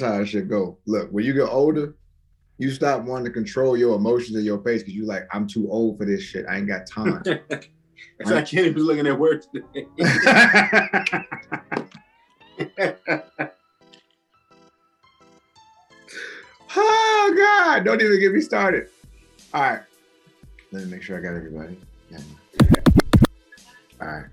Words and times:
That's 0.00 0.12
how 0.12 0.20
it 0.20 0.26
should 0.26 0.48
go. 0.48 0.78
Look, 0.86 1.10
when 1.10 1.24
you 1.24 1.32
get 1.32 1.48
older, 1.48 1.96
you 2.58 2.70
stop 2.70 3.02
wanting 3.02 3.24
to 3.24 3.32
control 3.32 3.76
your 3.76 3.96
emotions 3.96 4.38
in 4.38 4.44
your 4.44 4.62
face 4.62 4.82
because 4.82 4.94
you 4.94 5.06
like, 5.06 5.24
I'm 5.32 5.48
too 5.48 5.68
old 5.70 5.98
for 5.98 6.04
this 6.04 6.22
shit. 6.22 6.46
I 6.48 6.58
ain't 6.58 6.68
got 6.68 6.86
time. 6.86 7.24
so 8.24 8.36
I 8.36 8.42
can't 8.42 8.66
even 8.66 8.84
looking 8.84 9.08
at 9.08 9.18
work 9.18 9.42
today. 9.50 9.88
oh 16.76 17.34
God! 17.36 17.84
Don't 17.84 18.00
even 18.00 18.20
get 18.20 18.32
me 18.32 18.40
started. 18.40 18.86
All 19.52 19.62
right, 19.62 19.80
let 20.70 20.84
me 20.84 20.90
make 20.92 21.02
sure 21.02 21.18
I 21.18 21.20
got 21.20 21.34
everybody. 21.34 21.76
Yeah. 22.08 22.18
All 24.00 24.06
right. 24.06 24.26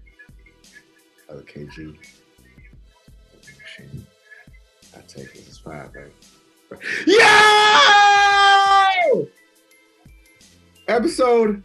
Other 1.27 1.41
KG. 1.41 1.97
I 4.95 5.01
take 5.07 5.33
this 5.33 5.49
as 5.49 5.57
five, 5.57 5.91
baby. 5.93 6.11
Yo! 7.07 7.27
Episode 10.87 11.63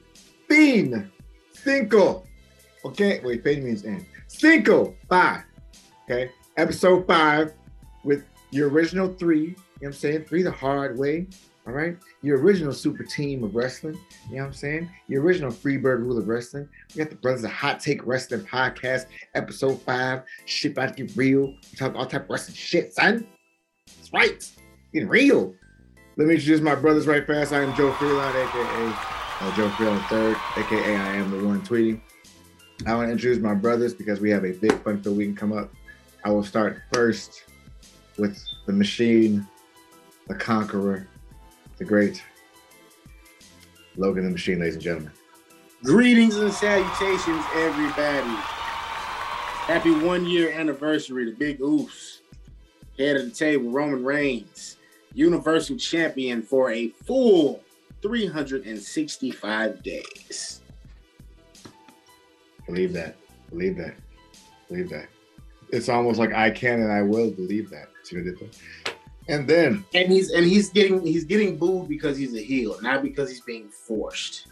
Fiend 0.49 1.11
Cinco. 1.53 2.25
Okay, 2.85 3.21
wait, 3.25 3.43
Fiend 3.45 3.65
means 3.65 3.85
in. 3.85 4.07
Cinco, 4.29 4.95
five. 5.09 5.43
Okay, 6.05 6.31
episode 6.57 7.07
five 7.07 7.53
with 8.05 8.25
your 8.51 8.69
original 8.71 9.15
three. 9.15 9.41
You 9.41 9.47
know 9.47 9.55
what 9.79 9.87
I'm 9.89 9.93
saying? 9.93 10.25
Three 10.25 10.43
the 10.43 10.51
hard 10.51 10.99
way. 10.99 11.27
All 11.67 11.75
right. 11.75 11.97
Your 12.23 12.39
original 12.39 12.73
super 12.73 13.05
team 13.05 13.45
of 13.45 13.55
wrestling. 13.55 13.99
You 14.29 14.37
know 14.37 14.43
what 14.43 14.47
I'm 14.49 14.53
saying? 14.55 14.91
Your 15.09 15.23
original 15.23 15.51
Freebird 15.51 16.01
rule 16.01 16.19
of 16.19 16.27
wrestling. 16.27 16.69
We 16.95 16.99
got 16.99 17.11
the 17.11 17.17
Brothers 17.17 17.45
of 17.45 17.51
Hot 17.53 17.81
Take 17.81 18.07
Wrestling 18.07 18.41
Podcast, 18.43 19.07
episode 19.35 19.81
five. 19.83 20.23
Shit 20.47 20.73
about 20.73 20.97
to 20.97 21.05
get 21.05 21.17
real. 21.17 21.47
We 21.47 21.77
talk 21.77 21.95
all 21.95 22.07
type 22.07 22.25
of 22.25 22.31
wrestling 22.31 22.57
shit, 22.57 22.95
son. 22.95 23.27
That's 23.87 24.13
right. 24.13 24.51
Getting 24.93 25.09
real. 25.09 25.55
Let 26.17 26.29
me 26.29 26.35
introduce 26.35 26.61
my 26.61 26.75
brothers 26.75 27.07
right 27.07 27.27
fast. 27.27 27.53
I 27.53 27.63
am 27.63 27.75
Joe 27.77 27.93
Freeland, 27.93 28.37
aka 28.37 29.21
uh, 29.41 29.57
Joe 29.57 29.69
Freeland 29.71 30.03
third, 30.03 30.37
aka 30.57 30.97
I 30.97 31.15
am 31.17 31.31
the 31.31 31.47
one 31.47 31.61
tweeting. 31.63 32.01
I 32.87 32.95
want 32.95 33.09
to 33.09 33.13
introduce 33.13 33.39
my 33.39 33.55
brothers 33.55 33.95
because 33.95 34.21
we 34.21 34.31
have 34.31 34.45
a 34.45 34.53
big 34.53 34.73
fun 34.83 35.03
filled 35.03 35.19
week 35.19 35.37
come 35.37 35.53
up. 35.53 35.71
I 36.25 36.31
will 36.31 36.45
start 36.45 36.83
first 36.93 37.45
with 38.19 38.43
the 38.67 38.73
machine, 38.73 39.47
the 40.29 40.35
conqueror, 40.35 41.07
the 41.81 41.87
great 41.87 42.23
Logan 43.97 44.25
the 44.25 44.31
Machine, 44.31 44.61
ladies 44.61 44.75
and 44.75 44.85
gentlemen. 44.85 45.13
Greetings 45.83 46.37
and 46.37 46.53
salutations, 46.53 47.45
everybody. 47.55 48.29
Happy 49.67 49.91
one 49.91 50.27
year 50.27 50.53
anniversary 50.53 51.25
to 51.25 51.33
Big 51.33 51.59
Oofs. 51.61 52.19
Head 52.99 53.17
of 53.17 53.25
the 53.25 53.31
table, 53.31 53.71
Roman 53.71 54.05
Reigns, 54.05 54.77
Universal 55.15 55.79
Champion 55.79 56.43
for 56.43 56.71
a 56.71 56.89
full 56.89 57.63
365 58.03 59.83
days. 59.83 60.61
Believe 62.67 62.93
that. 62.93 63.17
Believe 63.49 63.77
that. 63.79 63.95
Believe 64.69 64.91
that. 64.91 65.09
It's 65.71 65.89
almost 65.89 66.19
like 66.19 66.35
I 66.35 66.51
can 66.51 66.83
and 66.83 66.93
I 66.93 67.01
will 67.01 67.31
believe 67.31 67.71
that. 67.71 67.89
See 68.03 68.17
what 68.17 68.23
I 68.23 68.25
did 68.25 68.39
there? 68.39 68.90
And 69.31 69.47
then 69.47 69.85
And 69.95 70.11
he's 70.11 70.31
and 70.31 70.45
he's 70.45 70.71
getting 70.71 71.07
he's 71.07 71.25
getting 71.25 71.57
booed 71.57 71.89
because 71.89 72.19
he's 72.19 72.35
a 72.35 72.43
heel, 72.43 72.77
not 72.83 73.03
because 73.03 73.31
he's 73.31 73.41
being 73.41 73.69
forced. 73.69 74.49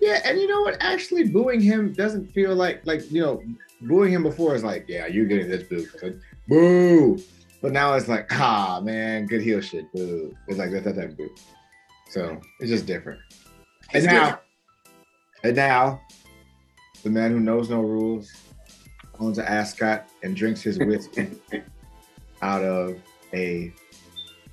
Yeah, 0.00 0.20
and 0.24 0.40
you 0.40 0.48
know 0.48 0.62
what? 0.62 0.78
Actually, 0.80 1.28
booing 1.28 1.60
him 1.60 1.92
doesn't 1.92 2.32
feel 2.32 2.54
like 2.54 2.84
like 2.86 3.10
you 3.12 3.20
know, 3.20 3.42
booing 3.82 4.12
him 4.12 4.22
before 4.22 4.54
is 4.54 4.64
like, 4.64 4.86
yeah, 4.88 5.06
you're 5.06 5.26
getting 5.26 5.48
this 5.48 5.64
boo, 5.64 5.86
Like, 6.02 6.16
boo. 6.48 7.18
But 7.62 7.72
now 7.72 7.92
it's 7.94 8.08
like, 8.08 8.26
ah, 8.32 8.80
man, 8.82 9.26
good 9.26 9.42
heel 9.42 9.60
shit, 9.60 9.92
boo. 9.92 10.34
It's 10.48 10.58
like 10.58 10.70
that, 10.70 10.84
that 10.84 10.96
type 10.96 11.10
of 11.10 11.16
boo. 11.16 11.30
So 12.08 12.40
it's 12.58 12.70
just 12.70 12.86
different. 12.86 13.20
And 13.92 14.04
now, 14.06 14.12
different. 14.12 14.40
and 15.44 15.56
now, 15.56 16.00
the 17.02 17.10
man 17.10 17.32
who 17.32 17.40
knows 17.40 17.68
no 17.68 17.80
rules 17.80 18.32
owns 19.18 19.36
an 19.38 19.44
ascot 19.44 20.08
and 20.22 20.34
drinks 20.34 20.62
his 20.62 20.78
whiskey 20.78 21.28
out 22.42 22.64
of 22.64 22.98
a 23.34 23.72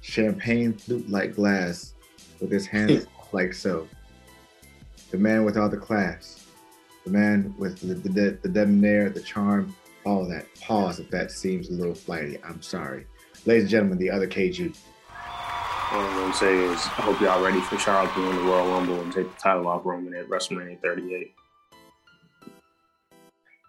champagne 0.08 0.72
flute-like 0.74 1.36
glass 1.36 1.94
with 2.40 2.50
his 2.50 2.66
hands 2.66 3.06
like 3.34 3.54
so. 3.54 3.88
The 5.12 5.18
man 5.18 5.44
with 5.44 5.58
all 5.58 5.70
the 5.70 5.78
class, 5.78 6.46
the 7.04 7.12
man 7.12 7.54
with 7.58 7.80
the, 7.82 7.94
the, 7.94 8.10
the, 8.10 8.40
the 8.42 8.50
debonair, 8.50 9.10
the 9.10 9.20
charm, 9.20 9.76
all 10.06 10.26
that. 10.30 10.46
Pause 10.62 11.02
if 11.02 11.10
that 11.12 11.32
seems 11.32 11.70
a 11.70 11.74
little 11.74 11.94
flighty. 11.94 12.38
I'm 12.44 12.62
sorry. 12.62 13.06
Ladies 13.46 13.64
and 13.64 13.72
gentlemen, 13.72 13.98
the 13.98 14.10
other 14.10 14.28
KG. 14.28 14.76
All 15.92 16.00
I'm 16.00 16.20
gonna 16.20 16.34
say 16.34 16.56
is 16.56 16.80
I 16.86 17.02
hope 17.02 17.20
y'all 17.20 17.44
ready 17.44 17.62
for 17.62 17.78
Charlotte 17.78 18.14
to 18.14 18.20
win 18.22 18.36
the 18.36 18.42
Royal 18.44 18.68
Rumble 18.70 19.02
and 19.02 19.12
take 19.12 19.34
the 19.34 19.40
title 19.42 19.68
off 19.68 19.86
Roman 19.86 20.14
at 20.16 20.28
WrestleMania 20.28 20.82
38. 20.82 21.34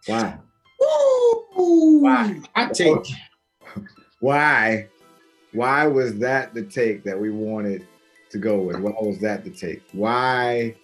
Why? 0.07 0.39
Woo! 0.81 1.99
Why? 2.01 2.41
I 2.55 2.67
take 2.67 3.07
Why? 4.21 4.89
Why 5.53 5.87
was 5.87 6.19
that 6.19 6.55
the 6.55 6.63
take 6.63 7.05
that 7.05 7.19
we 7.19 7.31
wanted 7.31 7.87
to 8.31 8.39
go 8.39 8.61
with? 8.61 8.77
Why 8.79 8.93
was 9.01 9.19
that 9.21 9.45
the 9.45 9.51
take? 9.51 9.83
Why 9.93 10.75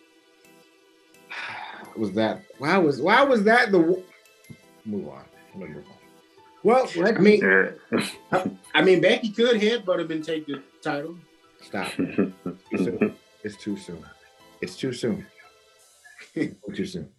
was 1.97 2.13
that? 2.13 2.43
Why 2.59 2.79
was 2.79 3.01
why 3.01 3.23
was 3.23 3.43
that 3.45 3.73
the? 3.73 4.03
Move 4.87 5.09
on. 5.09 5.25
I'm 5.55 5.61
gonna 5.61 5.75
move 5.75 5.85
on. 5.87 5.93
Well, 6.63 6.89
let 6.97 7.17
I 7.17 7.21
mean, 7.21 7.41
Yeah. 7.43 8.45
I 8.75 8.83
mean 8.83 9.01
Becky 9.01 9.31
could 9.31 9.61
headbutt 9.61 10.01
him 10.01 10.11
and 10.11 10.25
take 10.25 10.47
the 10.47 10.63
title. 10.83 11.17
stop. 11.63 11.93
Too 11.97 12.33
soon. 12.77 13.15
It's 13.43 13.57
too 13.57 13.77
soon. 13.77 14.05
It's 14.63 14.77
too 14.77 14.93
soon. 14.95 15.27
too 16.35 16.87
soon. 16.87 17.11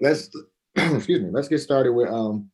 Let's 0.00 0.28
excuse 0.76 1.20
me. 1.22 1.30
Let's 1.30 1.48
get 1.48 1.60
started 1.60 1.92
with 1.92 2.08
um 2.10 2.50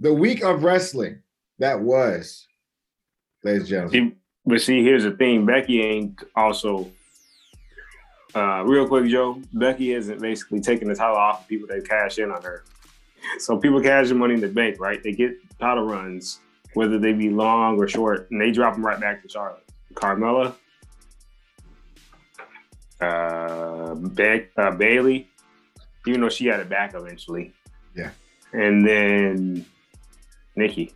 the 0.00 0.12
week 0.12 0.42
of 0.44 0.62
wrestling 0.62 1.20
that 1.58 1.78
was, 1.80 2.46
ladies 3.44 3.62
and 3.62 3.68
gentlemen. 3.68 4.10
See, 4.10 4.16
but 4.46 4.60
see, 4.60 4.82
here's 4.82 5.04
the 5.04 5.12
thing: 5.12 5.46
Becky 5.46 5.82
ain't 5.82 6.22
also. 6.34 6.90
Uh, 8.34 8.64
real 8.64 8.88
quick, 8.88 9.06
Joe. 9.08 9.40
Becky 9.52 9.92
isn't 9.92 10.20
basically 10.20 10.60
taking 10.60 10.88
the 10.88 10.94
title 10.96 11.16
off 11.16 11.42
of 11.42 11.48
people 11.48 11.68
that 11.68 11.88
cash 11.88 12.18
in 12.18 12.32
on 12.32 12.42
her. 12.42 12.64
So 13.38 13.56
people 13.56 13.80
cash 13.80 14.10
in 14.10 14.18
money 14.18 14.34
in 14.34 14.40
the 14.40 14.48
bank, 14.48 14.80
right? 14.80 15.00
They 15.02 15.12
get 15.12 15.36
title 15.60 15.84
runs, 15.84 16.40
whether 16.74 16.98
they 16.98 17.12
be 17.12 17.30
long 17.30 17.78
or 17.78 17.86
short, 17.86 18.28
and 18.30 18.40
they 18.40 18.50
drop 18.50 18.74
them 18.74 18.84
right 18.84 19.00
back 19.00 19.22
to 19.22 19.28
Charlotte. 19.28 19.62
Carmella, 19.94 20.54
uh, 23.00 23.94
Beck, 23.94 24.50
uh, 24.56 24.72
Bayley, 24.72 25.28
even 26.06 26.20
though 26.20 26.28
she 26.28 26.46
had 26.46 26.60
it 26.60 26.68
back 26.68 26.94
eventually. 26.94 27.52
Yeah. 27.94 28.10
And 28.52 28.86
then 28.86 29.64
Nikki. 30.56 30.92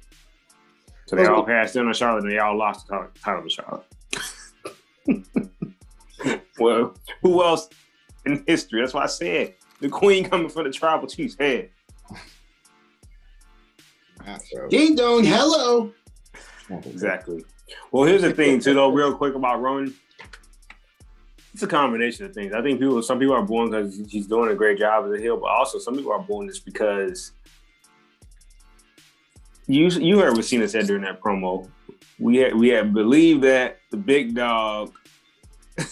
So 1.08 1.16
they 1.16 1.24
all 1.24 1.42
cashed 1.42 1.74
in 1.74 1.86
on 1.86 1.94
Charlotte 1.94 2.24
and 2.24 2.32
they 2.32 2.38
all 2.38 2.54
lost 2.54 2.86
the 2.86 2.92
title- 2.92 3.10
title 3.24 3.42
to 3.42 3.48
Charlotte. 3.48 3.86
well, 6.58 6.94
who 7.22 7.42
else 7.42 7.70
in 8.26 8.44
history? 8.46 8.82
That's 8.82 8.92
why 8.92 9.04
I 9.04 9.06
said 9.06 9.54
the 9.80 9.88
queen 9.88 10.28
coming 10.28 10.50
for 10.50 10.62
the 10.62 10.70
tribal 10.70 11.08
chief's 11.08 11.34
head. 11.40 11.70
So, 14.52 14.68
Ding 14.68 14.96
dong, 14.96 15.24
hello. 15.24 15.94
Exactly. 16.68 17.42
Well, 17.90 18.04
here's 18.04 18.20
the 18.20 18.34
thing, 18.34 18.60
too, 18.60 18.74
though, 18.74 18.90
real 18.90 19.14
quick 19.14 19.34
about 19.34 19.62
Roman. 19.62 19.94
It's 21.54 21.62
a 21.62 21.66
combination 21.66 22.26
of 22.26 22.34
things. 22.34 22.52
I 22.52 22.60
think 22.60 22.80
people, 22.80 23.02
some 23.02 23.18
people 23.18 23.34
are 23.34 23.42
born 23.42 23.70
because 23.70 23.98
he's 24.10 24.26
doing 24.26 24.50
a 24.50 24.54
great 24.54 24.78
job 24.78 25.06
as 25.06 25.18
a 25.18 25.22
heel, 25.22 25.38
but 25.38 25.46
also 25.46 25.78
some 25.78 25.96
people 25.96 26.12
are 26.12 26.18
born 26.18 26.48
just 26.48 26.66
because 26.66 27.32
you 29.68 29.86
you 29.88 30.18
heard 30.18 30.34
what 30.34 30.44
Cena 30.44 30.66
said 30.66 30.86
during 30.86 31.02
that 31.02 31.20
promo. 31.20 31.68
We 32.18 32.38
had 32.38 32.54
we 32.54 32.68
had 32.68 32.92
believed 32.92 33.44
that 33.44 33.78
the 33.90 33.96
big 33.96 34.34
dog. 34.34 34.92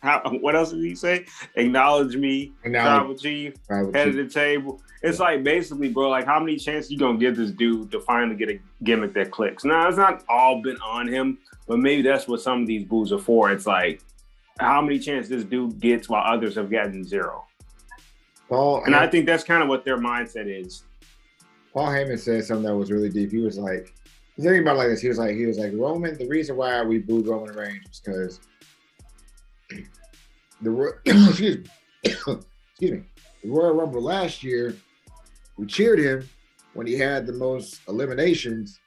How, 0.00 0.22
what 0.40 0.54
else 0.54 0.70
did 0.70 0.82
he 0.84 0.94
say? 0.94 1.26
Acknowledge 1.56 2.16
me, 2.16 2.52
Acknowledge- 2.64 2.98
tribal 3.00 3.14
chief 3.16 3.54
head 3.94 4.08
of 4.08 4.14
the 4.14 4.28
table. 4.28 4.80
It's 5.02 5.18
like 5.18 5.42
basically, 5.44 5.88
bro, 5.88 6.08
like 6.08 6.24
how 6.24 6.40
many 6.40 6.56
chances 6.56 6.90
you 6.90 6.98
gonna 6.98 7.18
give 7.18 7.36
this 7.36 7.50
dude 7.50 7.90
to 7.92 8.00
finally 8.00 8.36
get 8.36 8.48
a 8.48 8.58
gimmick 8.84 9.12
that 9.14 9.30
clicks? 9.30 9.64
Now 9.64 9.88
it's 9.88 9.98
not 9.98 10.24
all 10.28 10.62
been 10.62 10.78
on 10.80 11.06
him, 11.06 11.38
but 11.66 11.78
maybe 11.78 12.02
that's 12.02 12.26
what 12.26 12.40
some 12.40 12.62
of 12.62 12.66
these 12.66 12.84
boos 12.84 13.12
are 13.12 13.18
for. 13.18 13.50
It's 13.50 13.66
like 13.66 14.00
how 14.58 14.80
many 14.80 14.98
chances 14.98 15.28
this 15.28 15.44
dude 15.44 15.78
gets 15.80 16.08
while 16.08 16.24
others 16.24 16.54
have 16.54 16.70
gotten 16.70 17.04
zero. 17.04 17.44
Paul 18.48 18.84
And 18.84 18.94
I 18.94 19.06
think 19.06 19.26
that's 19.26 19.44
kind 19.44 19.62
of 19.62 19.68
what 19.68 19.84
their 19.84 19.98
mindset 19.98 20.46
is. 20.46 20.84
Paul 21.76 21.88
Heyman 21.88 22.18
said 22.18 22.42
something 22.42 22.64
that 22.64 22.74
was 22.74 22.90
really 22.90 23.10
deep. 23.10 23.30
He 23.30 23.36
was 23.36 23.58
like, 23.58 23.92
thinking 24.40 24.62
about 24.62 24.78
like 24.78 24.88
this. 24.88 25.02
He 25.02 25.08
was 25.08 25.18
like, 25.18 25.36
he 25.36 25.44
was 25.44 25.58
like, 25.58 25.72
Roman. 25.74 26.16
The 26.16 26.26
reason 26.26 26.56
why 26.56 26.82
we 26.82 27.00
booed 27.00 27.26
Roman 27.26 27.54
Reigns 27.54 27.84
was 27.86 28.00
because 28.00 28.40
the 30.62 30.94
excuse 31.04 31.58
me, 31.58 31.64
excuse 32.04 32.92
me, 32.92 33.02
the 33.42 33.50
Royal 33.50 33.74
Rumble 33.74 34.00
last 34.00 34.42
year, 34.42 34.74
we 35.58 35.66
cheered 35.66 35.98
him 35.98 36.26
when 36.72 36.86
he 36.86 36.94
had 36.94 37.26
the 37.26 37.34
most 37.34 37.82
eliminations, 37.88 38.80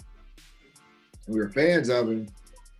we 1.28 1.38
were 1.38 1.50
fans 1.50 1.90
of 1.90 2.10
him, 2.10 2.28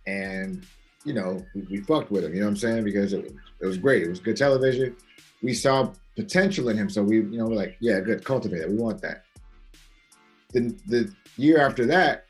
and 0.08 0.66
you 1.04 1.12
know, 1.12 1.40
we, 1.54 1.62
we 1.70 1.76
fucked 1.82 2.10
with 2.10 2.24
him. 2.24 2.34
You 2.34 2.40
know 2.40 2.46
what 2.46 2.50
I'm 2.50 2.56
saying? 2.56 2.82
Because 2.82 3.12
it, 3.12 3.32
it 3.60 3.66
was 3.66 3.78
great. 3.78 4.02
It 4.02 4.08
was 4.08 4.18
good 4.18 4.36
television. 4.36 4.96
We 5.40 5.54
saw 5.54 5.92
potential 6.16 6.68
in 6.68 6.76
him, 6.76 6.90
so 6.90 7.00
we, 7.00 7.18
you 7.18 7.38
know, 7.38 7.46
we're 7.46 7.54
like, 7.54 7.76
yeah, 7.78 8.00
good, 8.00 8.24
cultivate 8.24 8.62
it. 8.62 8.70
We 8.70 8.76
want 8.76 9.00
that. 9.02 9.22
Then 10.52 10.78
the 10.86 11.12
year 11.36 11.58
after 11.58 11.86
that 11.86 12.26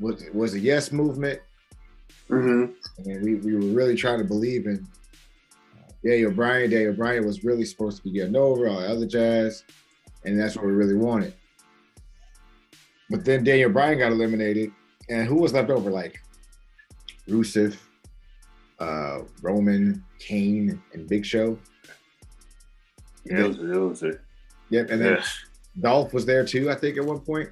was 0.00 0.24
was 0.32 0.54
a 0.54 0.60
yes 0.60 0.92
movement. 0.92 1.40
Mm-hmm. 2.30 2.72
I 2.98 3.06
mean, 3.06 3.22
we, 3.22 3.34
we 3.36 3.54
were 3.54 3.74
really 3.74 3.96
trying 3.96 4.18
to 4.18 4.24
believe 4.24 4.66
in 4.66 4.86
uh, 5.78 5.90
Daniel 6.04 6.30
Bryan. 6.30 6.70
Daniel 6.70 6.92
Bryan 6.92 7.24
was 7.26 7.42
really 7.42 7.64
supposed 7.64 7.96
to 7.98 8.02
be 8.02 8.12
getting 8.12 8.36
over 8.36 8.68
all 8.68 8.80
the 8.80 8.88
other 8.88 9.06
jazz, 9.06 9.64
and 10.24 10.38
that's 10.38 10.54
what 10.54 10.66
we 10.66 10.72
really 10.72 10.94
wanted. 10.94 11.34
But 13.10 13.24
then 13.24 13.44
Daniel 13.44 13.70
Bryan 13.70 13.98
got 13.98 14.12
eliminated, 14.12 14.70
and 15.08 15.26
who 15.26 15.36
was 15.36 15.54
left 15.54 15.70
over? 15.70 15.90
Like 15.90 16.20
Rusev, 17.28 17.76
uh, 18.78 19.20
Roman, 19.40 20.04
Kane, 20.18 20.80
and 20.92 21.08
Big 21.08 21.24
Show. 21.24 21.58
Yeah, 23.24 23.40
it 23.40 23.48
was, 23.48 23.56
it 23.58 23.62
was 23.62 24.02
a, 24.02 24.12
Yep, 24.70 24.90
and 24.90 25.02
then. 25.02 25.22
Dolph 25.80 26.12
was 26.12 26.26
there 26.26 26.44
too. 26.44 26.70
I 26.70 26.74
think 26.74 26.96
at 26.96 27.04
one 27.04 27.20
point. 27.20 27.50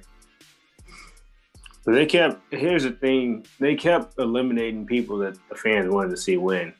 But 1.85 1.93
they 1.93 2.05
kept. 2.05 2.41
Here's 2.51 2.83
the 2.83 2.91
thing: 2.91 3.45
they 3.59 3.75
kept 3.75 4.19
eliminating 4.19 4.85
people 4.85 5.17
that 5.19 5.37
the 5.49 5.55
fans 5.55 5.89
wanted 5.89 6.09
to 6.11 6.17
see 6.17 6.37
win, 6.37 6.73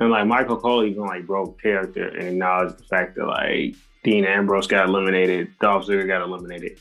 and 0.00 0.10
like 0.10 0.26
Michael 0.26 0.56
Cole 0.56 0.84
even 0.84 1.02
like 1.02 1.26
broke 1.26 1.60
character 1.60 2.08
and 2.08 2.28
acknowledged 2.28 2.78
the 2.78 2.84
fact 2.84 3.16
that 3.16 3.26
like 3.26 3.74
Dean 4.02 4.24
Ambrose 4.24 4.66
got 4.66 4.88
eliminated, 4.88 5.52
Dolph 5.60 5.86
Ziggler 5.86 6.06
got 6.06 6.22
eliminated, 6.22 6.78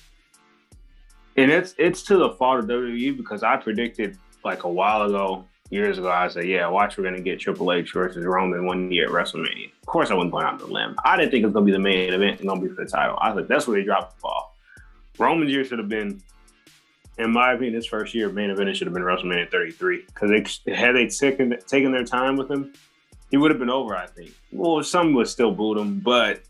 and 1.35 1.51
it's 1.51 1.75
it's 1.77 2.01
to 2.03 2.17
the 2.17 2.29
fault 2.31 2.59
of 2.59 2.65
WWE 2.65 3.17
because 3.17 3.44
I 3.44 3.57
predicted 3.57 4.17
like 4.45 4.63
a 4.63 4.69
while 4.69 5.01
ago, 5.01 5.44
years 5.69 5.97
ago, 5.97 6.12
I 6.12 6.27
said, 6.27 6.45
yeah, 6.45 6.67
watch, 6.67 6.97
we're 6.97 7.03
gonna 7.03 7.21
get 7.21 7.39
Triple 7.39 7.71
H 7.71 7.94
versus 7.94 8.25
Roman 8.25 8.65
one 8.65 8.91
year 8.91 9.06
at 9.06 9.12
WrestleMania. 9.12 9.71
Of 9.81 9.85
course, 9.85 10.12
I 10.12 10.13
wasn't 10.13 10.31
going 10.31 10.45
out 10.45 10.59
the 10.59 10.67
limb. 10.67 10.95
I 11.03 11.17
didn't 11.17 11.31
think 11.31 11.44
it 11.44 11.47
was 11.47 11.53
gonna 11.53 11.65
be 11.65 11.71
the 11.71 11.79
main 11.79 12.13
event 12.13 12.39
and 12.39 12.50
gonna 12.50 12.62
be 12.62 12.69
for 12.69 12.83
the 12.83 12.89
title. 12.89 13.17
I 13.19 13.29
was 13.29 13.41
like, 13.41 13.47
that's 13.47 13.67
where 13.67 13.77
they 13.77 13.85
dropped 13.85 14.17
the 14.17 14.21
ball. 14.21 14.56
Roman's 15.17 15.51
year 15.51 15.63
should 15.63 15.79
have 15.79 15.89
been 15.89 16.21
in 17.17 17.31
my 17.31 17.53
opinion, 17.53 17.73
this 17.73 17.85
first 17.85 18.13
year 18.13 18.29
main 18.29 18.50
event 18.50 18.75
should 18.75 18.88
have 18.88 18.94
been 18.94 19.03
WrestleMania 19.03 19.50
33 19.50 20.06
because 20.06 20.29
they 20.65 20.73
had 20.75 20.95
they 20.95 21.07
taken 21.07 21.57
taken 21.67 21.91
their 21.91 22.03
time 22.03 22.35
with 22.35 22.51
him, 22.51 22.73
he 23.31 23.38
would 23.38 23.51
have 23.51 23.59
been 23.59 23.69
over. 23.69 23.95
I 23.95 24.07
think. 24.07 24.33
Well, 24.51 24.83
some 24.83 25.13
would 25.13 25.27
still 25.27 25.51
boot 25.51 25.77
him, 25.77 26.00
but 26.00 26.41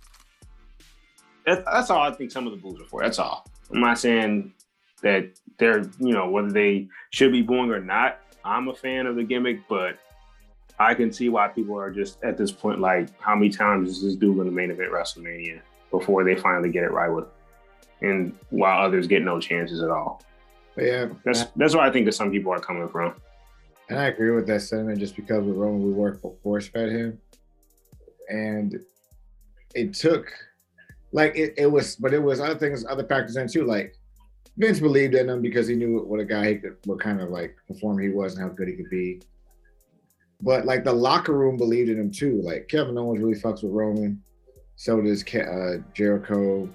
that's, 1.45 1.63
that's 1.65 1.89
all 1.89 2.01
I 2.01 2.11
think. 2.11 2.31
Some 2.31 2.47
of 2.47 2.53
the 2.53 2.57
boos 2.57 2.81
are 2.81 2.85
for. 2.85 3.03
That's 3.03 3.19
all. 3.19 3.45
I'm 3.71 3.79
not 3.79 3.99
saying 3.99 4.53
that 5.01 5.29
they're 5.59 5.83
you 5.99 6.13
know 6.13 6.29
whether 6.29 6.51
they 6.51 6.87
should 7.11 7.31
be 7.31 7.41
booing 7.41 7.71
or 7.71 7.79
not. 7.79 8.19
I'm 8.45 8.67
a 8.67 8.75
fan 8.75 9.07
of 9.07 9.15
the 9.15 9.23
gimmick, 9.23 9.67
but 9.67 9.97
I 10.77 10.93
can 10.93 11.11
see 11.11 11.29
why 11.29 11.47
people 11.47 11.77
are 11.77 11.89
just 11.89 12.23
at 12.23 12.37
this 12.37 12.51
point 12.51 12.79
like, 12.79 13.09
how 13.19 13.35
many 13.35 13.49
times 13.49 13.89
is 13.89 14.03
this 14.03 14.15
dude 14.15 14.35
going 14.35 14.47
to 14.47 14.53
main 14.53 14.71
event 14.71 14.91
WrestleMania 14.91 15.61
before 15.89 16.23
they 16.23 16.35
finally 16.35 16.69
get 16.69 16.83
it 16.83 16.91
right 16.91 17.09
with, 17.09 17.25
and 18.01 18.37
while 18.51 18.85
others 18.85 19.07
get 19.07 19.23
no 19.23 19.39
chances 19.39 19.81
at 19.81 19.89
all. 19.89 20.21
But 20.75 20.83
yeah, 20.85 21.07
That's 21.23 21.45
that's 21.55 21.73
where 21.73 21.83
I 21.83 21.91
think 21.91 22.05
that 22.05 22.13
some 22.13 22.31
people 22.31 22.51
are 22.51 22.59
coming 22.59 22.87
from. 22.87 23.15
And 23.89 23.99
I 23.99 24.07
agree 24.07 24.31
with 24.31 24.47
that 24.47 24.61
sentiment 24.61 24.99
just 24.99 25.15
because 25.15 25.43
with 25.43 25.57
Roman, 25.57 25.83
we 25.83 25.91
worked 25.91 26.21
for 26.21 26.35
force 26.43 26.67
fed 26.67 26.91
him. 26.91 27.19
And 28.29 28.79
it 29.75 29.93
took, 29.93 30.31
like, 31.11 31.35
it, 31.35 31.53
it 31.57 31.67
was, 31.67 31.95
but 31.95 32.13
it 32.13 32.21
was 32.21 32.39
other 32.39 32.55
things, 32.55 32.83
other 32.85 33.03
factors 33.03 33.37
in 33.37 33.47
too. 33.47 33.63
Like, 33.63 33.95
Vince 34.57 34.79
believed 34.79 35.15
in 35.15 35.29
him 35.29 35.41
because 35.41 35.67
he 35.67 35.75
knew 35.75 35.99
what 35.99 36.19
a 36.19 36.25
guy 36.25 36.49
he 36.49 36.55
could, 36.55 36.77
what 36.85 36.99
kind 36.99 37.21
of 37.21 37.29
like 37.29 37.55
performer 37.67 38.01
he 38.01 38.09
was 38.09 38.35
and 38.35 38.43
how 38.43 38.49
good 38.49 38.67
he 38.67 38.75
could 38.75 38.89
be. 38.89 39.21
But 40.41 40.65
like 40.65 40.83
the 40.83 40.93
locker 40.93 41.33
room 41.33 41.57
believed 41.57 41.89
in 41.89 41.99
him 41.99 42.11
too. 42.11 42.41
Like, 42.41 42.67
Kevin 42.67 42.97
Owens 42.97 43.19
really 43.19 43.39
fucks 43.39 43.63
with 43.63 43.73
Roman. 43.73 44.21
So 44.75 45.01
does 45.01 45.23
uh, 45.33 45.77
Jericho. 45.93 46.69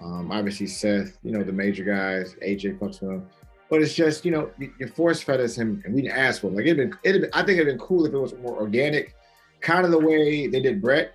Um, 0.00 0.30
obviously, 0.30 0.66
Seth, 0.66 1.18
you 1.22 1.32
know, 1.32 1.42
the 1.42 1.52
major 1.52 1.84
guys, 1.84 2.36
AJ 2.42 2.78
fucks 2.78 3.00
with 3.00 3.10
him. 3.10 3.28
But 3.68 3.82
it's 3.82 3.94
just, 3.94 4.24
you 4.24 4.30
know, 4.30 4.50
you 4.58 4.86
force 4.88 5.20
fed 5.20 5.40
us 5.40 5.56
him 5.56 5.82
and 5.84 5.94
we 5.94 6.02
didn't 6.02 6.16
ask 6.16 6.40
for 6.40 6.48
him. 6.48 6.56
Like 6.56 6.66
it'd 6.66 6.76
been, 6.76 6.98
it'd 7.02 7.22
been, 7.22 7.30
I 7.34 7.42
think 7.42 7.58
it'd 7.58 7.66
been 7.66 7.78
cool 7.78 8.06
if 8.06 8.14
it 8.14 8.18
was 8.18 8.34
more 8.36 8.58
organic, 8.58 9.14
kind 9.60 9.84
of 9.84 9.90
the 9.90 9.98
way 9.98 10.46
they 10.46 10.60
did 10.60 10.80
Brett, 10.80 11.14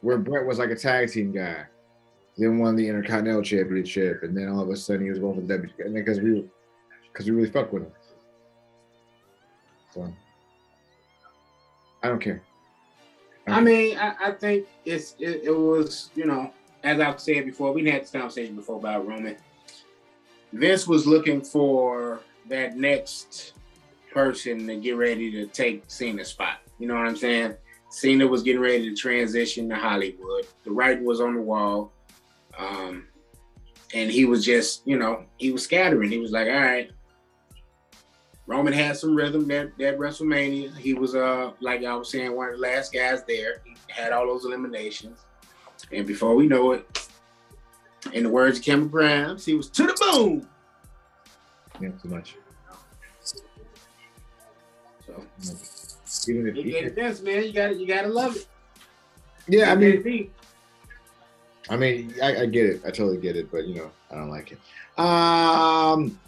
where 0.00 0.18
Brett 0.18 0.46
was 0.46 0.58
like 0.58 0.70
a 0.70 0.76
tag 0.76 1.10
team 1.10 1.32
guy, 1.32 1.64
then 2.36 2.58
won 2.58 2.76
the 2.76 2.88
Intercontinental 2.88 3.42
Championship, 3.42 4.22
and 4.22 4.36
then 4.36 4.48
all 4.48 4.60
of 4.60 4.68
a 4.68 4.76
sudden 4.76 5.04
he 5.04 5.10
was 5.10 5.18
going 5.18 5.34
for 5.34 5.40
the 5.40 5.46
W 5.46 5.72
and 5.78 5.94
because 5.94 6.20
we, 6.20 6.44
because 7.12 7.26
we 7.26 7.32
really 7.32 7.50
fuck 7.50 7.72
with 7.72 7.84
him. 7.84 7.92
So 9.92 10.12
I 12.02 12.08
don't 12.08 12.20
care. 12.20 12.42
I 13.46 13.60
mean, 13.60 13.98
I, 13.98 14.14
I 14.20 14.30
think 14.32 14.66
it's 14.84 15.14
it, 15.18 15.42
it 15.44 15.56
was 15.56 16.10
you 16.14 16.24
know 16.24 16.52
as 16.84 17.00
I've 17.00 17.18
said 17.18 17.46
before, 17.46 17.72
we 17.72 17.88
had 17.88 18.02
this 18.02 18.10
conversation 18.10 18.54
before 18.54 18.76
about 18.76 19.06
Roman. 19.06 19.36
Vince 20.52 20.86
was 20.86 21.06
looking 21.06 21.40
for 21.40 22.20
that 22.48 22.76
next 22.76 23.54
person 24.12 24.66
to 24.66 24.76
get 24.76 24.92
ready 24.92 25.32
to 25.32 25.46
take 25.46 25.82
Cena's 25.88 26.28
spot. 26.28 26.58
You 26.78 26.86
know 26.86 26.94
what 26.94 27.06
I'm 27.06 27.16
saying? 27.16 27.54
Cena 27.88 28.26
was 28.26 28.42
getting 28.42 28.60
ready 28.60 28.90
to 28.90 28.94
transition 28.94 29.68
to 29.70 29.76
Hollywood. 29.76 30.46
The 30.64 30.70
writing 30.70 31.04
was 31.04 31.20
on 31.20 31.34
the 31.34 31.40
wall. 31.40 31.90
Um, 32.58 33.08
and 33.94 34.10
he 34.10 34.24
was 34.24 34.44
just, 34.44 34.86
you 34.86 34.98
know, 34.98 35.24
he 35.38 35.52
was 35.52 35.62
scattering. 35.64 36.10
He 36.10 36.18
was 36.18 36.32
like, 36.32 36.48
all 36.48 36.54
right. 36.54 36.90
Roman 38.46 38.72
had 38.72 38.96
some 38.96 39.14
rhythm 39.14 39.48
that, 39.48 39.76
that 39.78 39.98
WrestleMania. 39.98 40.76
He 40.76 40.92
was 40.92 41.14
uh 41.14 41.52
like 41.60 41.84
I 41.84 41.94
was 41.94 42.10
saying, 42.10 42.34
one 42.36 42.50
of 42.50 42.56
the 42.56 42.60
last 42.60 42.92
guys 42.92 43.24
there. 43.24 43.62
He 43.64 43.74
had 43.88 44.12
all 44.12 44.26
those 44.26 44.44
eliminations. 44.44 45.20
And 45.92 46.06
before 46.06 46.34
we 46.34 46.46
know 46.46 46.72
it, 46.72 47.08
in 48.12 48.24
the 48.24 48.28
words 48.28 48.58
of 48.58 48.64
Cameron 48.64 48.88
Grimes, 48.88 49.44
he 49.44 49.54
was 49.54 49.70
to 49.70 49.86
the 49.86 49.96
boom. 49.98 50.48
Yeah, 51.80 51.90
too 52.02 52.08
much. 52.08 52.36
So 55.06 55.24
Even 56.28 56.48
if, 56.48 56.56
you 56.56 56.64
get 56.64 56.84
it 56.84 56.94
this, 56.94 57.22
man. 57.22 57.44
You 57.44 57.52
gotta 57.52 57.74
you 57.74 57.86
gotta 57.86 58.08
love 58.08 58.36
it. 58.36 58.46
yeah, 59.48 59.72
I 59.72 59.74
mean, 59.74 60.02
mean, 60.02 60.30
I 61.70 61.76
mean, 61.76 62.14
I, 62.22 62.42
I 62.42 62.46
get 62.46 62.66
it. 62.66 62.82
I 62.84 62.90
totally 62.90 63.16
get 63.16 63.36
it, 63.36 63.50
but 63.50 63.66
you 63.66 63.76
know, 63.76 63.90
I 64.10 64.16
don't 64.16 64.30
like 64.30 64.52
it. 64.52 64.58
Um, 65.00 66.18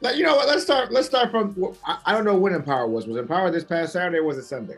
let 0.00 0.16
you 0.16 0.24
know 0.24 0.36
what? 0.36 0.46
Let's 0.46 0.62
start. 0.62 0.92
Let's 0.92 1.08
start 1.08 1.30
from. 1.30 1.74
I, 1.84 1.98
I 2.06 2.12
don't 2.12 2.24
know 2.24 2.36
when 2.36 2.54
Empower 2.54 2.86
was. 2.86 3.06
Was 3.06 3.16
Empower 3.16 3.50
this 3.50 3.64
past 3.64 3.92
Saturday? 3.92 4.18
or 4.18 4.24
Was 4.24 4.38
it 4.38 4.44
Sunday? 4.44 4.76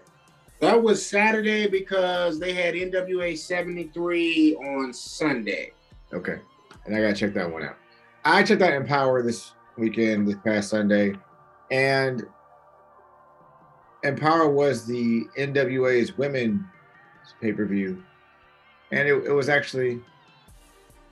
that 0.60 0.82
was 0.82 1.04
Saturday 1.04 1.66
because 1.66 2.38
they 2.38 2.52
had 2.52 2.74
NWA 2.74 3.36
73 3.36 4.56
on 4.56 4.92
Sunday. 4.92 5.72
Okay, 6.12 6.38
and 6.86 6.94
I 6.96 7.00
gotta 7.00 7.14
check 7.14 7.34
that 7.34 7.50
one 7.50 7.62
out. 7.64 7.76
I 8.24 8.42
checked 8.42 8.62
out 8.62 8.72
Empower 8.72 9.22
this 9.22 9.52
weekend, 9.78 10.28
this 10.28 10.36
past 10.44 10.68
Sunday, 10.70 11.14
and 11.70 12.26
Empower 14.02 14.48
was 14.48 14.86
the 14.86 15.24
NWA's 15.38 16.16
women 16.16 16.66
pay 17.40 17.52
per 17.52 17.64
view, 17.64 18.02
and 18.92 19.08
it, 19.08 19.14
it 19.26 19.32
was 19.32 19.48
actually 19.48 20.00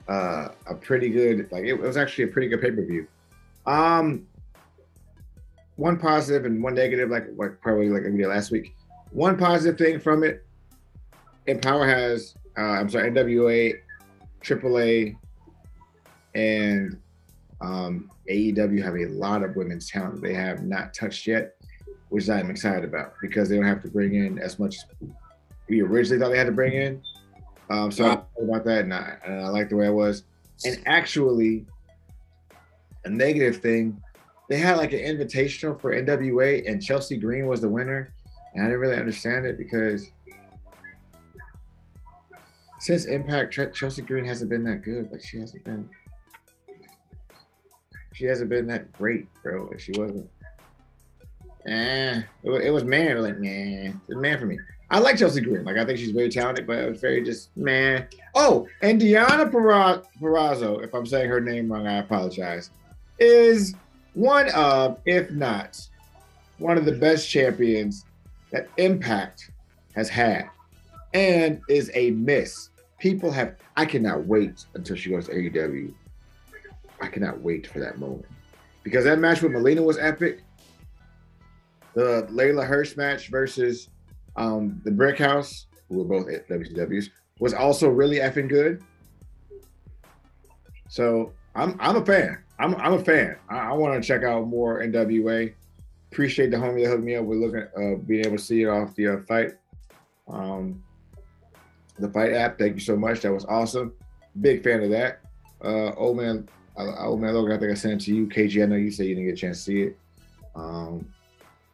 uh, 0.08 0.48
a 0.66 0.74
pretty 0.74 1.08
good. 1.08 1.50
Like 1.52 1.64
it, 1.64 1.74
it 1.74 1.80
was 1.80 1.96
actually 1.96 2.24
a 2.24 2.28
pretty 2.28 2.48
good 2.48 2.60
pay 2.60 2.70
per 2.70 2.84
view. 2.84 3.06
Um, 3.66 4.26
one 5.76 5.98
positive 5.98 6.44
and 6.44 6.62
one 6.62 6.74
negative, 6.74 7.10
like 7.10 7.26
like 7.36 7.60
probably 7.60 7.88
like 7.88 8.04
we 8.04 8.16
did 8.16 8.26
last 8.26 8.50
week. 8.50 8.74
One 9.10 9.36
positive 9.36 9.78
thing 9.78 10.00
from 10.00 10.24
it, 10.24 10.44
Empower 11.46 11.86
has. 11.86 12.34
Uh, 12.56 12.62
I'm 12.62 12.90
sorry, 12.90 13.10
NWA, 13.10 13.74
AAA, 14.42 15.16
and 16.34 16.98
um, 17.60 18.10
AEW 18.28 18.82
have 18.82 18.96
a 18.96 19.06
lot 19.06 19.42
of 19.42 19.54
women's 19.56 19.88
talent 19.90 20.20
they 20.22 20.34
have 20.34 20.64
not 20.64 20.92
touched 20.92 21.26
yet, 21.26 21.54
which 22.08 22.28
I'm 22.28 22.50
excited 22.50 22.84
about 22.84 23.14
because 23.22 23.48
they 23.48 23.56
don't 23.56 23.64
have 23.64 23.82
to 23.82 23.88
bring 23.88 24.14
in 24.14 24.38
as 24.38 24.58
much 24.58 24.76
as 24.76 24.84
we 25.68 25.82
originally 25.82 26.20
thought 26.20 26.30
they 26.30 26.38
had 26.38 26.46
to 26.46 26.52
bring 26.52 26.72
in. 26.72 27.02
Um, 27.70 27.90
so 27.90 28.04
I'm 28.04 28.12
excited 28.12 28.48
about 28.48 28.64
that, 28.64 28.84
and 28.84 28.94
I, 28.94 29.16
and 29.24 29.40
I 29.40 29.48
like 29.48 29.68
the 29.68 29.76
way 29.76 29.86
I 29.86 29.90
was. 29.90 30.24
And 30.64 30.80
actually, 30.86 31.66
a 33.04 33.10
negative 33.10 33.58
thing, 33.58 34.02
they 34.48 34.58
had 34.58 34.76
like 34.76 34.92
an 34.92 35.00
invitational 35.00 35.80
for 35.80 35.94
NWA, 35.94 36.68
and 36.68 36.82
Chelsea 36.82 37.16
Green 37.16 37.46
was 37.46 37.60
the 37.60 37.68
winner, 37.68 38.12
and 38.54 38.64
I 38.64 38.66
didn't 38.66 38.80
really 38.80 38.96
understand 38.96 39.46
it 39.46 39.58
because 39.58 40.10
since 42.80 43.04
Impact, 43.04 43.52
Chelsea 43.74 44.02
Green 44.02 44.24
hasn't 44.24 44.50
been 44.50 44.64
that 44.64 44.82
good. 44.82 45.10
Like 45.12 45.22
she 45.22 45.38
hasn't 45.38 45.64
been 45.64 45.88
she 48.18 48.24
hasn't 48.24 48.50
been 48.50 48.66
that 48.66 48.92
great, 48.92 49.28
bro. 49.44 49.68
Like 49.70 49.78
she 49.78 49.92
wasn't. 49.92 50.28
Eh, 51.66 52.22
it 52.42 52.50
was, 52.50 52.64
it 52.64 52.70
was 52.70 52.82
man. 52.82 53.22
Like 53.22 53.38
man, 53.38 54.00
it 54.08 54.14
was 54.14 54.20
man 54.20 54.38
for 54.40 54.46
me. 54.46 54.58
I 54.90 54.98
like 55.00 55.18
Chelsea 55.18 55.40
Green. 55.40 55.64
Like 55.64 55.76
I 55.76 55.84
think 55.84 55.98
she's 55.98 56.12
very 56.12 56.30
talented, 56.30 56.66
but 56.66 56.78
it 56.78 56.88
was 56.90 57.00
very 57.00 57.22
just 57.22 57.54
man. 57.56 58.06
Oh, 58.34 58.66
and 58.80 59.00
Deonna 59.00 59.50
Pera- 59.50 60.02
Purrazzo. 60.20 60.82
If 60.82 60.94
I'm 60.94 61.04
saying 61.04 61.28
her 61.28 61.40
name 61.40 61.70
wrong, 61.70 61.86
I 61.86 61.98
apologize. 61.98 62.70
is 63.18 63.74
one 64.14 64.48
of, 64.50 64.98
if 65.04 65.30
not, 65.30 65.78
one 66.58 66.78
of 66.78 66.84
the 66.84 66.92
best 66.92 67.28
champions 67.28 68.04
that 68.50 68.68
Impact 68.78 69.50
has 69.94 70.08
had 70.08 70.48
and 71.12 71.60
is 71.68 71.90
a 71.94 72.12
miss. 72.12 72.70
People 72.98 73.30
have, 73.30 73.56
I 73.76 73.84
cannot 73.84 74.26
wait 74.26 74.64
until 74.74 74.96
she 74.96 75.10
goes 75.10 75.26
to 75.26 75.32
AEW. 75.32 75.92
I 77.00 77.06
cannot 77.08 77.40
wait 77.40 77.66
for 77.66 77.78
that 77.78 77.98
moment 77.98 78.26
because 78.82 79.04
that 79.04 79.18
match 79.18 79.42
with 79.42 79.52
Melina 79.52 79.82
was 79.82 79.98
epic. 79.98 80.40
The 81.94 82.26
Leyla 82.30 82.66
Hirsch 82.66 82.96
match 82.96 83.28
versus 83.28 83.88
um, 84.38 84.80
the 84.84 84.90
Brick 84.90 85.18
House, 85.18 85.66
who 85.88 85.98
were 85.98 86.04
both 86.04 86.30
at 86.30 86.48
WCWs, 86.48 87.10
was 87.40 87.52
also 87.52 87.88
really 87.88 88.18
effing 88.18 88.48
good. 88.48 88.82
So 90.88 91.32
I'm 91.54 91.76
I'm 91.80 91.96
a 91.96 92.06
fan. 92.06 92.38
I'm 92.58 92.74
I'm 92.76 92.94
a 92.94 93.04
fan. 93.04 93.36
I, 93.48 93.58
I 93.58 93.72
want 93.72 94.00
to 94.00 94.06
check 94.06 94.22
out 94.22 94.46
more 94.46 94.80
NWA. 94.80 95.52
Appreciate 96.10 96.50
the 96.50 96.56
homie 96.56 96.84
that 96.84 96.90
hooked 96.90 97.04
me 97.04 97.16
up 97.16 97.24
with 97.24 97.38
looking 97.38 97.66
uh, 97.76 97.96
being 97.96 98.24
able 98.24 98.38
to 98.38 98.42
see 98.42 98.62
it 98.62 98.68
off 98.68 98.94
the 98.94 99.08
uh, 99.08 99.20
fight, 99.28 99.52
um, 100.28 100.82
the 101.98 102.08
FITE 102.08 102.32
app. 102.32 102.58
Thank 102.58 102.74
you 102.74 102.80
so 102.80 102.96
much. 102.96 103.20
That 103.20 103.32
was 103.32 103.44
awesome. 103.44 103.92
Big 104.40 104.62
fan 104.62 104.82
of 104.82 104.90
that. 104.90 105.20
Uh, 105.62 105.92
old 105.96 106.16
man, 106.16 106.48
uh, 106.78 107.04
old 107.04 107.20
man 107.20 107.34
Logan. 107.34 107.52
I 107.52 107.58
think 107.58 107.72
I 107.72 107.74
sent 107.74 108.00
it 108.00 108.04
to 108.06 108.14
you, 108.14 108.26
KG. 108.26 108.62
I 108.62 108.66
know 108.66 108.76
you 108.76 108.90
said 108.90 109.06
you 109.06 109.16
didn't 109.16 109.28
get 109.28 109.34
a 109.34 109.40
chance 109.40 109.58
to 109.58 109.62
see 109.64 109.82
it. 109.82 109.98
Um, 110.54 111.12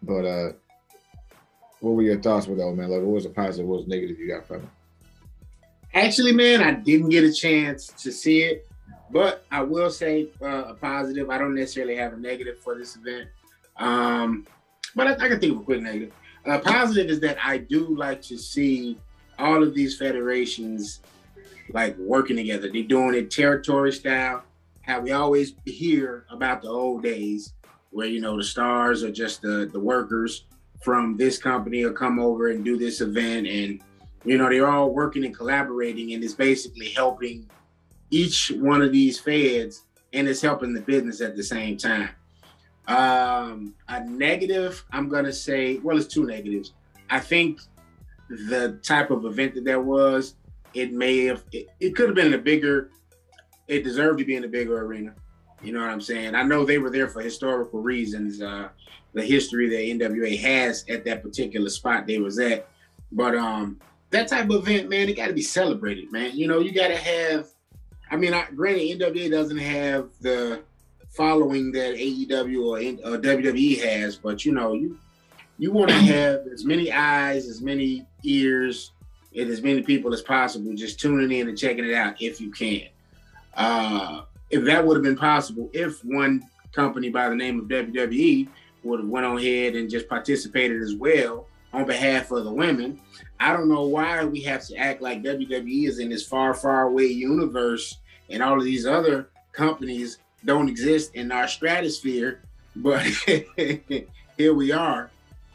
but 0.02 0.24
uh, 0.24 0.52
what 1.80 1.94
were 1.94 2.02
your 2.02 2.20
thoughts 2.20 2.46
with 2.46 2.60
old 2.60 2.76
man 2.76 2.90
Logan? 2.90 3.06
What 3.06 3.14
was 3.14 3.24
the 3.24 3.30
positive? 3.30 3.66
What 3.66 3.78
was 3.78 3.86
negative 3.86 4.18
you 4.18 4.28
got 4.28 4.46
from 4.46 4.62
it? 4.62 4.68
Actually, 5.94 6.32
man, 6.32 6.62
I 6.62 6.72
didn't 6.72 7.10
get 7.10 7.22
a 7.24 7.32
chance 7.32 7.86
to 7.98 8.10
see 8.10 8.40
it. 8.40 8.66
But 9.10 9.44
I 9.50 9.62
will 9.62 9.90
say 9.90 10.28
uh, 10.42 10.64
a 10.68 10.74
positive. 10.74 11.30
I 11.30 11.38
don't 11.38 11.54
necessarily 11.54 11.96
have 11.96 12.14
a 12.14 12.16
negative 12.16 12.58
for 12.58 12.76
this 12.76 12.96
event, 12.96 13.28
um, 13.76 14.46
but 14.96 15.06
I, 15.06 15.12
I, 15.12 15.28
can 15.28 15.38
think 15.38 15.54
of 15.54 15.60
a 15.60 15.64
quick 15.64 15.82
negative. 15.82 16.12
A 16.46 16.58
positive 16.58 17.10
is 17.10 17.20
that 17.20 17.36
I 17.42 17.58
do 17.58 17.94
like 17.96 18.22
to 18.22 18.38
see 18.38 18.98
all 19.38 19.62
of 19.62 19.74
these 19.74 19.96
federations 19.96 21.00
like 21.72 21.96
working 21.98 22.36
together. 22.36 22.70
They're 22.72 22.82
doing 22.82 23.14
it 23.14 23.30
territory 23.30 23.92
style. 23.92 24.42
How 24.82 25.00
we 25.00 25.12
always 25.12 25.54
hear 25.64 26.24
about 26.30 26.62
the 26.62 26.68
old 26.68 27.02
days, 27.02 27.52
where 27.90 28.08
you 28.08 28.20
know 28.20 28.36
the 28.36 28.44
stars 28.44 29.04
are 29.04 29.12
just 29.12 29.42
the 29.42 29.68
the 29.70 29.80
workers 29.80 30.44
from 30.84 31.16
this 31.16 31.38
company 31.38 31.84
will 31.84 31.92
come 31.92 32.20
over 32.20 32.50
and 32.50 32.64
do 32.64 32.76
this 32.76 33.00
event, 33.00 33.46
and 33.46 33.80
you 34.24 34.36
know 34.36 34.48
they're 34.50 34.68
all 34.68 34.90
working 34.90 35.24
and 35.24 35.34
collaborating, 35.34 36.12
and 36.12 36.22
it's 36.22 36.34
basically 36.34 36.90
helping 36.90 37.48
each 38.10 38.52
one 38.56 38.82
of 38.82 38.92
these 38.92 39.18
feds 39.18 39.82
and 40.12 40.28
it's 40.28 40.40
helping 40.40 40.72
the 40.72 40.80
business 40.80 41.20
at 41.20 41.36
the 41.36 41.42
same 41.42 41.76
time. 41.76 42.10
Um, 42.86 43.74
a 43.88 44.04
negative, 44.04 44.84
I'm 44.92 45.08
gonna 45.08 45.32
say, 45.32 45.78
well, 45.78 45.96
it's 45.96 46.06
two 46.06 46.26
negatives. 46.26 46.72
I 47.10 47.18
think 47.18 47.60
the 48.28 48.78
type 48.82 49.10
of 49.10 49.24
event 49.24 49.54
that 49.54 49.64
there 49.64 49.80
was, 49.80 50.36
it 50.74 50.92
may 50.92 51.24
have, 51.24 51.42
it, 51.52 51.68
it 51.80 51.96
could 51.96 52.06
have 52.06 52.14
been 52.14 52.34
a 52.34 52.38
bigger, 52.38 52.90
it 53.68 53.82
deserved 53.84 54.18
to 54.18 54.24
be 54.24 54.36
in 54.36 54.44
a 54.44 54.48
bigger 54.48 54.84
arena. 54.84 55.14
You 55.62 55.72
know 55.72 55.80
what 55.80 55.90
I'm 55.90 56.00
saying? 56.00 56.34
I 56.34 56.42
know 56.42 56.64
they 56.64 56.78
were 56.78 56.90
there 56.90 57.08
for 57.08 57.22
historical 57.22 57.80
reasons, 57.80 58.42
uh, 58.42 58.68
the 59.14 59.22
history 59.22 59.68
that 59.68 60.04
NWA 60.04 60.38
has 60.40 60.84
at 60.88 61.04
that 61.04 61.22
particular 61.22 61.70
spot 61.70 62.06
they 62.06 62.18
was 62.18 62.38
at. 62.38 62.68
But 63.12 63.36
um, 63.36 63.80
that 64.10 64.28
type 64.28 64.50
of 64.50 64.68
event, 64.68 64.90
man, 64.90 65.08
it 65.08 65.16
got 65.16 65.28
to 65.28 65.32
be 65.32 65.42
celebrated, 65.42 66.12
man. 66.12 66.36
You 66.36 66.48
know, 66.48 66.58
you 66.58 66.72
got 66.72 66.88
to 66.88 66.96
have 66.96 67.46
I 68.10 68.16
mean, 68.16 68.34
I, 68.34 68.46
granted, 68.54 69.00
NWA 69.00 69.30
doesn't 69.30 69.58
have 69.58 70.10
the 70.20 70.62
following 71.08 71.72
that 71.72 71.96
AEW 71.96 72.64
or, 72.64 73.12
or 73.12 73.18
WWE 73.18 73.82
has, 73.82 74.16
but 74.16 74.44
you 74.44 74.52
know, 74.52 74.74
you 74.74 74.98
you 75.58 75.72
want 75.72 75.90
to 75.90 75.96
have 75.96 76.46
as 76.52 76.64
many 76.64 76.92
eyes, 76.92 77.48
as 77.48 77.60
many 77.60 78.06
ears, 78.22 78.92
and 79.36 79.50
as 79.50 79.62
many 79.62 79.82
people 79.82 80.12
as 80.12 80.22
possible 80.22 80.72
just 80.74 81.00
tuning 81.00 81.36
in 81.36 81.48
and 81.48 81.58
checking 81.58 81.84
it 81.84 81.94
out 81.94 82.20
if 82.20 82.40
you 82.40 82.50
can. 82.50 82.86
Uh, 83.54 84.22
if 84.50 84.64
that 84.64 84.86
would 84.86 84.96
have 84.96 85.04
been 85.04 85.16
possible, 85.16 85.70
if 85.72 86.04
one 86.04 86.42
company 86.72 87.08
by 87.08 87.28
the 87.28 87.34
name 87.34 87.58
of 87.58 87.66
WWE 87.66 88.48
would 88.84 89.00
have 89.00 89.08
went 89.08 89.26
on 89.26 89.38
ahead 89.38 89.74
and 89.74 89.90
just 89.90 90.08
participated 90.08 90.82
as 90.82 90.94
well 90.94 91.46
on 91.72 91.84
behalf 91.84 92.30
of 92.30 92.44
the 92.44 92.52
women, 92.52 93.00
I 93.40 93.52
don't 93.52 93.68
know 93.68 93.82
why 93.82 94.24
we 94.24 94.40
have 94.42 94.64
to 94.66 94.76
act 94.76 95.02
like 95.02 95.22
WWE 95.22 95.88
is 95.88 95.98
in 95.98 96.10
this 96.10 96.26
far, 96.26 96.54
far 96.54 96.82
away 96.82 97.06
universe 97.06 97.98
and 98.30 98.42
all 98.42 98.58
of 98.58 98.64
these 98.64 98.86
other 98.86 99.28
companies 99.52 100.18
don't 100.44 100.68
exist 100.68 101.14
in 101.14 101.32
our 101.32 101.48
stratosphere. 101.48 102.42
But 102.76 103.02
here 104.36 104.54
we 104.54 104.72
are. 104.72 105.10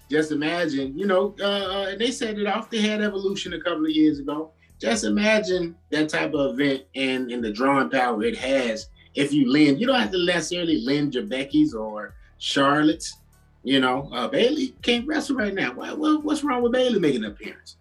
Just 0.10 0.32
imagine, 0.32 0.98
you 0.98 1.06
know, 1.06 1.36
uh, 1.40 1.44
uh, 1.44 1.96
they 1.98 2.12
said 2.12 2.40
it 2.40 2.48
off. 2.48 2.70
They 2.70 2.82
had 2.82 3.02
Evolution 3.02 3.54
a 3.54 3.62
couple 3.62 3.86
of 3.86 3.92
years 3.92 4.20
ago. 4.20 4.52
Just 4.80 5.04
imagine 5.04 5.76
that 5.90 6.10
type 6.10 6.34
of 6.34 6.60
event 6.60 6.84
and, 6.96 7.32
and 7.32 7.44
the 7.44 7.52
drawing 7.52 7.90
power 7.90 8.24
it 8.24 8.38
has. 8.38 8.90
If 9.14 9.34
you 9.34 9.52
lend, 9.52 9.80
you 9.80 9.88
don't 9.88 10.00
have 10.00 10.12
to 10.12 10.26
necessarily 10.26 10.82
lend 10.82 11.14
your 11.14 11.26
Becky's 11.26 11.74
or 11.74 12.14
Charlotte's. 12.38 13.18
You 13.64 13.80
know, 13.80 14.10
uh, 14.14 14.28
Bayley 14.28 14.74
can't 14.82 15.06
wrestle 15.06 15.36
right 15.36 15.54
now. 15.54 15.74
Why, 15.74 15.92
what, 15.92 16.24
what's 16.24 16.44
wrong 16.44 16.62
with 16.62 16.72
Bayley 16.72 17.00
making 17.00 17.26
an 17.26 17.32
appearance? 17.32 17.76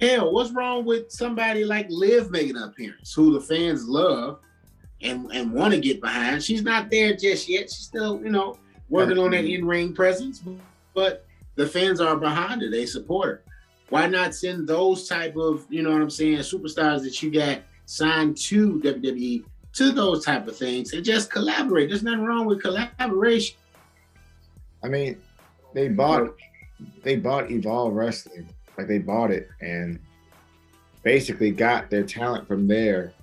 Hell, 0.00 0.32
what's 0.32 0.52
wrong 0.52 0.84
with 0.84 1.10
somebody 1.10 1.64
like 1.64 1.86
Liv 1.88 2.30
making 2.30 2.56
an 2.56 2.64
appearance, 2.64 3.14
who 3.14 3.32
the 3.32 3.40
fans 3.40 3.88
love 3.88 4.40
and 5.00 5.30
and 5.32 5.52
want 5.52 5.72
to 5.72 5.80
get 5.80 6.00
behind? 6.00 6.42
She's 6.42 6.62
not 6.62 6.90
there 6.90 7.14
just 7.14 7.48
yet. 7.48 7.70
She's 7.70 7.86
still, 7.86 8.20
you 8.22 8.30
know, 8.30 8.58
working 8.88 9.18
on 9.18 9.30
that 9.30 9.44
in-ring 9.44 9.94
presence, 9.94 10.42
but 10.94 11.24
the 11.54 11.66
fans 11.66 12.00
are 12.00 12.16
behind 12.16 12.60
her. 12.62 12.70
They 12.70 12.86
support 12.86 13.28
her. 13.28 13.42
Why 13.88 14.06
not 14.06 14.34
send 14.34 14.66
those 14.66 15.08
type 15.08 15.36
of, 15.36 15.66
you 15.70 15.82
know 15.82 15.92
what 15.92 16.02
I'm 16.02 16.10
saying, 16.10 16.38
superstars 16.38 17.02
that 17.02 17.22
you 17.22 17.30
got 17.30 17.60
signed 17.86 18.36
to 18.38 18.80
WWE 18.80 19.44
to 19.74 19.92
those 19.92 20.24
type 20.24 20.48
of 20.48 20.56
things 20.56 20.92
and 20.92 21.04
just 21.04 21.30
collaborate? 21.30 21.88
There's 21.88 22.02
nothing 22.02 22.24
wrong 22.24 22.46
with 22.46 22.62
collaboration. 22.62 23.56
I 24.84 24.88
mean, 24.88 25.20
they 25.72 25.88
bought 25.88 26.34
they 27.02 27.16
bought 27.16 27.50
Evolve 27.50 27.94
Wrestling 27.94 28.48
like 28.76 28.86
they 28.86 28.98
bought 28.98 29.30
it 29.30 29.48
and 29.60 29.98
basically 31.02 31.50
got 31.50 31.90
their 31.90 32.02
talent 32.02 32.46
from 32.46 32.68
there 32.68 33.14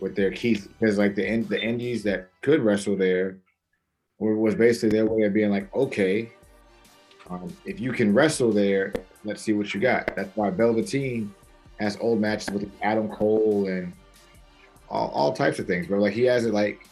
with 0.00 0.14
their 0.14 0.30
Keith 0.30 0.68
because 0.78 0.98
like 0.98 1.14
the 1.14 1.42
the 1.42 1.60
indies 1.60 2.02
that 2.02 2.28
could 2.42 2.60
wrestle 2.60 2.96
there 2.96 3.38
was 4.18 4.54
basically 4.54 4.90
their 4.90 5.06
way 5.06 5.22
of 5.22 5.32
being 5.32 5.50
like, 5.50 5.74
okay, 5.74 6.30
um, 7.30 7.50
if 7.64 7.80
you 7.80 7.90
can 7.90 8.12
wrestle 8.12 8.52
there, 8.52 8.92
let's 9.24 9.40
see 9.40 9.54
what 9.54 9.72
you 9.72 9.80
got. 9.80 10.14
That's 10.14 10.36
why 10.36 10.50
Velveteen 10.50 11.32
has 11.78 11.96
old 12.02 12.20
matches 12.20 12.50
with 12.50 12.70
Adam 12.82 13.08
Cole 13.08 13.66
and 13.68 13.94
all, 14.90 15.08
all 15.08 15.32
types 15.32 15.58
of 15.58 15.66
things, 15.66 15.86
bro. 15.86 16.00
Like 16.00 16.12
he 16.12 16.24
has 16.24 16.44
it 16.44 16.52
like, 16.52 16.86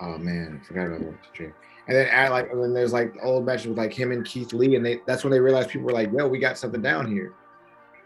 oh 0.00 0.16
man, 0.16 0.58
I 0.62 0.66
forgot 0.66 0.86
about 0.86 1.00
the 1.00 1.52
and 1.88 1.96
then 1.96 2.06
add 2.08 2.30
like, 2.30 2.50
and 2.50 2.62
then 2.62 2.72
there's 2.72 2.92
like 2.92 3.14
old 3.22 3.44
matches 3.44 3.66
with 3.66 3.78
like 3.78 3.92
him 3.92 4.12
and 4.12 4.24
Keith 4.24 4.52
Lee, 4.52 4.76
and 4.76 4.84
they 4.84 5.00
that's 5.06 5.24
when 5.24 5.32
they 5.32 5.40
realized 5.40 5.70
people 5.70 5.86
were 5.86 5.92
like, 5.92 6.10
"Yo, 6.12 6.28
we 6.28 6.38
got 6.38 6.58
something 6.58 6.82
down 6.82 7.10
here." 7.10 7.34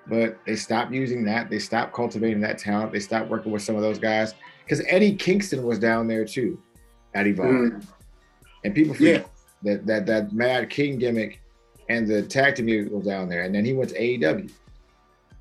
But 0.08 0.38
they 0.46 0.56
stopped 0.56 0.92
using 0.92 1.24
that. 1.24 1.50
They 1.50 1.58
stopped 1.58 1.92
cultivating 1.92 2.40
that 2.40 2.58
talent. 2.58 2.92
They 2.92 3.00
stopped 3.00 3.28
working 3.28 3.52
with 3.52 3.62
some 3.62 3.74
of 3.76 3.82
those 3.82 3.98
guys 3.98 4.34
because 4.64 4.82
Eddie 4.88 5.14
Kingston 5.14 5.62
was 5.62 5.78
down 5.78 6.06
there 6.06 6.24
too 6.24 6.60
at 7.14 7.26
Evolve, 7.26 7.50
mm. 7.50 7.86
and 8.64 8.74
people 8.74 8.94
forget 8.94 9.28
yeah. 9.62 9.74
that 9.74 9.86
that 9.86 10.06
that 10.06 10.32
Mad 10.32 10.70
King 10.70 10.98
gimmick 10.98 11.40
and 11.88 12.06
the 12.06 12.22
tag 12.22 12.56
team 12.56 12.88
was 12.90 13.04
down 13.04 13.28
there, 13.28 13.42
and 13.42 13.54
then 13.54 13.64
he 13.64 13.72
went 13.72 13.90
to 13.90 13.98
AEW. 13.98 14.50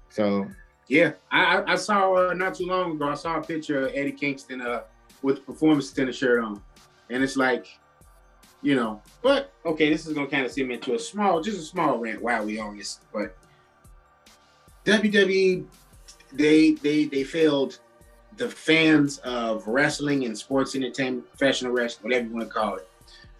So 0.10 0.48
yeah, 0.88 1.14
I, 1.32 1.64
I 1.66 1.76
saw 1.76 2.14
uh, 2.14 2.34
not 2.34 2.56
too 2.56 2.66
long 2.66 2.92
ago. 2.92 3.10
I 3.10 3.16
saw 3.16 3.38
a 3.38 3.42
picture 3.42 3.86
of 3.86 3.92
Eddie 3.96 4.12
Kingston 4.12 4.62
uh, 4.62 4.82
with 5.22 5.38
the 5.38 5.42
performance 5.42 5.90
center 5.90 6.14
shirt 6.14 6.44
on, 6.44 6.62
and 7.10 7.24
it's 7.24 7.38
like 7.38 7.68
you 8.66 8.76
know. 8.76 9.02
But 9.22 9.54
okay, 9.66 9.90
this 9.90 10.06
is 10.08 10.14
gonna 10.14 10.28
kind 10.28 10.46
of 10.46 10.52
send 10.52 10.68
me 10.68 10.76
into 10.76 10.96
a 10.96 11.00
small, 11.00 11.42
just 11.42 11.60
a 11.60 11.62
small 11.62 12.00
rant 12.00 12.22
while 12.22 12.44
we 12.44 12.60
on 12.60 12.78
this. 12.78 13.00
But 13.14 13.38
WWE, 14.86 15.66
they 16.34 16.72
they 16.72 17.06
they 17.06 17.24
failed 17.24 17.80
the 18.38 18.50
fans 18.50 19.20
of 19.20 19.66
wrestling 19.68 20.26
and 20.26 20.38
sports 20.38 20.76
entertainment, 20.76 21.30
professional 21.30 21.72
wrestling, 21.72 22.04
whatever 22.04 22.28
you 22.28 22.34
want 22.34 22.48
to 22.48 22.54
call 22.54 22.76
it, 22.76 22.88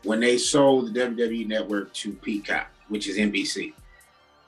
when 0.04 0.20
they 0.22 0.38
sold 0.38 0.94
the 0.94 1.00
WWE 1.00 1.48
network 1.48 1.92
to 1.94 2.14
Peacock, 2.14 2.68
which 2.88 3.08
is 3.08 3.18
NBC. 3.18 3.74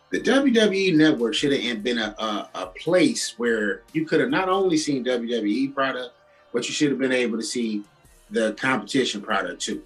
The 0.10 0.22
WWE 0.22 0.96
network 0.96 1.34
should 1.34 1.52
have 1.52 1.84
been 1.84 1.98
a, 1.98 2.16
a, 2.18 2.50
a 2.56 2.66
place 2.68 3.34
where 3.38 3.82
you 3.92 4.06
could 4.06 4.22
have 4.22 4.30
not 4.30 4.48
only 4.48 4.78
seen 4.78 5.04
WWE 5.04 5.74
product, 5.76 6.14
but 6.54 6.66
you 6.66 6.74
should 6.74 6.92
have 6.92 7.00
been 7.00 7.12
able 7.12 7.36
to 7.36 7.44
see 7.44 7.84
the 8.30 8.54
competition 8.54 9.22
product 9.22 9.62
too 9.62 9.84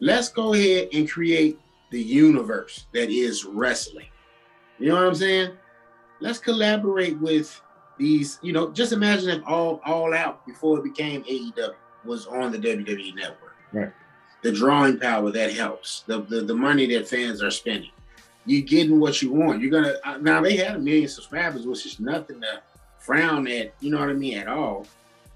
let's 0.00 0.28
go 0.28 0.54
ahead 0.54 0.88
and 0.92 1.10
create 1.10 1.58
the 1.90 2.02
universe 2.02 2.86
that 2.92 3.10
is 3.10 3.44
wrestling. 3.44 4.08
You 4.78 4.88
know 4.88 4.96
what 4.96 5.06
I'm 5.06 5.14
saying? 5.14 5.52
Let's 6.20 6.38
collaborate 6.38 7.18
with 7.20 7.60
these, 7.98 8.38
you 8.42 8.52
know, 8.52 8.70
just 8.70 8.92
imagine 8.92 9.30
if 9.30 9.42
all 9.46 9.80
all 9.84 10.12
out 10.12 10.46
before 10.46 10.78
it 10.78 10.84
became 10.84 11.22
AEW 11.24 11.74
was 12.04 12.26
on 12.26 12.52
the 12.52 12.58
WWE 12.58 13.14
network. 13.14 13.56
Right. 13.72 13.92
The 14.42 14.52
drawing 14.52 14.98
power 14.98 15.30
that 15.30 15.52
helps. 15.54 16.02
The 16.06 16.22
the, 16.22 16.42
the 16.42 16.54
money 16.54 16.86
that 16.94 17.08
fans 17.08 17.42
are 17.42 17.50
spending. 17.50 17.90
You're 18.44 18.62
getting 18.62 19.00
what 19.00 19.22
you 19.22 19.32
want. 19.32 19.60
You're 19.60 19.70
gonna 19.70 19.94
uh, 20.04 20.18
now 20.18 20.40
they 20.40 20.56
had 20.56 20.76
a 20.76 20.78
million 20.78 21.08
subscribers, 21.08 21.66
which 21.66 21.86
is 21.86 21.98
nothing 21.98 22.40
to 22.42 22.62
frown 22.98 23.46
at, 23.46 23.72
you 23.80 23.90
know 23.90 24.00
what 24.00 24.10
I 24.10 24.14
mean, 24.14 24.36
at 24.36 24.48
all. 24.48 24.86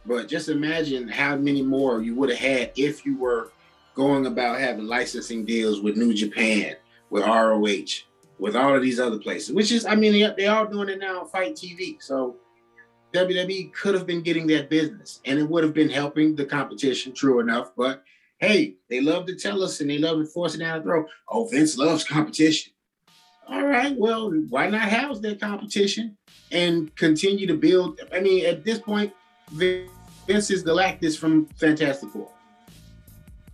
But 0.04 0.28
just 0.28 0.48
imagine 0.48 1.08
how 1.08 1.36
many 1.36 1.62
more 1.62 2.02
you 2.02 2.14
would 2.16 2.30
have 2.30 2.38
had 2.38 2.72
if 2.76 3.06
you 3.06 3.16
were 3.16 3.52
going 3.94 4.26
about 4.26 4.60
having 4.60 4.86
licensing 4.86 5.44
deals 5.44 5.80
with 5.80 5.96
New 5.96 6.14
Japan, 6.14 6.76
with 7.10 7.24
ROH, 7.24 8.04
with 8.38 8.56
all 8.56 8.74
of 8.74 8.82
these 8.82 9.00
other 9.00 9.18
places, 9.18 9.52
which 9.54 9.72
is, 9.72 9.84
I 9.84 9.94
mean, 9.94 10.12
they, 10.36 10.46
all 10.46 10.66
doing 10.66 10.88
it 10.88 10.98
now 10.98 11.20
on 11.20 11.28
FITE 11.28 11.54
TV. 11.54 12.02
So 12.02 12.36
WWE 13.12 13.72
could 13.72 13.94
have 13.94 14.06
been 14.06 14.22
getting 14.22 14.46
that 14.48 14.70
business 14.70 15.20
and 15.24 15.38
it 15.38 15.48
would 15.48 15.64
have 15.64 15.74
been 15.74 15.90
helping 15.90 16.34
the 16.34 16.44
competition, 16.44 17.12
true 17.12 17.40
enough. 17.40 17.72
But 17.76 18.02
hey, 18.38 18.76
they 18.88 19.00
love 19.00 19.26
to 19.26 19.36
tell 19.36 19.62
us 19.62 19.80
and 19.80 19.90
they 19.90 19.98
love 19.98 20.18
to 20.18 20.26
force 20.26 20.54
it 20.54 20.58
down 20.58 20.78
the 20.78 20.84
throat. 20.84 21.08
Oh, 21.28 21.46
Vince 21.46 21.76
loves 21.76 22.04
competition. 22.04 22.72
All 23.48 23.66
right, 23.66 23.96
well, 23.96 24.30
why 24.48 24.68
not 24.68 24.82
house 24.82 25.18
that 25.20 25.40
competition 25.40 26.16
and 26.52 26.94
continue 26.94 27.48
to 27.48 27.54
build? 27.54 28.00
I 28.12 28.20
mean, 28.20 28.46
at 28.46 28.64
this 28.64 28.78
point, 28.78 29.12
Vince 29.50 30.50
is 30.50 30.62
Galactus 30.62 31.18
from 31.18 31.46
Fantastic 31.56 32.10
Four. 32.10 32.30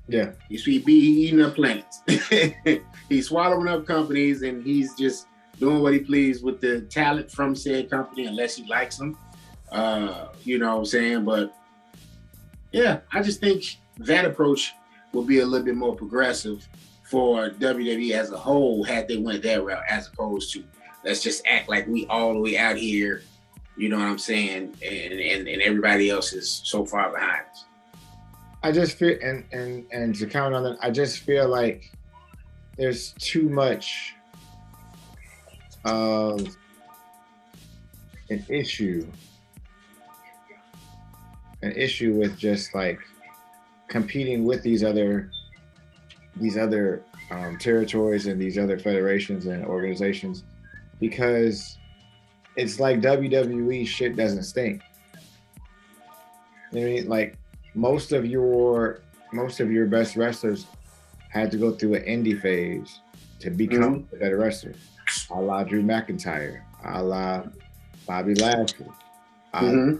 Yeah. 0.08 0.32
He's 0.48 0.64
be 0.64 0.92
eating 0.92 1.42
up 1.42 1.54
planets. 1.54 2.02
he's 3.08 3.28
swallowing 3.28 3.68
up 3.68 3.86
companies 3.86 4.42
and 4.42 4.62
he's 4.62 4.94
just 4.94 5.26
doing 5.58 5.82
what 5.82 5.94
he 5.94 6.00
pleases 6.00 6.42
with 6.42 6.60
the 6.60 6.82
talent 6.82 7.30
from 7.30 7.54
said 7.54 7.90
company 7.90 8.26
unless 8.26 8.56
he 8.56 8.66
likes 8.68 8.96
them. 8.96 9.18
Uh, 9.72 10.28
you 10.44 10.58
know 10.58 10.74
what 10.74 10.78
I'm 10.80 10.86
saying? 10.86 11.24
But 11.24 11.54
yeah, 12.72 13.00
I 13.12 13.22
just 13.22 13.40
think 13.40 13.78
that 13.98 14.24
approach 14.24 14.74
will 15.12 15.24
be 15.24 15.40
a 15.40 15.46
little 15.46 15.64
bit 15.64 15.76
more 15.76 15.96
progressive 15.96 16.66
for 17.02 17.50
WWE 17.50 18.12
as 18.12 18.30
a 18.30 18.36
whole 18.36 18.84
had 18.84 19.08
they 19.08 19.16
went 19.16 19.42
that 19.44 19.64
route 19.64 19.82
as 19.88 20.08
opposed 20.08 20.52
to 20.52 20.64
let's 21.04 21.22
just 21.22 21.46
act 21.46 21.68
like 21.68 21.86
we 21.86 22.06
all 22.06 22.34
the 22.34 22.40
way 22.40 22.58
out 22.58 22.76
here, 22.76 23.22
you 23.76 23.88
know 23.88 23.96
what 23.96 24.06
I'm 24.06 24.18
saying, 24.18 24.74
and 24.84 25.12
and, 25.12 25.48
and 25.48 25.62
everybody 25.62 26.10
else 26.10 26.32
is 26.32 26.50
so 26.64 26.84
far 26.84 27.10
behind 27.10 27.44
us. 27.50 27.64
I 28.66 28.72
just 28.72 28.98
feel 28.98 29.16
and 29.22 29.44
and 29.52 29.86
and 29.92 30.12
to 30.16 30.26
comment 30.26 30.56
on 30.56 30.64
that, 30.64 30.78
I 30.82 30.90
just 30.90 31.18
feel 31.18 31.48
like 31.48 31.92
there's 32.76 33.12
too 33.12 33.48
much 33.48 34.16
of 35.84 36.40
an 38.28 38.44
issue 38.48 39.06
an 41.62 41.70
issue 41.76 42.14
with 42.14 42.36
just 42.36 42.74
like 42.74 42.98
competing 43.86 44.44
with 44.44 44.64
these 44.64 44.82
other 44.82 45.30
these 46.34 46.58
other 46.58 47.04
um, 47.30 47.58
territories 47.58 48.26
and 48.26 48.40
these 48.40 48.58
other 48.58 48.80
federations 48.80 49.46
and 49.46 49.64
organizations 49.64 50.42
because 50.98 51.78
it's 52.56 52.80
like 52.80 53.00
WWE 53.00 53.86
shit 53.86 54.16
doesn't 54.16 54.42
stink. 54.42 54.82
You 56.72 56.80
know 56.80 56.86
I 56.86 56.90
mean? 56.90 57.08
Like 57.08 57.38
most 57.76 58.12
of 58.12 58.26
your 58.26 59.00
most 59.32 59.60
of 59.60 59.70
your 59.70 59.86
best 59.86 60.16
wrestlers 60.16 60.66
had 61.28 61.50
to 61.50 61.58
go 61.58 61.70
through 61.70 61.94
an 61.94 62.02
indie 62.04 62.40
phase 62.40 63.00
to 63.38 63.50
become 63.50 64.00
mm-hmm. 64.00 64.16
a 64.16 64.18
better 64.18 64.38
wrestler. 64.38 64.72
A 65.30 65.40
la 65.40 65.62
Drew 65.62 65.82
McIntyre, 65.82 66.62
a 66.84 67.02
la 67.02 67.44
Bobby 68.06 68.34
Lashley, 68.34 68.86
mm-hmm. 69.54 69.96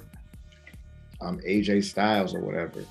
um, 1.25 1.39
AJ 1.47 1.85
Styles 1.85 2.35
or 2.35 2.41
whatever. 2.41 2.85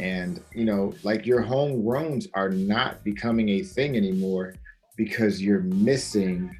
And 0.00 0.42
you 0.52 0.64
know, 0.64 0.92
like 1.04 1.24
your 1.24 1.42
homegrowns 1.42 2.26
are 2.34 2.50
not 2.50 3.04
becoming 3.04 3.48
a 3.50 3.62
thing 3.62 3.96
anymore 3.96 4.54
because 4.96 5.40
you're 5.40 5.60
missing 5.60 6.54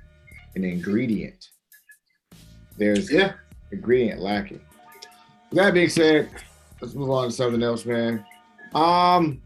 an 0.55 0.65
ingredient. 0.65 1.49
There's 2.79 3.11
yeah 3.11 3.33
ingredient 3.73 4.21
lacking. 4.21 4.61
that 5.53 5.75
being 5.75 5.89
said, 5.89 6.31
let's 6.85 6.95
move 6.95 7.11
on 7.11 7.29
to 7.29 7.33
something 7.33 7.63
else, 7.63 7.87
man. 7.87 8.23
Um, 8.75 9.41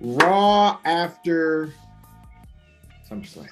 Raw 0.00 0.78
after 0.86 1.70
SummerSlam. 3.10 3.48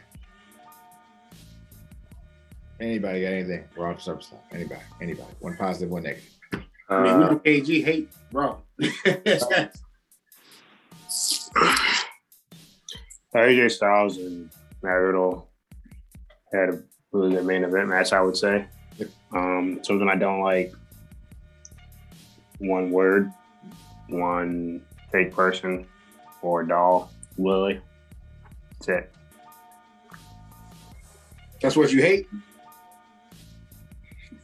Anybody 2.81 3.21
got 3.21 3.33
anything? 3.33 3.64
Raw 3.77 3.90
after 3.90 4.11
SummerSlam. 4.11 4.38
Anybody? 4.53 4.81
Anybody? 5.03 5.35
One 5.40 5.55
positive, 5.59 5.90
one 5.90 6.05
negative. 6.05 6.31
I 6.88 7.03
mean, 7.03 7.19
we 7.19 7.21
know 7.21 7.38
KG 7.45 7.85
hate 7.85 8.09
Raw. 8.33 8.57
AJ 13.35 13.71
Styles 13.73 14.17
and 14.17 14.49
Matt 14.83 14.93
Riddle 14.93 15.51
had 16.53 16.71
a 16.71 16.83
really 17.12 17.35
good 17.35 17.45
main 17.45 17.64
event 17.64 17.88
match, 17.88 18.14
I 18.14 18.23
would 18.23 18.37
say. 18.37 18.67
Um, 19.33 19.81
something 19.83 20.09
I 20.09 20.17
don't 20.17 20.40
like 20.40 20.73
one 22.59 22.90
word, 22.90 23.33
one 24.09 24.83
fake 25.11 25.35
person, 25.35 25.87
or 26.43 26.62
doll, 26.62 27.11
Lily. 27.38 27.81
That's 28.73 28.88
it. 28.88 29.14
That's 31.61 31.77
what 31.77 31.93
you 31.93 32.03
hate? 32.03 32.29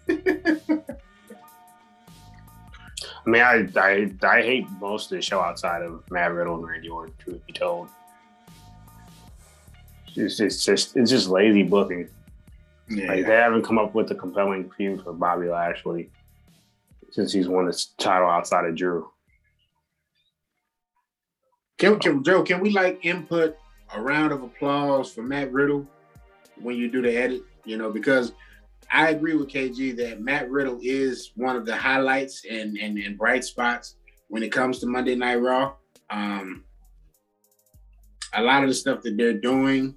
I 3.27 3.29
mean, 3.29 3.43
I, 3.43 3.69
I 3.77 4.11
I 4.23 4.43
hate 4.43 4.67
most 4.81 5.13
of 5.13 5.17
the 5.17 5.23
show 5.23 5.41
outside 5.41 5.83
of 5.83 6.03
Matt 6.11 6.33
Riddle 6.33 6.57
and 6.57 6.67
Randy 6.67 6.89
Orton. 6.89 7.15
Truth 7.19 7.47
be 7.47 7.53
told, 7.53 7.89
it's, 10.17 10.41
it's 10.41 10.65
just 10.65 10.97
it's 10.97 11.11
just 11.11 11.29
lazy 11.29 11.63
booking. 11.63 12.09
Yeah. 12.89 13.09
Like 13.09 13.27
they 13.27 13.35
haven't 13.35 13.63
come 13.63 13.79
up 13.79 13.95
with 13.95 14.11
a 14.11 14.15
compelling 14.15 14.71
feud 14.71 15.05
for 15.05 15.13
Bobby 15.13 15.49
Lashley 15.49 16.11
since 17.11 17.33
he's 17.33 17.49
won 17.49 17.67
this 17.67 17.93
title 17.99 18.29
outside 18.29 18.65
of 18.65 18.77
Drew. 18.77 19.11
Can, 21.79 21.99
can 21.99 22.23
Joe? 22.23 22.43
Can 22.43 22.61
we 22.61 22.71
like 22.71 23.05
input 23.05 23.57
a 23.95 24.01
round 24.01 24.33
of 24.33 24.43
applause 24.43 25.13
for 25.13 25.23
Matt 25.23 25.53
Riddle 25.53 25.87
when 26.61 26.77
you 26.77 26.91
do 26.91 27.01
the 27.01 27.17
edit? 27.17 27.43
You 27.65 27.79
know, 27.79 27.91
because 27.91 28.33
I 28.93 29.11
agree 29.11 29.35
with 29.35 29.49
KG 29.49 29.97
that 29.97 30.21
Matt 30.21 30.51
Riddle 30.51 30.79
is 30.83 31.33
one 31.37 31.57
of 31.57 31.65
the 31.65 31.77
highlights 31.77 32.45
and 32.45 32.77
and, 32.77 32.99
and 32.99 33.17
bright 33.17 33.45
spots 33.45 33.97
when 34.29 34.43
it 34.43 34.53
comes 34.53 34.79
to 34.81 34.87
Monday 34.87 35.15
Night 35.15 35.37
Raw. 35.37 35.75
Um, 36.11 36.65
a 38.35 38.43
lot 38.43 38.63
of 38.63 38.69
the 38.69 38.75
stuff 38.75 39.03
that 39.03 39.17
they're 39.17 39.33
doing, 39.33 39.95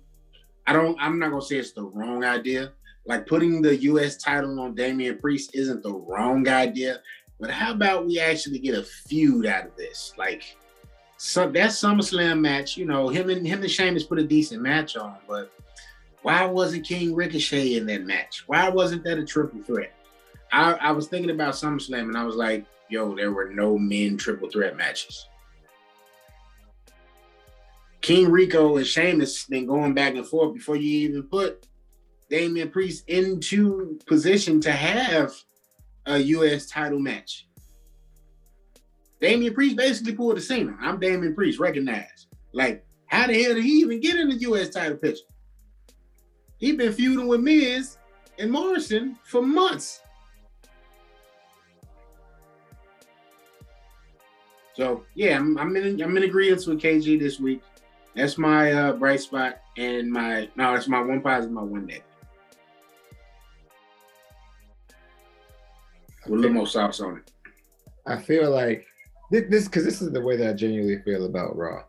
I 0.65 0.73
don't. 0.73 0.97
I'm 0.99 1.19
not 1.19 1.31
gonna 1.31 1.41
say 1.41 1.57
it's 1.57 1.73
the 1.73 1.83
wrong 1.83 2.23
idea. 2.23 2.71
Like 3.05 3.27
putting 3.27 3.61
the 3.61 3.75
U.S. 3.75 4.17
title 4.17 4.59
on 4.59 4.75
Damian 4.75 5.17
Priest 5.17 5.51
isn't 5.53 5.83
the 5.83 5.93
wrong 5.93 6.47
idea, 6.47 7.01
but 7.39 7.49
how 7.51 7.73
about 7.73 8.05
we 8.05 8.19
actually 8.19 8.59
get 8.59 8.77
a 8.77 8.83
feud 8.83 9.45
out 9.45 9.65
of 9.65 9.75
this? 9.75 10.13
Like, 10.17 10.55
so 11.17 11.49
that 11.49 11.69
SummerSlam 11.71 12.39
match, 12.39 12.77
you 12.77 12.85
know, 12.85 13.09
him 13.09 13.29
and 13.29 13.45
him 13.45 13.61
and 13.61 13.71
Sheamus 13.71 14.03
put 14.03 14.19
a 14.19 14.23
decent 14.23 14.61
match 14.61 14.95
on, 14.95 15.17
but 15.27 15.51
why 16.21 16.45
wasn't 16.45 16.85
King 16.85 17.13
Ricochet 17.13 17.75
in 17.75 17.85
that 17.87 18.05
match? 18.05 18.43
Why 18.47 18.69
wasn't 18.69 19.03
that 19.03 19.17
a 19.17 19.25
triple 19.25 19.61
threat? 19.63 19.93
I, 20.51 20.73
I 20.73 20.91
was 20.91 21.07
thinking 21.07 21.31
about 21.31 21.55
SummerSlam 21.55 22.03
and 22.03 22.17
I 22.17 22.23
was 22.23 22.35
like, 22.35 22.65
yo, 22.89 23.15
there 23.15 23.31
were 23.31 23.49
no 23.49 23.77
men 23.77 24.17
triple 24.17 24.49
threat 24.49 24.77
matches. 24.77 25.27
King 28.01 28.29
Rico 28.29 28.77
and 28.77 28.85
Sheamus 28.85 29.45
been 29.45 29.65
going 29.65 29.93
back 29.93 30.15
and 30.15 30.27
forth 30.27 30.53
before 30.53 30.75
you 30.75 31.09
even 31.09 31.23
put 31.23 31.67
Damian 32.33 32.71
Priest 32.71 33.07
into 33.09 33.99
position 34.07 34.59
to 34.61 34.71
have 34.71 35.31
a 36.07 36.17
U.S. 36.17 36.65
title 36.65 36.97
match. 36.97 37.47
Damian 39.21 39.53
Priest 39.53 39.77
basically 39.77 40.15
pulled 40.15 40.37
the 40.37 40.41
Cena. 40.41 40.75
I'm 40.81 40.99
Damian 40.99 41.35
Priest, 41.35 41.59
recognized. 41.59 42.25
Like, 42.51 42.83
how 43.05 43.27
the 43.27 43.39
hell 43.39 43.53
did 43.53 43.63
he 43.63 43.73
even 43.81 43.99
get 43.99 44.15
in 44.15 44.29
the 44.29 44.35
U.S. 44.37 44.69
title 44.69 44.97
picture? 44.97 45.21
he 46.57 46.71
been 46.71 46.91
feuding 46.91 47.27
with 47.27 47.41
Miz 47.41 47.97
and 48.39 48.51
Morrison 48.51 49.15
for 49.25 49.43
months. 49.43 50.01
So 54.73 55.03
yeah, 55.13 55.37
I'm, 55.37 55.55
I'm 55.59 55.75
in 55.75 56.01
I'm 56.01 56.17
in 56.17 56.23
agreement 56.23 56.65
with 56.65 56.81
KG 56.81 57.19
this 57.19 57.39
week. 57.39 57.61
That's 58.15 58.39
my 58.39 58.71
uh, 58.71 58.93
bright 58.93 59.19
spot 59.19 59.59
and 59.77 60.11
my 60.11 60.49
no, 60.55 60.73
that's 60.73 60.87
my 60.87 60.99
one 60.99 61.21
positive, 61.21 61.51
my 61.51 61.61
one 61.61 61.85
negative. 61.85 62.12
A 66.25 66.29
little 66.29 66.51
more 66.51 66.67
sauce 66.67 66.99
on 66.99 67.17
it. 67.17 67.31
I 68.05 68.17
feel 68.17 68.49
like 68.49 68.85
this 69.31 69.65
because 69.65 69.83
this 69.83 70.01
is 70.01 70.11
the 70.11 70.21
way 70.21 70.37
that 70.37 70.49
I 70.49 70.53
genuinely 70.53 71.01
feel 71.03 71.25
about 71.25 71.55
Raw. 71.55 71.83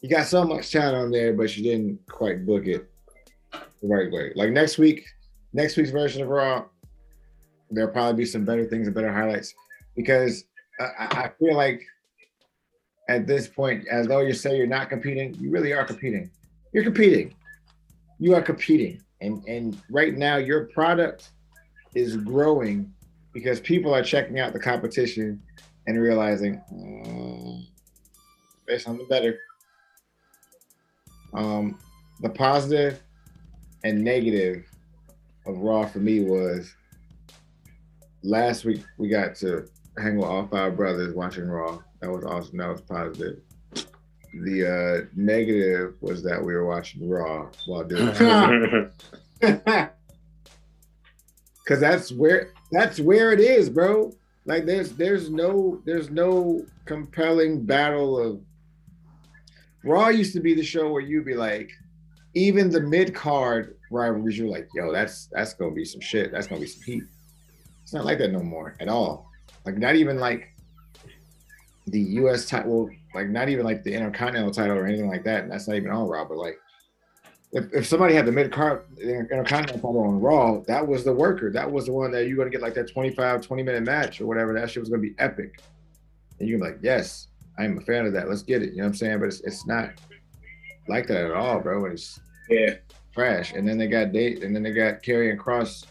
You 0.00 0.08
got 0.08 0.26
so 0.26 0.44
much 0.44 0.70
talent 0.70 0.96
on 0.96 1.10
there, 1.10 1.32
but 1.32 1.56
you 1.56 1.62
didn't 1.62 2.00
quite 2.08 2.44
book 2.44 2.66
it 2.66 2.90
the 3.52 3.88
right 3.88 4.10
way. 4.10 4.32
Like 4.34 4.50
next 4.50 4.78
week, 4.78 5.04
next 5.52 5.76
week's 5.76 5.90
version 5.90 6.22
of 6.22 6.28
Raw, 6.28 6.64
there'll 7.70 7.92
probably 7.92 8.22
be 8.22 8.26
some 8.26 8.44
better 8.44 8.64
things 8.64 8.86
and 8.86 8.94
better 8.94 9.12
highlights 9.12 9.54
because 9.96 10.44
I, 10.80 11.06
I 11.10 11.30
feel 11.38 11.56
like 11.56 11.82
at 13.08 13.26
this 13.26 13.48
point, 13.48 13.86
as 13.88 14.06
though 14.06 14.20
you 14.20 14.32
say 14.32 14.56
you're 14.56 14.66
not 14.66 14.88
competing, 14.88 15.34
you 15.34 15.50
really 15.50 15.72
are 15.72 15.84
competing. 15.84 16.30
You're 16.72 16.84
competing. 16.84 17.34
You 18.18 18.34
are 18.34 18.42
competing. 18.42 19.02
And 19.20 19.44
and 19.46 19.80
right 19.90 20.14
now 20.14 20.36
your 20.36 20.66
product 20.66 21.30
is 21.94 22.16
growing 22.16 22.92
because 23.32 23.60
people 23.60 23.94
are 23.94 24.02
checking 24.02 24.38
out 24.38 24.52
the 24.52 24.58
competition 24.58 25.42
and 25.86 26.00
realizing 26.00 26.60
mm, 26.72 27.64
there's 28.66 28.84
something 28.84 29.06
better. 29.08 29.38
Um, 31.34 31.78
the 32.20 32.28
positive 32.28 33.02
and 33.84 34.02
negative 34.02 34.64
of 35.46 35.58
Raw 35.58 35.86
for 35.86 35.98
me 35.98 36.20
was 36.20 36.74
last 38.22 38.64
week 38.64 38.84
we 38.98 39.08
got 39.08 39.34
to 39.36 39.66
hang 39.98 40.16
with 40.16 40.26
all 40.26 40.46
five 40.46 40.76
brothers 40.76 41.14
watching 41.14 41.48
Raw. 41.48 41.80
That 42.00 42.10
was 42.10 42.24
awesome. 42.24 42.58
That 42.58 42.68
was 42.68 42.80
positive. 42.82 43.40
The 44.34 45.04
uh, 45.04 45.06
negative 45.14 45.94
was 46.00 46.22
that 46.22 46.42
we 46.42 46.54
were 46.54 46.66
watching 46.66 47.08
Raw 47.08 47.48
while 47.66 47.84
doing 47.84 48.10
because 51.72 51.80
that's 51.80 52.12
where 52.12 52.52
that's 52.70 53.00
where 53.00 53.32
it 53.32 53.40
is, 53.40 53.70
bro. 53.70 54.12
Like 54.44 54.66
there's 54.66 54.92
there's 54.92 55.30
no 55.30 55.80
there's 55.86 56.10
no 56.10 56.66
compelling 56.84 57.64
battle 57.64 58.18
of 58.18 58.42
Raw 59.82 60.08
used 60.08 60.34
to 60.34 60.40
be 60.40 60.54
the 60.54 60.62
show 60.62 60.92
where 60.92 61.00
you'd 61.00 61.24
be 61.24 61.34
like, 61.34 61.70
even 62.34 62.68
the 62.68 62.80
mid 62.80 63.14
card 63.14 63.76
rivalries, 63.90 64.36
you're 64.36 64.48
like, 64.48 64.68
yo, 64.74 64.92
that's 64.92 65.30
that's 65.32 65.54
gonna 65.54 65.72
be 65.72 65.86
some 65.86 66.02
shit. 66.02 66.30
That's 66.30 66.46
gonna 66.46 66.60
be 66.60 66.66
some 66.66 66.82
heat. 66.82 67.04
It's 67.82 67.94
not 67.94 68.04
like 68.04 68.18
that 68.18 68.32
no 68.32 68.40
more 68.40 68.76
at 68.78 68.88
all. 68.88 69.30
Like 69.64 69.78
not 69.78 69.94
even 69.94 70.18
like 70.18 70.54
the 71.86 72.00
U.S. 72.00 72.46
title, 72.46 72.90
like 73.14 73.28
not 73.28 73.48
even 73.48 73.64
like 73.64 73.82
the 73.82 73.94
Intercontinental 73.94 74.50
title 74.50 74.76
or 74.76 74.86
anything 74.86 75.08
like 75.08 75.24
that. 75.24 75.44
And 75.44 75.52
that's 75.52 75.68
not 75.68 75.76
even 75.76 75.90
on 75.90 76.06
Raw, 76.06 76.26
but 76.26 76.36
like 76.36 76.58
if, 77.52 77.72
if 77.72 77.86
somebody 77.86 78.14
had 78.14 78.24
the 78.24 78.32
mid 78.32 78.50
card 78.50 78.82
Intercontinental 78.98 79.74
title 79.74 80.04
on 80.04 80.20
Raw, 80.20 80.60
that 80.66 80.86
was 80.86 81.04
the 81.04 81.12
worker. 81.12 81.50
That 81.50 81.70
was 81.70 81.86
the 81.86 81.92
one 81.92 82.10
that 82.12 82.26
you're 82.26 82.36
gonna 82.36 82.50
get 82.50 82.62
like 82.62 82.74
that 82.74 82.90
25, 82.90 83.42
20 83.42 83.62
minute 83.62 83.82
match 83.82 84.20
or 84.20 84.26
whatever. 84.26 84.54
That 84.54 84.70
shit 84.70 84.80
was 84.80 84.88
gonna 84.88 85.02
be 85.02 85.14
epic. 85.18 85.60
And 86.40 86.48
you're 86.48 86.58
like, 86.58 86.78
yes, 86.82 87.28
I'm 87.58 87.78
a 87.78 87.80
fan 87.82 88.06
of 88.06 88.14
that. 88.14 88.28
Let's 88.28 88.42
get 88.42 88.62
it. 88.62 88.70
You 88.70 88.78
know 88.78 88.84
what 88.84 88.88
I'm 88.88 88.94
saying? 88.94 89.18
But 89.20 89.26
it's, 89.26 89.40
it's 89.40 89.66
not 89.66 89.90
like 90.88 91.06
that 91.08 91.26
at 91.26 91.32
all, 91.32 91.60
bro. 91.60 91.84
It's 91.84 92.18
yeah, 92.48 92.76
trash. 93.12 93.52
And 93.52 93.68
then 93.68 93.76
they 93.76 93.86
got 93.86 94.12
date, 94.12 94.42
and 94.42 94.56
then 94.56 94.62
they 94.62 94.72
got 94.72 95.02
Karrion 95.02 95.36
Kross 95.36 95.84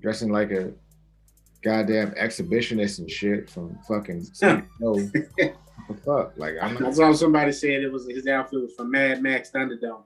dressing 0.00 0.30
like 0.30 0.52
a 0.52 0.72
goddamn 1.62 2.12
exhibitionist 2.12 3.00
and 3.00 3.10
shit 3.10 3.50
from 3.50 3.76
fucking 3.88 4.24
no 4.78 5.10
fuck. 6.04 6.34
Like 6.36 6.54
I'm 6.62 6.74
not 6.74 6.84
I 6.84 6.92
saw 6.92 7.12
somebody 7.12 7.50
saying 7.50 7.82
it 7.82 7.92
was 7.92 8.06
his 8.08 8.28
outfit 8.28 8.60
was 8.60 8.74
from 8.74 8.92
Mad 8.92 9.20
Max 9.22 9.50
Thunderdome. 9.50 10.04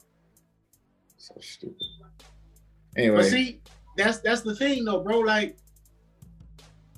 So 1.22 1.37
stupid. 1.40 1.76
Anyway. 2.96 3.16
But 3.16 3.26
see, 3.26 3.61
that's 3.96 4.18
that's 4.18 4.40
the 4.40 4.56
thing 4.56 4.85
though, 4.85 5.04
bro. 5.04 5.20
Like 5.20 5.56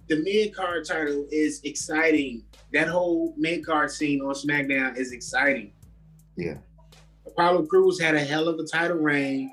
the 0.08 0.16
mid 0.22 0.54
card 0.54 0.86
title 0.86 1.26
is 1.30 1.60
exciting. 1.64 2.42
That 2.72 2.88
whole 2.88 3.34
mid 3.36 3.66
card 3.66 3.90
scene 3.90 4.22
on 4.22 4.34
SmackDown 4.34 4.96
is 4.96 5.12
exciting. 5.12 5.72
Yeah. 6.36 6.56
Apollo 7.26 7.66
Crews 7.66 8.00
had 8.00 8.14
a 8.14 8.24
hell 8.24 8.48
of 8.48 8.58
a 8.58 8.64
title 8.64 8.96
reign 8.96 9.52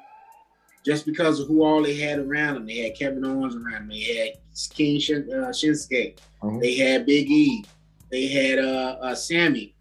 just 0.85 1.05
because 1.05 1.41
of 1.41 1.49
who 1.49 1.63
all 1.63 1.83
they 1.83 1.97
had 1.97 2.19
around 2.19 2.53
them. 2.53 2.65
They 2.65 2.77
had 2.77 2.95
Kevin 2.95 3.25
Owens 3.25 3.57
around 3.57 3.73
them. 3.73 3.89
They 3.89 4.15
had 4.15 4.29
King 4.73 5.01
Shin, 5.01 5.29
uh, 5.33 5.49
Shinsuke. 5.49 6.17
Uh-huh. 6.41 6.59
They 6.61 6.75
had 6.75 7.05
Big 7.05 7.29
E. 7.29 7.65
They 8.09 8.27
had 8.27 8.59
uh, 8.59 8.97
uh, 9.01 9.15
Sammy. 9.15 9.75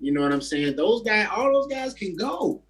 You 0.00 0.12
know 0.12 0.22
what 0.22 0.32
I'm 0.32 0.40
saying? 0.40 0.76
Those 0.76 1.02
guys, 1.02 1.26
all 1.34 1.52
those 1.52 1.66
guys 1.66 1.94
can 1.94 2.14
go. 2.14 2.62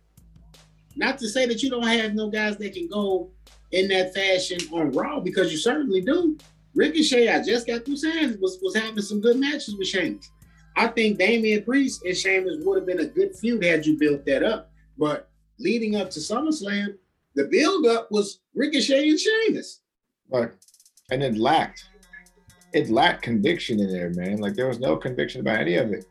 Not 0.97 1.19
to 1.19 1.29
say 1.29 1.47
that 1.47 1.63
you 1.63 1.71
don't 1.71 1.87
have 1.87 2.15
no 2.15 2.31
guys 2.31 2.57
that 2.57 2.75
can 2.75 2.89
go 2.89 3.31
in 3.73 3.89
that 3.89 4.15
fashion 4.15 4.59
on 4.73 4.93
Raw, 4.93 5.21
because 5.21 5.53
you 5.53 5.59
certainly 5.59 6.01
do. 6.01 6.39
Ricochet, 6.75 7.29
I 7.29 7.43
just 7.43 7.67
got 7.67 7.85
through 7.85 7.97
saying, 7.97 8.39
was, 8.41 8.59
was 8.63 8.77
having 8.77 9.03
some 9.03 9.21
good 9.21 9.39
matches 9.39 9.77
with 9.77 9.89
Sheamus. 9.89 10.31
I 10.77 10.89
think 10.89 11.19
Damian 11.19 11.65
Priest 11.65 12.05
and 12.05 12.17
Sheamus 12.17 12.65
would 12.65 12.77
have 12.77 12.87
been 12.87 13.01
a 13.01 13.07
good 13.07 13.35
feud 13.35 13.65
had 13.65 13.87
you 13.87 13.99
built 13.99 14.27
that 14.27 14.43
up. 14.43 14.71
But 14.99 15.29
leading 15.59 15.97
up 15.97 16.11
to 16.11 16.21
SummerSlam, 16.21 16.97
the 17.35 17.45
build-up 17.45 18.11
was 18.11 18.41
Ricochet 18.55 19.09
and 19.09 19.19
Sheamus. 19.19 19.81
Right. 20.31 20.51
And 21.11 21.23
it 21.23 21.39
lacked. 21.39 21.89
It 22.73 22.91
lacked 22.91 23.23
conviction 23.23 23.81
in 23.81 23.91
there, 23.91 24.11
man. 24.11 24.39
Like 24.39 24.55
there 24.55 24.69
was 24.69 24.79
no 24.79 24.97
conviction 24.97 25.41
about 25.41 25.61
any 25.61 25.77
of 25.77 25.93
it. 25.93 26.07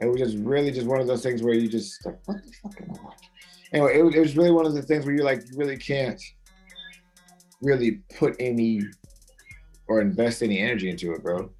It 0.00 0.06
was 0.06 0.20
just 0.20 0.36
really 0.38 0.70
just 0.70 0.86
one 0.86 1.00
of 1.00 1.06
those 1.06 1.22
things 1.22 1.42
where 1.42 1.54
you 1.54 1.68
just 1.68 2.04
like, 2.04 2.18
what 2.26 2.44
the 2.44 2.52
fuck 2.62 2.80
am 2.80 2.90
I 2.90 3.04
watching? 3.04 3.28
Anyway, 3.72 3.98
it 3.98 4.02
was, 4.02 4.14
it 4.14 4.20
was 4.20 4.36
really 4.36 4.50
one 4.50 4.66
of 4.66 4.74
the 4.74 4.82
things 4.82 5.04
where 5.04 5.14
you're 5.14 5.24
like 5.24 5.42
you 5.50 5.58
really 5.58 5.76
can't 5.76 6.20
really 7.60 8.00
put 8.18 8.36
any 8.38 8.82
or 9.88 10.00
invest 10.00 10.42
any 10.42 10.58
energy 10.58 10.90
into 10.90 11.12
it, 11.12 11.22
bro. 11.22 11.50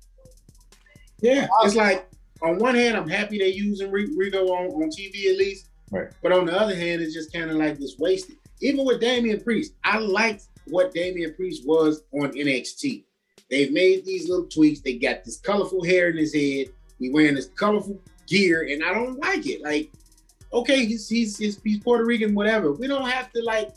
Yeah, 1.20 1.48
it's 1.64 1.74
like 1.74 2.08
on 2.42 2.58
one 2.58 2.74
hand, 2.74 2.96
I'm 2.96 3.08
happy 3.08 3.38
they're 3.38 3.48
using 3.48 3.90
Rico 3.90 4.46
on, 4.48 4.82
on 4.82 4.90
TV 4.90 5.30
at 5.30 5.38
least. 5.38 5.68
Right. 5.90 6.08
But 6.22 6.32
on 6.32 6.46
the 6.46 6.58
other 6.58 6.74
hand, 6.74 7.00
it's 7.00 7.14
just 7.14 7.32
kind 7.32 7.50
of 7.50 7.56
like 7.56 7.78
this 7.78 7.96
wasted. 7.98 8.36
Even 8.60 8.84
with 8.84 9.00
Damian 9.00 9.40
Priest, 9.40 9.74
I 9.84 9.98
liked 9.98 10.48
what 10.66 10.92
Damian 10.92 11.34
Priest 11.34 11.66
was 11.66 12.02
on 12.12 12.30
NXT. 12.32 13.04
They've 13.50 13.72
made 13.72 14.04
these 14.04 14.28
little 14.28 14.46
tweaks. 14.46 14.80
They 14.80 14.98
got 14.98 15.24
this 15.24 15.38
colorful 15.38 15.82
hair 15.84 16.10
in 16.10 16.16
his 16.16 16.34
head. 16.34 16.66
He 16.98 17.10
wearing 17.10 17.34
this 17.34 17.50
colorful 17.56 17.98
gear, 18.26 18.68
and 18.70 18.84
I 18.84 18.92
don't 18.92 19.18
like 19.18 19.46
it. 19.46 19.62
Like, 19.62 19.90
okay, 20.52 20.86
he's 20.86 21.08
he's 21.08 21.36
he's, 21.36 21.60
he's 21.62 21.80
Puerto 21.80 22.04
Rican, 22.04 22.34
whatever. 22.34 22.72
We 22.72 22.86
don't 22.86 23.08
have 23.08 23.32
to 23.32 23.42
like. 23.42 23.70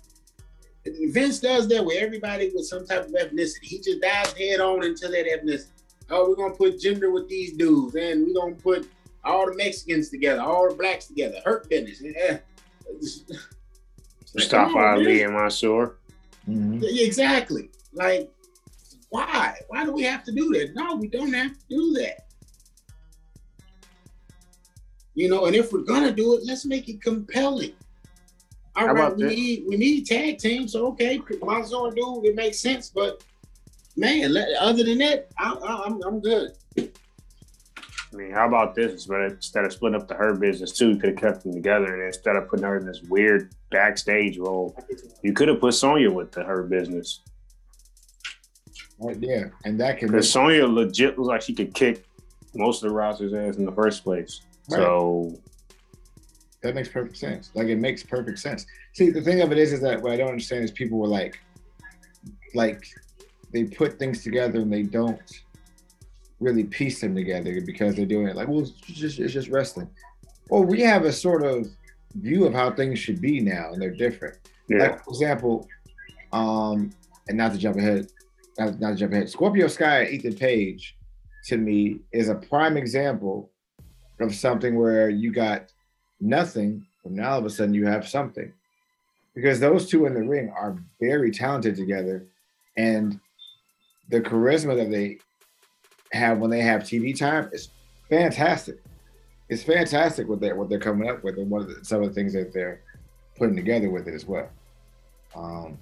Vince 0.85 1.39
does 1.39 1.67
that 1.67 1.85
with 1.85 1.97
everybody 1.97 2.51
with 2.55 2.65
some 2.65 2.87
type 2.87 3.05
of 3.05 3.11
ethnicity. 3.11 3.63
He 3.63 3.77
just 3.77 4.01
dives 4.01 4.33
head 4.33 4.59
on 4.59 4.83
into 4.83 5.07
that 5.09 5.25
ethnicity. 5.27 5.67
Oh, 6.09 6.27
we're 6.27 6.35
gonna 6.35 6.55
put 6.55 6.79
gender 6.79 7.11
with 7.11 7.29
these 7.29 7.53
dudes, 7.53 7.95
and 7.95 8.25
we're 8.25 8.33
gonna 8.33 8.55
put 8.55 8.89
all 9.23 9.45
the 9.45 9.55
Mexicans 9.55 10.09
together, 10.09 10.41
all 10.41 10.69
the 10.69 10.75
blacks 10.75 11.05
together. 11.07 11.37
Hurt 11.45 11.69
business. 11.69 12.01
Yeah. 12.01 12.39
Mustafa 14.33 14.77
Ali 14.77 15.23
and 15.23 15.33
Mansoor. 15.33 15.97
Mm-hmm. 16.49 16.83
Exactly. 16.83 17.69
Like, 17.93 18.31
why? 19.09 19.55
Why 19.67 19.85
do 19.85 19.91
we 19.91 20.03
have 20.03 20.23
to 20.23 20.31
do 20.31 20.49
that? 20.53 20.73
No, 20.73 20.95
we 20.95 21.07
don't 21.07 21.33
have 21.33 21.51
to 21.51 21.65
do 21.69 21.93
that. 21.93 22.25
You 25.13 25.29
know, 25.29 25.45
and 25.45 25.55
if 25.55 25.73
we're 25.73 25.81
gonna 25.81 26.11
do 26.11 26.35
it, 26.35 26.43
let's 26.45 26.65
make 26.65 26.87
it 26.87 27.01
compelling. 27.01 27.73
All 28.75 28.87
How 28.87 28.93
right, 28.93 29.15
we 29.15 29.23
this? 29.23 29.35
need 29.35 29.63
we 29.67 29.77
need 29.77 30.05
tag 30.05 30.37
teams. 30.37 30.71
So 30.71 30.87
okay, 30.87 31.21
Mansoor 31.43 31.91
do 31.91 32.21
it 32.23 32.35
makes 32.35 32.59
sense, 32.59 32.89
but 32.89 33.23
man, 33.97 34.35
other 34.59 34.83
than 34.83 34.99
that, 34.99 35.29
I, 35.37 35.51
I, 35.53 35.83
I'm 35.85 36.01
I'm 36.03 36.19
good. 36.21 36.51
I 38.13 38.17
mean, 38.17 38.31
how 38.31 38.47
about 38.47 38.75
this? 38.75 39.05
But 39.05 39.21
instead 39.21 39.65
of 39.65 39.71
splitting 39.71 39.99
up 39.99 40.07
the 40.07 40.15
Hurt 40.15 40.39
Business 40.39 40.71
too, 40.71 40.89
you 40.89 40.97
could 40.97 41.11
have 41.11 41.19
kept 41.19 41.43
them 41.43 41.53
together, 41.53 41.93
and 41.95 42.03
instead 42.03 42.35
of 42.35 42.49
putting 42.49 42.65
her 42.65 42.77
in 42.77 42.85
this 42.85 43.01
weird 43.03 43.53
backstage 43.69 44.37
role, 44.37 44.75
you 45.21 45.33
could 45.33 45.47
have 45.47 45.59
put 45.59 45.73
Sonya 45.73 46.11
with 46.11 46.31
the 46.31 46.43
Hurt 46.43 46.69
Business. 46.69 47.21
Right 48.99 49.19
there, 49.19 49.53
and 49.65 49.79
that 49.79 49.97
can 49.97 50.07
because 50.07 50.31
Sonya 50.31 50.67
legit 50.67 51.17
looks 51.17 51.27
like 51.27 51.41
she 51.41 51.53
could 51.53 51.73
kick 51.73 52.05
most 52.53 52.83
of 52.83 52.89
the 52.89 52.95
roster's 52.95 53.33
ass 53.33 53.57
in 53.57 53.65
the 53.65 53.71
first 53.71 54.03
place. 54.03 54.41
Right. 54.69 54.77
So 54.77 55.39
that 56.61 56.75
makes 56.75 56.89
perfect 56.89 57.17
sense. 57.17 57.51
Like 57.55 57.67
it 57.67 57.77
makes 57.77 58.03
perfect 58.03 58.39
sense. 58.39 58.65
See, 58.93 59.09
the 59.09 59.21
thing 59.21 59.41
of 59.41 59.51
it 59.51 59.57
is, 59.57 59.73
is 59.73 59.81
that 59.81 60.01
what 60.01 60.11
I 60.11 60.17
don't 60.17 60.29
understand 60.29 60.63
is 60.63 60.71
people 60.71 60.97
were 60.97 61.07
like, 61.07 61.39
like 62.53 62.85
they 63.51 63.63
put 63.65 63.97
things 63.97 64.23
together 64.23 64.59
and 64.59 64.71
they 64.71 64.83
don't 64.83 65.43
really 66.39 66.63
piece 66.63 67.01
them 67.01 67.15
together 67.15 67.61
because 67.61 67.95
they're 67.95 68.05
doing 68.05 68.27
it 68.27 68.35
like, 68.35 68.47
well, 68.47 68.61
it's 68.61 68.71
just 68.71 69.19
it's 69.19 69.33
just 69.33 69.49
wrestling. 69.49 69.89
Well, 70.49 70.63
we 70.63 70.81
have 70.81 71.05
a 71.05 71.11
sort 71.11 71.43
of 71.43 71.67
view 72.15 72.45
of 72.45 72.53
how 72.53 72.71
things 72.71 72.99
should 72.99 73.21
be 73.21 73.39
now, 73.39 73.71
and 73.71 73.81
they're 73.81 73.91
different. 73.91 74.37
Yeah. 74.67 74.79
Like, 74.79 75.03
for 75.03 75.11
example, 75.11 75.67
um, 76.33 76.91
and 77.29 77.37
not 77.37 77.53
to 77.53 77.57
jump 77.57 77.77
ahead, 77.77 78.07
not, 78.59 78.79
not 78.79 78.89
to 78.91 78.95
jump 78.95 79.13
ahead, 79.13 79.29
Scorpio 79.29 79.67
Sky 79.67 80.01
and 80.01 80.13
Ethan 80.13 80.35
Page 80.35 80.97
to 81.45 81.57
me 81.57 81.99
is 82.11 82.29
a 82.29 82.35
prime 82.35 82.75
example 82.75 83.50
of 84.23 84.35
something 84.35 84.75
where 84.75 85.09
you 85.09 85.31
got 85.31 85.71
nothing, 86.19 86.85
and 87.03 87.15
now 87.15 87.31
all 87.31 87.39
of 87.39 87.45
a 87.45 87.49
sudden 87.49 87.73
you 87.73 87.85
have 87.85 88.07
something. 88.07 88.51
Because 89.33 89.59
those 89.59 89.89
two 89.89 90.05
in 90.05 90.13
the 90.13 90.23
ring 90.23 90.49
are 90.49 90.77
very 90.99 91.31
talented 91.31 91.75
together, 91.75 92.25
and 92.77 93.19
the 94.09 94.21
charisma 94.21 94.75
that 94.75 94.91
they 94.91 95.19
have 96.11 96.39
when 96.39 96.49
they 96.49 96.61
have 96.61 96.81
TV 96.81 97.17
time 97.17 97.49
is 97.53 97.69
fantastic. 98.09 98.77
It's 99.49 99.63
fantastic 99.63 100.27
what 100.27 100.39
they're 100.39 100.55
what 100.55 100.69
they're 100.69 100.79
coming 100.79 101.09
up 101.09 101.23
with 101.23 101.37
and 101.37 101.49
what 101.49 101.67
the, 101.67 101.83
some 101.83 102.01
of 102.01 102.09
the 102.09 102.13
things 102.13 102.33
that 102.33 102.53
they're 102.53 102.81
putting 103.37 103.55
together 103.55 103.89
with 103.89 104.07
it 104.07 104.13
as 104.13 104.25
well. 104.25 104.49
Um, 105.35 105.77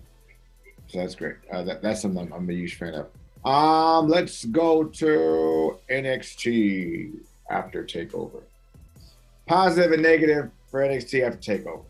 so 0.88 1.00
that's 1.00 1.16
great. 1.16 1.36
Uh, 1.52 1.64
that, 1.64 1.82
that's 1.82 2.02
something 2.02 2.22
I'm, 2.22 2.34
I'm, 2.34 2.50
a 2.50 2.54
huge 2.54 2.76
fan 2.76 2.94
of. 2.96 3.08
Um, 3.46 4.08
let's 4.08 4.46
go 4.46 4.84
to 4.84 5.78
NXT 5.90 7.12
after 7.50 7.84
takeover. 7.84 8.42
Positive 9.46 9.92
and 9.92 10.04
negative 10.04 10.52
for 10.70 10.82
NXT 10.82 11.26
after 11.26 11.40
takeover. 11.40 11.84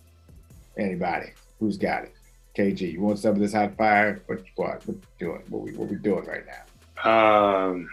Anybody 0.77 1.31
who's 1.59 1.77
got 1.77 2.03
it? 2.03 2.13
KG, 2.57 2.93
you 2.93 3.01
want 3.01 3.19
some 3.19 3.31
of 3.31 3.39
this 3.39 3.53
hot 3.53 3.75
fire? 3.77 4.21
What 4.25 4.43
what 4.55 4.87
what 4.87 4.97
we 4.97 5.03
doing? 5.19 5.41
What 5.49 5.61
we 5.61 5.71
what 5.73 5.89
we 5.89 5.95
doing 5.97 6.25
right 6.25 6.43
now? 6.45 6.63
Um, 7.09 7.89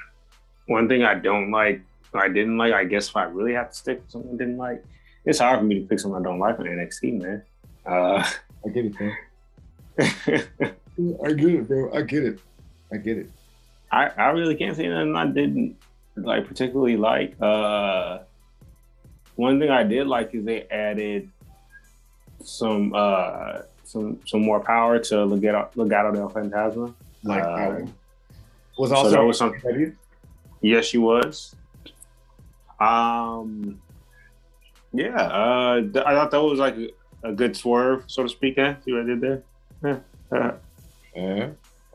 one 0.67 0.89
thing 0.89 1.05
I 1.05 1.15
don't 1.15 1.51
like, 1.51 1.81
I 2.15 2.29
didn't 2.29 2.59
like, 2.59 2.73
I 2.73 2.85
guess 2.85 3.09
if 3.09 3.17
I 3.17 3.25
really 3.25 3.53
have 3.53 3.71
to 3.71 3.77
stick 3.77 4.01
with 4.01 4.11
something 4.11 4.35
I 4.35 4.37
didn't 4.37 4.57
like, 4.57 4.85
it's 5.25 5.39
hard 5.39 5.61
for 5.61 5.65
me 5.65 5.81
to 5.81 5.87
pick 5.87 6.01
something 6.01 6.21
I 6.21 6.25
don't 6.25 6.39
like 6.39 6.59
on 6.59 6.67
NXT, 6.67 7.21
man. 7.21 7.43
Uh, 7.85 8.25
I 8.65 8.69
get 8.71 8.87
it, 8.87 9.01
man. 9.01 9.17
I 11.25 11.33
get 11.33 11.55
it, 11.55 11.69
bro. 11.69 11.93
I 11.93 12.03
get 12.03 12.25
it. 12.25 12.41
I 12.93 12.97
get 12.97 13.19
it. 13.19 13.31
I, 13.93 14.09
I 14.17 14.31
really 14.31 14.57
can't 14.57 14.77
say 14.77 14.89
nothing 14.89 15.15
I 15.15 15.27
didn't 15.27 15.77
like 16.17 16.47
particularly 16.47 16.97
like. 16.97 17.35
Uh, 17.41 18.21
one 19.37 19.61
thing 19.61 19.71
I 19.71 19.83
did 19.83 20.07
like 20.07 20.35
is 20.35 20.45
they 20.45 20.63
added 20.71 21.31
some 22.43 22.93
uh 22.95 23.63
some 23.85 24.19
some 24.27 24.41
more 24.43 24.61
power 24.61 24.99
to 24.99 25.15
Legado, 25.15 25.71
Legado 25.75 26.15
del 26.15 26.31
Fantasma. 26.31 26.95
Like 27.23 27.43
Uh, 27.43 27.87
was 28.79 28.93
also 28.93 29.11
that 29.11 29.23
was 29.25 29.39
some- 29.39 29.53
AEW? 29.55 29.95
Yes, 30.63 30.87
she 30.87 30.99
was. 30.99 31.55
Um, 32.81 33.81
yeah, 34.93 35.17
uh, 35.17 35.81
th- 35.81 36.05
I 36.05 36.15
thought 36.15 36.31
that 36.31 36.43
was 36.43 36.59
like 36.59 36.77
a, 36.77 36.91
a 37.25 37.33
good 37.33 37.57
swerve, 37.57 38.05
so 38.07 38.23
to 38.23 38.29
speak. 38.29 38.59
Eh? 38.59 38.75
See 38.85 38.93
what 38.93 39.03
I 39.03 39.05
did 39.05 39.21
there? 39.21 39.43
Yeah. 39.83 39.99
Uh, 40.33 40.53
Uh, 41.17 41.49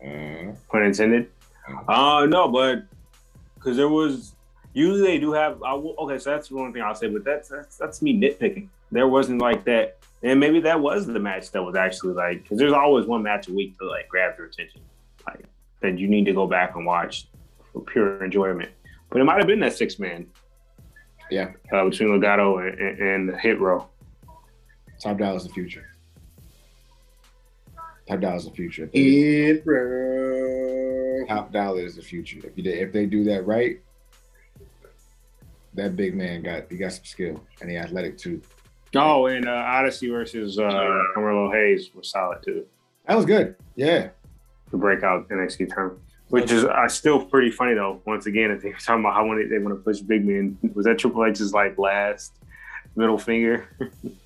uh, 0.03 0.55
pun 0.71 0.84
intended. 0.84 1.29
Uh, 1.88 2.25
no, 2.27 2.47
but 2.47 2.84
because 3.62 3.78
there 3.78 3.89
was 3.89 4.36
usually 4.74 5.02
they 5.02 5.19
do 5.19 5.34
have. 5.34 5.62
I 5.63 5.74
will, 5.74 5.95
okay, 6.00 6.17
so 6.17 6.32
that's 6.32 6.50
one 6.50 6.74
thing 6.74 6.82
I'll 6.82 6.95
say, 6.95 7.08
but 7.08 7.24
that's, 7.24 7.50
that's 7.50 7.78
that's 7.78 8.02
me 8.02 8.19
nitpicking. 8.19 8.69
There 8.91 9.08
wasn't 9.08 9.39
like 9.41 9.63
that, 9.65 10.00
and 10.24 10.39
maybe 10.39 10.60
that 10.62 10.80
was 10.80 11.06
the 11.06 11.19
match 11.19 11.52
that 11.52 11.63
was 11.63 11.76
actually 11.76 12.13
like 12.13 12.43
because 12.43 12.58
there's 12.58 12.74
always 12.74 13.06
one 13.06 13.24
match 13.24 13.47
a 13.47 13.54
week 13.54 13.78
that 13.80 13.86
like 13.86 14.10
grabs 14.10 14.38
your 14.38 14.47
attention, 14.47 14.82
like 15.28 15.45
that 15.82 15.97
you 16.00 16.08
need 16.08 16.26
to 16.26 16.34
go 16.34 16.47
back 16.47 16.76
and 16.76 16.86
watch 16.86 17.28
for 17.71 17.82
pure 17.82 18.24
enjoyment. 18.24 18.69
But 19.10 19.21
it 19.21 19.26
might 19.26 19.38
have 19.38 19.47
been 19.47 19.60
that 19.60 19.74
six 19.74 20.00
man, 20.00 20.26
Yeah. 21.30 21.52
uh, 21.71 21.86
between 21.86 22.10
Legado 22.10 22.65
and, 22.67 22.80
and, 22.80 23.30
and 23.30 23.39
Hit 23.39 23.60
Row. 23.60 23.88
Top 25.02 25.17
Dollar 25.17 25.38
is 25.38 25.43
the 25.43 25.50
future. 25.50 25.86
Top 28.08 28.19
Dollar 28.19 28.36
is 28.36 28.45
the 28.45 28.52
future. 28.52 28.89
It, 28.93 29.65
bro. 29.65 30.70
Top 31.27 31.51
Dollar 31.51 31.81
is 31.81 31.95
the 31.95 32.01
future. 32.01 32.39
If 32.43 32.57
you 32.57 32.69
if 32.71 32.91
they 32.91 33.05
do 33.05 33.23
that 33.25 33.45
right, 33.45 33.79
that 35.73 35.95
big 35.95 36.15
man 36.15 36.41
got 36.41 36.63
he 36.69 36.77
got 36.77 36.93
some 36.93 37.05
skill 37.05 37.43
and 37.62 37.69
he 37.69 37.77
athletic 37.77 38.17
too. 38.17 38.41
Oh, 38.95 39.27
and 39.27 39.47
uh, 39.47 39.51
Odyssey 39.51 40.10
versus 40.10 40.60
uh, 40.60 41.01
Carmelo 41.13 41.49
Hayes 41.51 41.91
was 41.95 42.10
solid 42.10 42.39
too. 42.43 42.65
That 43.07 43.15
was 43.15 43.25
good. 43.25 43.55
Yeah. 43.75 44.10
the 44.71 44.77
breakout 44.77 45.29
NXT 45.29 45.73
term, 45.73 46.01
which 46.29 46.51
is 46.51 46.65
uh, 46.65 46.88
still 46.89 47.23
pretty 47.25 47.51
funny 47.51 47.73
though. 47.73 48.01
Once 48.05 48.25
again, 48.25 48.51
if 48.51 48.62
they're 48.62 48.73
talking 48.73 48.99
about 49.01 49.13
how 49.13 49.25
when 49.25 49.49
they 49.49 49.60
want 49.60 49.77
to 49.77 49.81
push 49.81 49.99
big 49.99 50.25
men, 50.25 50.57
was 50.73 50.86
that 50.86 50.97
Triple 50.99 51.25
H's 51.25 51.53
like 51.53 51.77
last 51.77 52.34
middle 52.95 53.17
finger? 53.17 53.67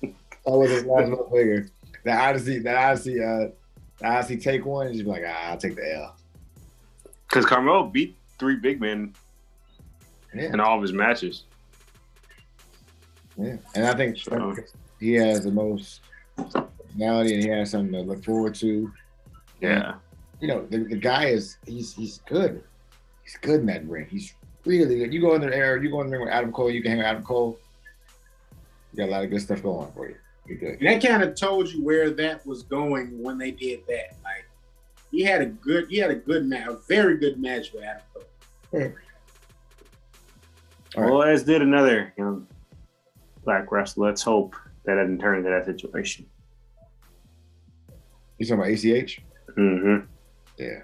That 0.02 0.52
was 0.52 0.70
his 0.70 0.84
last 0.84 1.08
little 1.08 1.28
figure. 1.30 1.68
The 2.04 2.12
Odyssey, 2.12 2.58
the 2.60 2.76
Odyssey, 2.76 3.20
uh, 3.20 3.48
the 3.98 4.06
Odyssey 4.06 4.36
take 4.36 4.64
one. 4.64 4.86
And 4.86 4.94
you'd 4.94 5.04
be 5.04 5.10
like, 5.10 5.24
ah, 5.26 5.50
I'll 5.50 5.56
take 5.56 5.74
the 5.74 5.96
L. 5.96 6.16
Because 7.28 7.44
Carmelo 7.46 7.84
beat 7.84 8.16
three 8.38 8.56
big 8.56 8.80
men 8.80 9.14
Yeah. 10.34 10.52
in 10.52 10.60
all 10.60 10.76
of 10.76 10.82
his 10.82 10.92
matches. 10.92 11.44
Yeah. 13.36 13.56
And 13.74 13.86
I 13.86 13.94
think 13.94 14.16
So- 14.18 14.54
he 15.00 15.12
has 15.14 15.44
the 15.44 15.50
most 15.50 16.00
personality 16.36 17.34
and 17.34 17.42
he 17.42 17.48
has 17.50 17.70
something 17.70 17.92
to 17.92 18.00
look 18.00 18.24
forward 18.24 18.54
to. 18.56 18.90
Yeah, 19.60 19.94
You 20.40 20.48
know, 20.48 20.66
the, 20.66 20.78
the 20.84 20.96
guy 20.96 21.26
is 21.26 21.56
he's 21.66 21.94
he's 21.94 22.18
good. 22.26 22.62
He's 23.24 23.36
good 23.40 23.60
in 23.60 23.66
that 23.66 23.86
ring. 23.88 24.06
He's 24.10 24.34
really 24.66 24.98
good. 24.98 25.12
You 25.12 25.20
go 25.20 25.34
in 25.34 25.40
the 25.40 25.54
air, 25.54 25.82
you 25.82 25.90
go 25.90 26.00
in 26.02 26.08
the 26.08 26.12
ring 26.12 26.26
with 26.26 26.32
Adam 26.34 26.52
Cole, 26.52 26.70
you 26.70 26.82
can 26.82 26.90
hang 26.90 26.98
with 26.98 27.06
Adam 27.06 27.22
Cole. 27.22 27.58
You 28.92 28.98
got 28.98 29.08
a 29.08 29.12
lot 29.12 29.24
of 29.24 29.30
good 29.30 29.40
stuff 29.40 29.62
going 29.62 29.90
for 29.92 30.08
you. 30.08 30.16
You're 30.46 30.58
good. 30.58 30.78
That 30.80 31.02
kind 31.02 31.22
of 31.22 31.34
told 31.34 31.68
you 31.68 31.82
where 31.82 32.10
that 32.10 32.46
was 32.46 32.62
going 32.62 33.20
when 33.22 33.36
they 33.38 33.50
did 33.50 33.80
that. 33.88 34.16
Like 34.22 34.45
he 35.10 35.22
had 35.22 35.42
a 35.42 35.46
good, 35.46 35.88
he 35.88 35.98
had 35.98 36.10
a 36.10 36.16
good 36.16 36.46
match, 36.46 36.68
a 36.68 36.76
very 36.88 37.18
good 37.18 37.38
match 37.38 37.72
with 37.72 37.84
Adam 37.84 38.02
Cole. 38.12 38.24
All 38.72 38.80
right. 41.02 41.10
well, 41.10 41.22
as 41.22 41.44
did 41.44 41.62
another 41.62 42.12
young 42.16 42.46
black 43.46 43.72
wrestler. 43.72 44.08
Let's 44.08 44.22
hope 44.22 44.54
that 44.84 44.96
didn't 44.96 45.20
turn 45.20 45.38
into 45.38 45.50
that 45.50 45.64
situation. 45.64 46.26
You 48.38 48.46
talking 48.46 48.60
about 48.60 48.72
ACH? 48.72 49.22
Mm-hmm. 49.56 50.04
Yeah. 50.58 50.82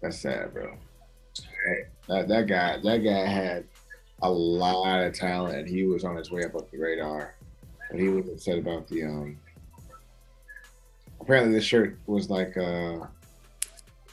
That's 0.00 0.18
sad, 0.18 0.54
bro. 0.54 0.78
That 2.08 2.28
that 2.28 2.46
guy 2.46 2.78
that 2.82 2.98
guy 2.98 3.26
had 3.26 3.64
a 4.22 4.30
lot 4.30 5.02
of 5.02 5.12
talent 5.12 5.58
and 5.58 5.68
he 5.68 5.84
was 5.84 6.04
on 6.04 6.16
his 6.16 6.30
way 6.30 6.44
up 6.44 6.54
up 6.54 6.70
the 6.70 6.78
radar. 6.78 7.34
But 7.90 8.00
he 8.00 8.08
was 8.08 8.28
upset 8.28 8.58
about 8.58 8.88
the 8.88 9.04
um 9.04 9.38
apparently 11.28 11.52
the 11.52 11.60
shirt 11.60 11.98
was 12.06 12.30
like 12.30 12.56
uh 12.56 13.00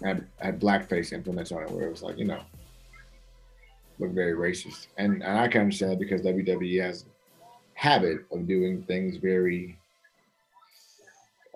had, 0.03 0.27
had 0.41 0.59
blackface 0.59 1.13
implements 1.13 1.53
on 1.53 1.63
it 1.63 1.71
where 1.71 1.87
it 1.87 1.89
was 1.89 2.03
like, 2.03 2.17
you 2.17 2.25
know, 2.25 2.41
looked 3.99 4.13
very 4.13 4.33
racist. 4.33 4.87
And, 4.97 5.23
and 5.23 5.39
I 5.39 5.47
can 5.47 5.61
understand 5.61 5.93
that 5.93 5.99
because 5.99 6.19
WWE 6.23 6.83
has 6.83 7.03
a 7.03 7.79
habit 7.79 8.25
of 8.33 8.45
doing 8.45 8.83
things 8.83 9.15
very 9.15 9.77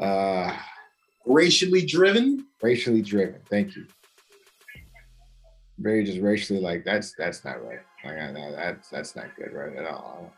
uh 0.01 0.55
Racially 1.25 1.85
driven. 1.85 2.47
racially 2.61 3.01
driven. 3.01 3.41
Thank 3.49 3.75
you. 3.75 3.85
Very 5.77 6.05
just 6.05 6.21
racially 6.21 6.61
like 6.61 6.85
that's 6.85 7.13
that's 7.17 7.43
not 7.43 7.61
right. 7.65 7.79
Like 8.05 8.17
I, 8.17 8.31
that, 8.31 8.55
that's 8.55 8.89
that's 8.89 9.15
not 9.17 9.35
good 9.35 9.51
right 9.51 9.75
at 9.75 9.85
all. 9.85 10.15
I 10.15 10.21
don't, 10.21 10.31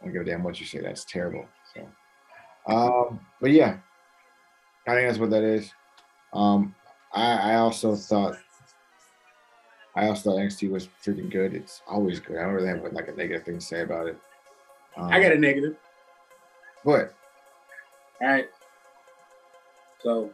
I 0.00 0.04
don't 0.04 0.12
give 0.14 0.22
a 0.22 0.24
damn 0.24 0.42
what 0.42 0.58
you 0.58 0.64
say. 0.64 0.80
That's 0.80 1.04
terrible. 1.04 1.46
So, 1.74 1.86
um, 2.66 3.20
but 3.40 3.50
yeah, 3.50 3.76
I 4.86 4.94
think 4.94 5.08
that's 5.08 5.18
what 5.18 5.30
that 5.30 5.42
is. 5.42 5.72
Um, 6.32 6.74
I 7.12 7.52
I 7.52 7.54
also 7.56 7.94
thought 7.94 8.36
I 9.96 10.08
also 10.08 10.30
thought 10.30 10.38
NXT 10.38 10.70
was 10.70 10.88
freaking 11.04 11.30
good. 11.30 11.54
It's 11.54 11.82
always 11.86 12.20
good. 12.20 12.36
I 12.38 12.42
don't 12.42 12.54
really 12.54 12.68
have 12.68 12.82
like 12.92 13.08
a 13.08 13.12
negative 13.12 13.44
thing 13.44 13.58
to 13.58 13.64
say 13.64 13.82
about 13.82 14.08
it. 14.08 14.18
Um, 14.96 15.12
I 15.12 15.20
got 15.20 15.32
a 15.32 15.38
negative. 15.38 15.76
What? 16.82 17.14
All 18.20 18.28
right. 18.28 18.48
So 20.02 20.30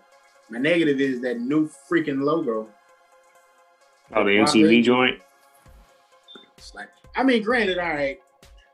my 0.48 0.58
negative 0.58 1.00
is 1.00 1.20
that 1.20 1.40
new 1.40 1.68
freaking 1.88 2.22
logo. 2.22 2.68
Oh, 4.14 4.24
the 4.24 4.30
MCV 4.30 4.82
joint. 4.82 5.20
It's 6.56 6.74
like, 6.74 6.88
I 7.14 7.22
mean, 7.22 7.42
granted, 7.42 7.78
all 7.78 7.90
right. 7.90 8.18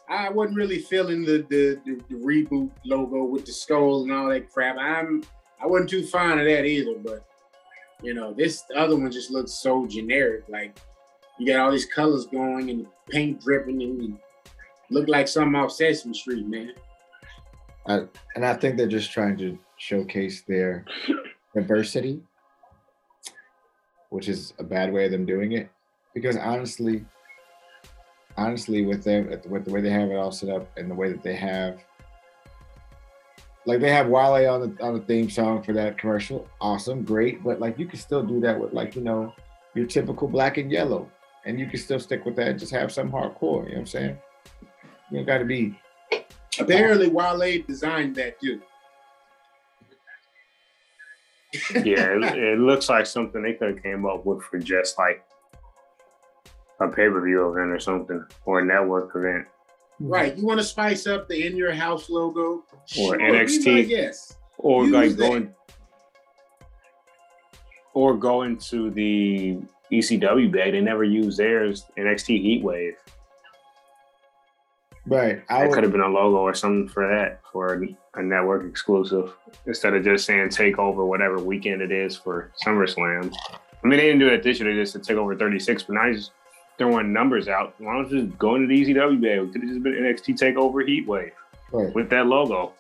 I 0.09 0.31
wasn't 0.31 0.57
really 0.57 0.79
feeling 0.79 1.25
the 1.25 1.45
the, 1.51 1.81
the 1.85 2.01
the 2.09 2.25
reboot 2.25 2.71
logo 2.85 3.25
with 3.25 3.45
the 3.45 3.53
skull 3.53 4.03
and 4.03 4.13
all 4.13 4.29
that 4.29 4.51
crap. 4.51 4.77
I'm 4.79 5.25
I 5.61 5.67
wasn't 5.67 5.91
too 5.91 6.05
fond 6.05 6.41
of 6.41 6.47
that 6.47 6.65
either, 6.65 6.95
but 6.99 7.25
you 8.03 8.15
know, 8.15 8.33
this 8.33 8.65
other 8.75 8.97
one 8.97 9.11
just 9.11 9.31
looks 9.31 9.53
so 9.53 9.87
generic. 9.87 10.45
Like 10.49 10.79
you 11.39 11.47
got 11.47 11.61
all 11.61 11.73
these 11.73 11.87
colors 11.87 12.27
going 12.27 12.71
and 12.71 12.87
paint 13.09 13.41
dripping 13.41 13.83
and 13.83 14.19
look 14.91 15.09
like 15.09 15.29
something 15.29 15.55
off 15.55 15.73
Sesame 15.73 16.15
Street, 16.15 16.47
man. 16.47 16.73
and 18.35 18.45
I 18.45 18.55
think 18.55 18.77
they're 18.77 18.87
just 18.87 19.13
trying 19.13 19.37
to 19.39 19.59
showcase 19.77 20.43
their 20.43 20.85
diversity, 21.55 22.21
which 24.11 24.29
is 24.29 24.55
a 24.59 24.65
bad 24.65 24.93
way 24.93 25.07
of 25.07 25.13
them 25.13 25.25
doing 25.25 25.53
it. 25.53 25.71
Because 26.15 26.37
honestly, 26.37 27.05
honestly, 28.37 28.85
with 28.85 29.05
them, 29.05 29.31
with 29.49 29.65
the 29.65 29.71
way 29.71 29.81
they 29.81 29.91
have 29.91 30.11
it 30.11 30.17
all 30.17 30.33
set 30.33 30.49
up 30.49 30.69
and 30.77 30.91
the 30.91 30.95
way 30.95 31.13
that 31.13 31.23
they 31.23 31.37
have, 31.37 31.85
like 33.67 33.81
they 33.81 33.91
have 33.91 34.09
Wale 34.09 34.51
on 34.51 34.61
the 34.61 34.83
on 34.83 34.95
the 34.95 35.01
theme 35.01 35.29
song 35.29 35.63
for 35.63 35.73
that 35.75 35.99
commercial, 35.99 36.49
awesome, 36.61 37.03
great. 37.03 37.43
But 37.43 37.61
like 37.61 37.79
you 37.79 37.87
can 37.87 37.99
still 37.99 38.23
do 38.23 38.41
that 38.41 38.59
with 38.59 38.73
like 38.73 38.97
you 38.97 39.03
know 39.03 39.35
your 39.75 39.87
typical 39.87 40.29
black 40.29 40.57
and 40.57 40.71
yellow, 40.71 41.11
and 41.45 41.59
you 41.59 41.67
can 41.67 41.79
still 41.79 42.01
stick 42.01 42.25
with 42.25 42.37
that 42.37 42.49
and 42.49 42.59
just 42.59 42.73
have 42.73 42.93
some 42.93 43.11
hardcore. 43.11 43.65
You 43.65 43.71
know 43.71 43.75
what 43.75 43.79
I'm 43.79 43.87
saying? 43.87 44.19
You 45.11 45.19
don't 45.19 45.27
got 45.27 45.39
to 45.39 45.45
be 45.45 45.77
Apparently, 46.59 47.09
Wale 47.09 47.63
designed 47.67 48.17
that 48.17 48.41
too. 48.41 48.61
yeah, 51.75 52.15
it, 52.15 52.39
it 52.39 52.59
looks 52.59 52.89
like 52.89 53.07
something 53.07 53.43
they 53.43 53.55
could 53.55 53.75
have 53.75 53.83
came 53.83 54.07
up 54.07 54.25
with 54.25 54.43
for 54.43 54.59
just 54.59 54.99
like 54.99 55.25
a 56.81 56.89
pay 56.89 57.09
per 57.09 57.25
view 57.25 57.51
event 57.51 57.71
or 57.71 57.79
something, 57.79 58.25
or 58.45 58.61
a 58.61 58.65
network 58.65 59.15
event. 59.15 59.47
Right. 59.99 60.37
You 60.37 60.47
want 60.47 60.61
to 60.61 60.65
spice 60.65 61.07
up 61.07 61.29
the 61.29 61.47
in 61.47 61.57
your 61.57 61.73
house 61.73 62.11
logo? 62.11 62.65
Or 62.73 62.83
Sure, 62.87 63.19
NXT. 63.19 63.89
Yes. 63.89 64.37
or 64.59 64.85
Use 64.85 64.93
like 64.93 65.11
that. 65.11 65.19
going 65.19 65.55
or 67.95 68.15
go 68.15 68.43
into 68.43 68.91
the 68.91 69.59
ECW 69.91 70.53
bag. 70.53 70.73
They 70.73 70.81
never 70.81 71.03
used 71.05 71.39
theirs 71.39 71.87
NXT 71.97 72.63
Heatwave. 72.63 72.93
Right. 75.07 75.43
I 75.49 75.61
That 75.61 75.69
would, 75.69 75.75
could 75.75 75.83
have 75.85 75.93
been 75.93 76.01
a 76.03 76.09
logo 76.09 76.39
or 76.39 76.53
something 76.53 76.89
for 76.89 77.09
that 77.09 77.41
for 77.53 77.83
a 78.15 78.23
network 78.23 78.69
exclusive 78.69 79.33
instead 79.67 79.95
of 79.95 80.05
just 80.05 80.27
saying 80.27 80.51
take 80.51 80.79
over 80.79 81.07
whatever 81.07 81.39
weekend 81.39 81.81
it 81.81 81.93
is 81.93 82.17
for 82.17 82.53
SummerSlam. 82.65 83.33
I 83.53 83.89
mean, 83.89 83.99
they 83.99 84.07
didn't 84.07 84.19
do 84.19 84.29
it 84.29 84.43
this 84.43 84.59
year. 84.59 84.75
They 84.75 84.81
just 84.81 84.93
said 84.95 85.05
take 85.05 85.17
over 85.17 85.37
36, 85.37 85.85
but 85.85 85.95
now 85.95 86.09
he's 86.09 86.33
throwing 86.79 87.13
numbers 87.13 87.49
out. 87.49 87.75
Why 87.79 87.95
don't 87.95 88.11
you 88.11 88.27
just 88.27 88.39
go 88.39 88.55
into 88.57 88.67
the 88.69 88.75
ECW 88.95 89.21
bag? 89.21 89.39
It 89.49 89.53
could 89.53 89.63
have 89.63 89.71
just 89.71 89.83
been 89.83 89.95
NXT 89.95 90.39
Takeover 90.39 90.87
Heatwave 90.87 91.31
right. 91.73 91.95
with 91.95 92.11
that 92.11 92.27
logo. 92.27 92.73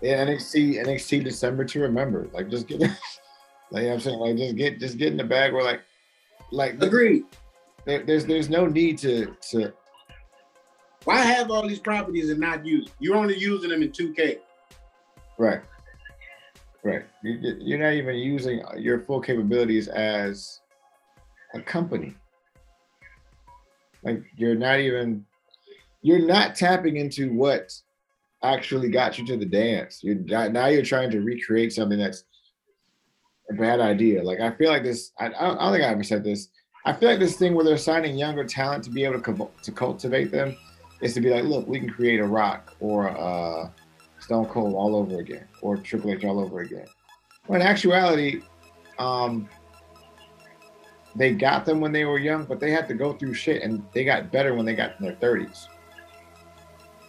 Yeah, 0.00 0.24
NXT 0.24 0.84
NXT 0.84 1.24
December 1.24 1.64
to 1.66 1.80
remember. 1.80 2.28
Like 2.32 2.48
just 2.50 2.66
get 2.66 2.80
like 2.80 2.90
you 2.90 3.80
know 3.82 3.86
what 3.88 3.92
I'm 3.94 4.00
saying, 4.00 4.18
like 4.18 4.36
just 4.36 4.56
get 4.56 4.80
just 4.80 4.98
get 4.98 5.08
in 5.08 5.16
the 5.16 5.24
bag 5.24 5.52
where 5.52 5.62
like 5.64 5.80
like 6.50 6.82
Agreed. 6.82 7.24
there, 7.84 8.02
there's 8.04 8.24
there's 8.26 8.48
no 8.50 8.66
need 8.66 8.98
to 8.98 9.34
to 9.50 9.72
Why 11.04 11.18
have 11.18 11.50
all 11.50 11.66
these 11.66 11.78
properties 11.78 12.30
and 12.30 12.40
not 12.40 12.66
use? 12.66 12.86
them? 12.86 12.94
You're 13.00 13.16
only 13.16 13.38
using 13.38 13.70
them 13.70 13.82
in 13.82 13.90
2K. 13.90 14.38
right. 15.38 15.60
Right. 16.84 17.02
You, 17.22 17.34
you- 17.40 17.56
you're 17.60 17.78
not 17.78 17.92
even 17.92 18.16
using 18.16 18.60
your 18.76 18.98
full 18.98 19.20
capabilities 19.20 19.86
as 19.86 20.60
a 21.54 21.60
company. 21.60 22.14
Like 24.02 24.22
you're 24.36 24.54
not 24.54 24.80
even 24.80 25.24
you're 26.02 26.26
not 26.26 26.54
tapping 26.54 26.96
into 26.96 27.32
what 27.32 27.72
actually 28.42 28.90
got 28.90 29.18
you 29.18 29.26
to 29.26 29.36
the 29.36 29.46
dance. 29.46 30.02
You're 30.02 30.16
now 30.48 30.66
you're 30.66 30.82
trying 30.82 31.10
to 31.12 31.20
recreate 31.20 31.72
something 31.72 31.98
that's 31.98 32.24
a 33.50 33.54
bad 33.54 33.80
idea. 33.80 34.22
Like 34.22 34.40
I 34.40 34.50
feel 34.52 34.70
like 34.70 34.82
this. 34.82 35.12
I, 35.18 35.26
I, 35.26 35.28
don't, 35.28 35.72
think 35.72 35.84
I 35.84 35.88
ever 35.88 36.02
said 36.02 36.24
this. 36.24 36.48
I 36.84 36.92
feel 36.92 37.10
like 37.10 37.20
this 37.20 37.36
thing 37.36 37.54
where 37.54 37.64
they're 37.64 37.78
signing 37.78 38.18
younger 38.18 38.44
talent 38.44 38.84
to 38.84 38.90
be 38.90 39.04
able 39.04 39.20
to 39.20 39.48
to 39.62 39.72
cultivate 39.72 40.30
them 40.32 40.56
is 41.00 41.14
to 41.14 41.20
be 41.20 41.30
like, 41.30 41.44
look, 41.44 41.66
we 41.66 41.78
can 41.78 41.90
create 41.90 42.20
a 42.20 42.26
Rock 42.26 42.74
or 42.80 43.10
uh, 43.10 43.70
Stone 44.20 44.46
Cold 44.46 44.74
all 44.74 44.96
over 44.96 45.20
again, 45.20 45.46
or 45.60 45.76
Triple 45.76 46.12
H 46.12 46.24
all 46.24 46.40
over 46.40 46.60
again. 46.60 46.86
Well, 47.48 47.60
in 47.60 47.66
actuality, 47.66 48.42
um, 48.98 49.48
they 51.14 51.34
got 51.34 51.64
them 51.64 51.80
when 51.80 51.92
they 51.92 52.04
were 52.04 52.18
young, 52.18 52.44
but 52.44 52.58
they 52.60 52.70
had 52.70 52.88
to 52.88 52.94
go 52.94 53.12
through 53.12 53.34
shit, 53.34 53.62
and 53.62 53.84
they 53.92 54.04
got 54.04 54.30
better 54.32 54.54
when 54.54 54.64
they 54.64 54.74
got 54.74 54.98
in 54.98 55.06
their 55.06 55.14
thirties. 55.16 55.68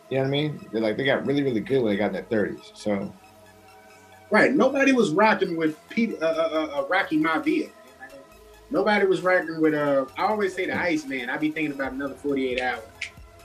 You 0.09 0.17
know 0.17 0.23
what 0.23 0.27
I 0.27 0.31
mean? 0.31 0.69
They're 0.71 0.81
like 0.81 0.97
they 0.97 1.05
got 1.05 1.25
really, 1.25 1.43
really 1.43 1.61
good 1.61 1.81
when 1.81 1.91
they 1.93 1.97
got 1.97 2.07
in 2.07 2.13
their 2.13 2.23
thirties. 2.23 2.71
So 2.73 3.13
Right. 4.29 4.51
Nobody 4.51 4.93
was 4.93 5.11
rocking 5.11 5.55
with 5.57 5.77
Pete, 5.89 6.15
uh, 6.19 6.25
uh, 6.25 6.79
uh, 6.79 6.87
Rocky 6.89 7.19
Maivia. 7.19 7.69
Nobody 8.71 9.05
was 9.05 9.21
rocking 9.21 9.61
with. 9.61 9.75
Uh, 9.75 10.05
I 10.17 10.23
always 10.23 10.55
say 10.55 10.65
the 10.65 10.75
Iceman. 10.75 11.29
I'd 11.29 11.39
be 11.39 11.51
thinking 11.51 11.73
about 11.73 11.91
another 11.91 12.15
48 12.15 12.59
hours. 12.59 12.79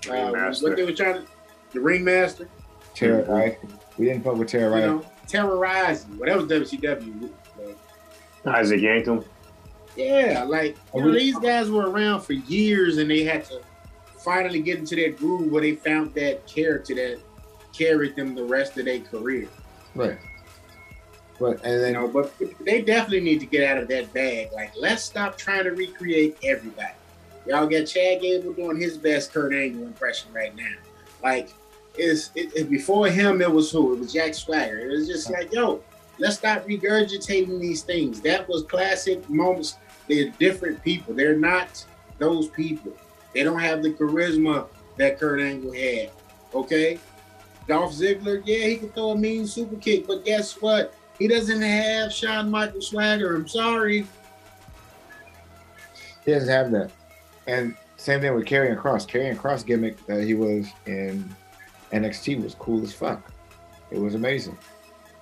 Uh, 0.08 0.12
Ringmaster. 0.12 0.66
what 0.68 0.76
they 0.76 0.84
were 0.84 0.92
trying 0.92 1.14
to, 1.16 1.26
the 1.72 1.80
Ringmaster. 1.80 2.48
Terra, 2.94 3.22
right? 3.30 3.58
We 3.98 4.06
didn't 4.06 4.24
fuck 4.24 4.36
with 4.36 4.48
Terra, 4.48 4.70
You 4.70 4.74
right? 4.74 5.02
know, 5.02 5.06
terrorizing. 5.26 6.16
Well, 6.16 6.28
that 6.30 6.36
was 6.50 6.70
WCW. 6.72 7.30
Isaac 8.46 8.80
Yankem. 8.80 9.24
Yeah, 9.98 10.44
like 10.44 10.76
you 10.94 11.02
know, 11.02 11.12
these 11.12 11.38
guys 11.38 11.70
were 11.70 11.90
around 11.90 12.20
for 12.20 12.34
years, 12.34 12.98
and 12.98 13.10
they 13.10 13.24
had 13.24 13.44
to 13.46 13.60
finally 14.18 14.60
get 14.62 14.78
into 14.78 14.94
that 14.96 15.16
groove 15.18 15.50
where 15.50 15.62
they 15.62 15.74
found 15.74 16.14
that 16.14 16.46
character 16.46 16.94
that 16.94 17.18
carried 17.72 18.14
them 18.14 18.34
the 18.34 18.44
rest 18.44 18.78
of 18.78 18.84
their 18.84 19.00
career. 19.00 19.48
Right. 19.94 20.18
But 21.40 21.64
and 21.64 21.86
You 21.86 21.92
know, 21.92 22.08
but 22.08 22.32
they 22.64 22.82
definitely 22.82 23.20
need 23.20 23.40
to 23.40 23.46
get 23.46 23.68
out 23.68 23.78
of 23.82 23.88
that 23.88 24.12
bag. 24.12 24.48
Like, 24.52 24.72
let's 24.76 25.02
stop 25.02 25.36
trying 25.36 25.64
to 25.64 25.70
recreate 25.70 26.36
everybody. 26.44 26.94
Y'all 27.46 27.66
got 27.66 27.86
Chad 27.86 28.20
Gable 28.20 28.52
doing 28.52 28.80
his 28.80 28.98
best 28.98 29.32
Kurt 29.32 29.52
Angle 29.52 29.84
impression 29.84 30.32
right 30.32 30.54
now. 30.54 30.74
Like, 31.22 31.50
it's 31.96 32.30
it, 32.36 32.52
it- 32.54 32.70
before 32.70 33.08
him, 33.08 33.40
it 33.40 33.50
was 33.50 33.70
who? 33.72 33.94
It 33.94 34.00
was 34.00 34.12
Jack 34.12 34.34
Swagger. 34.34 34.78
It 34.78 34.88
was 34.88 35.08
just 35.08 35.30
like, 35.30 35.52
yo, 35.52 35.82
let's 36.18 36.36
stop 36.36 36.66
regurgitating 36.66 37.60
these 37.60 37.82
things. 37.82 38.20
That 38.20 38.48
was 38.48 38.62
classic 38.64 39.28
moments. 39.30 39.76
They're 40.08 40.30
different 40.38 40.82
people. 40.82 41.14
They're 41.14 41.36
not 41.36 41.84
those 42.18 42.48
people. 42.48 42.92
They 43.34 43.42
don't 43.42 43.60
have 43.60 43.82
the 43.82 43.92
charisma 43.92 44.66
that 44.96 45.18
Kurt 45.18 45.40
Angle 45.40 45.72
had. 45.72 46.10
Okay? 46.54 46.98
Dolph 47.66 47.92
Ziggler, 47.92 48.42
yeah, 48.46 48.66
he 48.66 48.76
can 48.78 48.88
throw 48.90 49.10
a 49.10 49.16
mean 49.16 49.46
super 49.46 49.76
kick, 49.76 50.06
but 50.06 50.24
guess 50.24 50.60
what? 50.62 50.94
He 51.18 51.28
doesn't 51.28 51.60
have 51.60 52.12
Shawn 52.12 52.50
Michael 52.50 52.80
swagger. 52.80 53.36
I'm 53.36 53.46
sorry. 53.46 54.06
he 56.24 56.32
doesn't 56.32 56.48
have 56.48 56.70
that. 56.70 56.90
And 57.46 57.76
same 57.96 58.20
thing 58.20 58.34
with 58.34 58.46
Karrion 58.46 58.80
Kross. 58.80 59.06
Karrion 59.06 59.36
Kross 59.36 59.66
gimmick 59.66 60.04
that 60.06 60.22
he 60.22 60.34
was 60.34 60.68
in 60.86 61.28
NXT 61.92 62.42
was 62.42 62.54
cool 62.54 62.82
as 62.82 62.92
fuck. 62.92 63.30
It 63.90 63.98
was 63.98 64.14
amazing. 64.14 64.56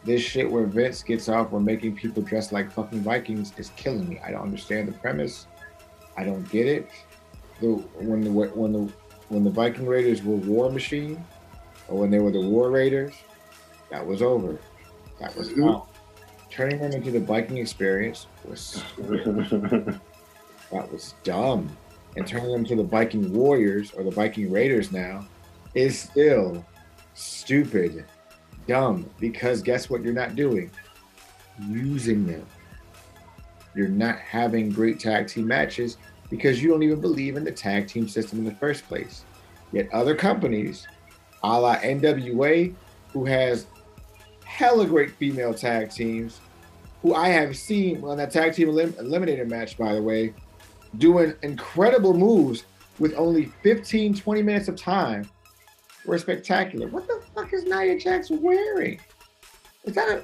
This 0.07 0.23
shit 0.23 0.49
where 0.49 0.67
Vince 0.67 1.03
gets 1.03 1.29
off 1.29 1.53
on 1.53 1.65
making 1.65 1.97
people 1.97 2.23
dress 2.23 2.53
like 2.53 2.71
fucking 2.71 3.01
Vikings 3.01 3.53
is 3.57 3.71
killing 3.77 4.09
me. 4.09 4.21
I 4.25 4.31
don't 4.31 4.43
understand 4.43 4.87
the 4.87 4.93
premise. 4.93 5.49
I 6.17 6.23
don't 6.23 6.49
get 6.49 6.67
it. 6.67 6.89
The 7.61 7.73
when 7.99 8.21
the 8.23 8.31
when 8.31 8.73
the 8.73 8.93
when 9.29 9.43
the 9.43 9.51
Viking 9.51 9.85
Raiders 9.85 10.23
were 10.23 10.37
War 10.37 10.71
Machine, 10.71 11.25
or 11.89 11.99
when 11.99 12.11
they 12.11 12.21
were 12.21 12.31
the 12.31 12.41
War 12.41 12.71
Raiders, 12.71 13.15
that 13.91 14.07
was 14.07 14.23
over. 14.23 14.59
That 15.19 15.37
was 15.37 15.51
out. 15.59 15.89
Turning 16.51 16.79
them 16.79 16.93
into 16.93 17.11
the 17.11 17.21
Viking 17.21 17.57
experience 17.59 18.29
was 18.45 18.85
that 18.99 20.01
was 20.71 21.15
dumb. 21.25 21.69
And 22.17 22.27
turning 22.27 22.53
them 22.53 22.65
to 22.67 22.77
the 22.77 22.85
Viking 22.85 23.33
Warriors 23.33 23.91
or 23.93 24.05
the 24.05 24.11
Viking 24.13 24.53
Raiders 24.53 24.93
now 24.93 25.27
is 25.75 25.99
still 25.99 26.65
stupid, 27.15 28.05
dumb. 28.67 29.09
Because 29.21 29.63
guess 29.63 29.89
what? 29.89 30.03
You're 30.03 30.13
not 30.13 30.35
doing 30.35 30.71
using 31.69 32.27
them. 32.27 32.47
You're 33.75 33.89
not 33.89 34.19
having 34.19 34.71
great 34.71 35.01
tag 35.01 35.29
team 35.29 35.47
matches 35.47 35.99
because 36.31 36.63
you 36.63 36.71
don't 36.71 36.83
even 36.83 37.01
believe 37.01 37.37
in 37.37 37.45
the 37.45 37.53
tag 37.53 37.89
team 37.89 38.09
system 38.09 38.39
in 38.39 38.45
the 38.45 38.55
first 38.55 38.87
place. 38.89 39.25
Yet 39.73 39.93
other 39.93 40.15
companies, 40.15 40.87
a 41.43 41.61
la 41.61 41.77
NWA, 41.77 42.75
who 43.13 43.25
has 43.25 43.67
hella 44.45 44.87
great 44.87 45.11
female 45.13 45.53
tag 45.53 45.91
teams, 45.91 46.41
who 47.03 47.15
I 47.15 47.29
have 47.29 47.57
seen 47.57 48.03
on 48.03 48.17
that 48.17 48.31
tag 48.31 48.55
team 48.55 48.69
elim- 48.69 48.95
eliminator 48.95 49.49
match, 49.49 49.77
by 49.77 49.95
the 49.95 50.03
way, 50.03 50.35
doing 50.99 51.35
incredible 51.43 52.15
moves 52.15 52.65
with 52.99 53.15
only 53.17 53.47
15, 53.63 54.15
20 54.15 54.43
minutes 54.43 54.69
of 54.69 54.77
time 54.77 55.29
were 56.07 56.19
spectacular. 56.19 56.89
What 56.89 57.07
the 57.07 57.21
fuck 57.37 57.53
is 57.53 57.65
Nia 57.65 57.99
Jax 57.99 58.31
wearing? 58.31 58.99
Is 59.85 59.95
that 59.95 60.09
a. 60.09 60.23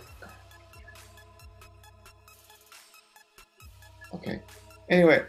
Okay. 4.17 4.41
Anyway. 4.89 5.23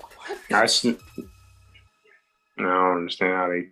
What? 0.00 0.38
I, 0.52 0.64
s- 0.64 0.84
I 0.86 0.92
don't 2.58 2.96
understand 2.96 3.32
how 3.34 3.48
they. 3.48 3.68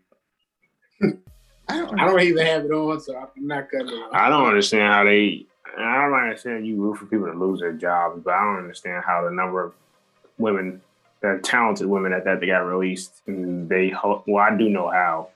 I 1.71 1.77
don't 1.79 2.01
I 2.01 2.07
don't 2.07 2.21
even 2.23 2.47
have 2.47 2.65
it 2.65 2.71
on, 2.71 3.01
so 3.01 3.17
I'm 3.17 3.47
not 3.47 3.71
cutting 3.71 3.89
it. 3.89 3.93
off. 3.93 4.11
I 4.13 4.29
don't 4.29 4.47
understand 4.47 4.93
how 4.93 5.05
they. 5.05 5.47
I 5.77 6.03
don't 6.09 6.15
understand 6.15 6.67
you 6.67 6.77
root 6.77 6.97
for 6.97 7.07
people 7.07 7.27
to 7.27 7.33
lose 7.39 7.61
their 7.61 7.73
jobs, 7.73 8.23
but 8.25 8.33
I 8.35 8.41
don't 8.41 8.59
understand 8.63 9.05
how 9.07 9.23
the 9.25 9.31
number 9.31 9.63
of 9.65 9.75
women, 10.39 10.81
that 11.21 11.45
talented 11.45 11.87
women 11.87 12.13
at 12.13 12.25
that, 12.25 12.41
they 12.41 12.47
got 12.47 12.61
released, 12.61 13.21
and 13.27 13.69
they. 13.69 13.93
Well, 14.03 14.39
I 14.39 14.57
do 14.57 14.69
know 14.69 14.89
how. 14.91 15.29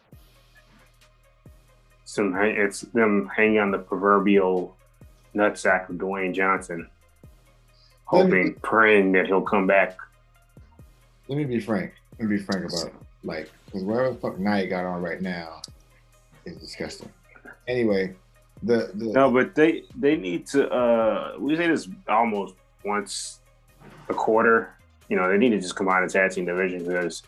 Some 2.13 2.37
it's 2.37 2.83
them 2.83 3.31
hanging 3.35 3.59
on 3.59 3.71
the 3.71 3.79
proverbial 3.79 4.77
nutsack 5.35 5.89
of 5.89 5.97
Dwayne 5.97 6.35
Johnson, 6.35 6.87
hoping, 8.05 8.53
praying 8.57 9.13
that 9.13 9.29
he'll 9.29 9.41
come 9.41 9.67
back. 9.67 9.97
Let 11.29 11.39
me 11.39 11.45
be 11.45 11.59
frank. 11.59 11.95
Let 12.19 12.29
me 12.29 12.37
be 12.37 12.43
frank 12.43 12.67
about 12.67 12.89
it. 12.89 12.95
Like, 13.25 13.51
because 13.65 13.83
whatever 13.85 14.11
the 14.11 14.17
fuck 14.17 14.39
Nia 14.39 14.67
got 14.67 14.85
on 14.85 15.01
right 15.01 15.23
now 15.23 15.63
is 16.45 16.59
disgusting. 16.59 17.09
Anyway, 17.67 18.15
the, 18.63 18.91
the 18.93 19.07
No, 19.07 19.31
but 19.31 19.55
they 19.55 19.85
they 19.97 20.15
need 20.15 20.47
to. 20.49 20.69
uh 20.71 21.37
We 21.39 21.57
say 21.57 21.67
this 21.67 21.89
almost 22.09 22.57
once 22.85 23.41
a 24.11 24.15
quarter. 24.15 24.75
You 25.09 25.17
know, 25.17 25.31
they 25.31 25.39
need 25.39 25.53
to 25.53 25.61
just 25.61 25.77
combine 25.77 26.07
the 26.07 26.13
tag 26.13 26.33
team 26.33 26.45
division 26.45 26.85
because, 26.85 27.23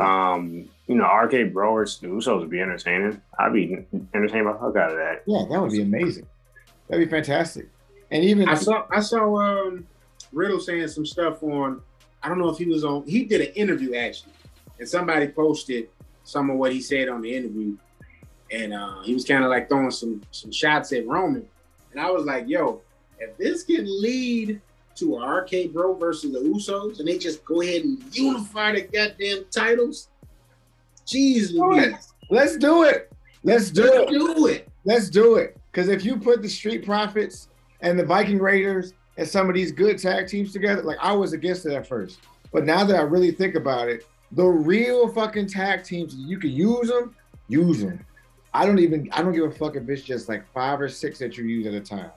um, 0.00 0.68
you 0.86 0.94
know, 0.94 1.04
RK 1.04 1.52
Bro 1.52 1.84
the 1.84 2.08
Usos 2.08 2.40
would 2.40 2.50
be 2.50 2.60
entertaining. 2.60 3.20
I'd 3.38 3.52
be 3.52 3.86
entertained 4.14 4.46
by 4.46 4.52
the 4.52 4.58
fuck 4.58 4.76
out 4.76 4.90
of 4.90 4.96
that. 4.96 5.22
yeah, 5.26 5.44
that 5.48 5.60
would 5.60 5.72
be 5.72 5.82
amazing. 5.82 6.26
That'd 6.88 7.08
be 7.08 7.10
fantastic. 7.10 7.68
And 8.10 8.24
even 8.24 8.48
I 8.48 8.54
saw 8.54 8.86
I 8.90 9.00
saw 9.00 9.36
um, 9.36 9.86
Riddle 10.32 10.60
saying 10.60 10.88
some 10.88 11.06
stuff 11.06 11.42
on. 11.42 11.80
I 12.22 12.28
don't 12.28 12.38
know 12.38 12.48
if 12.48 12.58
he 12.58 12.66
was 12.66 12.84
on. 12.84 13.04
He 13.06 13.24
did 13.24 13.40
an 13.40 13.52
interview 13.54 13.94
actually, 13.94 14.32
and 14.78 14.88
somebody 14.88 15.28
posted 15.28 15.88
some 16.24 16.50
of 16.50 16.56
what 16.56 16.72
he 16.72 16.80
said 16.80 17.08
on 17.08 17.22
the 17.22 17.34
interview, 17.34 17.76
and 18.50 18.74
uh, 18.74 19.00
he 19.02 19.14
was 19.14 19.24
kind 19.24 19.44
of 19.44 19.50
like 19.50 19.68
throwing 19.68 19.90
some 19.90 20.20
some 20.32 20.50
shots 20.50 20.92
at 20.92 21.06
Roman, 21.06 21.46
and 21.92 22.00
I 22.00 22.10
was 22.10 22.24
like, 22.24 22.48
"Yo, 22.48 22.82
if 23.18 23.36
this 23.36 23.62
can 23.62 23.84
lead 24.02 24.60
to 24.96 25.18
RK 25.18 25.72
Bro 25.72 25.94
versus 25.94 26.32
the 26.32 26.40
Usos, 26.40 26.98
and 26.98 27.08
they 27.08 27.18
just 27.18 27.44
go 27.44 27.62
ahead 27.62 27.82
and 27.82 28.02
unify 28.14 28.72
the 28.72 28.82
goddamn 28.82 29.44
titles. 29.50 30.08
Jeez 31.06 31.52
Louise. 31.52 32.12
Let's 32.30 32.56
do 32.56 32.84
it. 32.84 33.12
Let's 33.42 33.70
do 33.70 33.84
it. 33.84 33.94
Let's 33.94 34.10
it. 34.10 34.12
do 34.12 34.46
it. 34.46 34.68
Let's 34.84 35.10
do 35.10 35.34
it. 35.36 35.56
Because 35.70 35.88
if 35.88 36.04
you 36.04 36.16
put 36.16 36.42
the 36.42 36.48
Street 36.48 36.84
Profits 36.84 37.48
and 37.80 37.98
the 37.98 38.04
Viking 38.04 38.38
Raiders 38.38 38.92
and 39.16 39.26
some 39.26 39.48
of 39.48 39.54
these 39.54 39.72
good 39.72 39.98
tag 39.98 40.28
teams 40.28 40.52
together, 40.52 40.82
like 40.82 40.98
I 41.00 41.12
was 41.12 41.32
against 41.32 41.66
it 41.66 41.72
at 41.72 41.86
first, 41.86 42.20
but 42.52 42.64
now 42.64 42.84
that 42.84 42.96
I 42.96 43.02
really 43.02 43.30
think 43.30 43.54
about 43.54 43.88
it, 43.88 44.06
the 44.32 44.44
real 44.44 45.08
fucking 45.08 45.48
tag 45.48 45.84
teams, 45.84 46.14
you 46.14 46.38
can 46.38 46.50
use 46.50 46.88
them, 46.88 47.16
use 47.48 47.82
them. 47.82 48.04
I 48.52 48.66
don't 48.66 48.78
even, 48.78 49.08
I 49.12 49.22
don't 49.22 49.32
give 49.32 49.44
a 49.44 49.50
fuck 49.50 49.76
if 49.76 49.88
it's 49.88 50.02
just 50.02 50.28
like 50.28 50.50
five 50.52 50.80
or 50.80 50.88
six 50.88 51.18
that 51.20 51.36
you 51.36 51.44
use 51.44 51.66
at 51.66 51.74
a 51.74 51.80
time, 51.80 52.10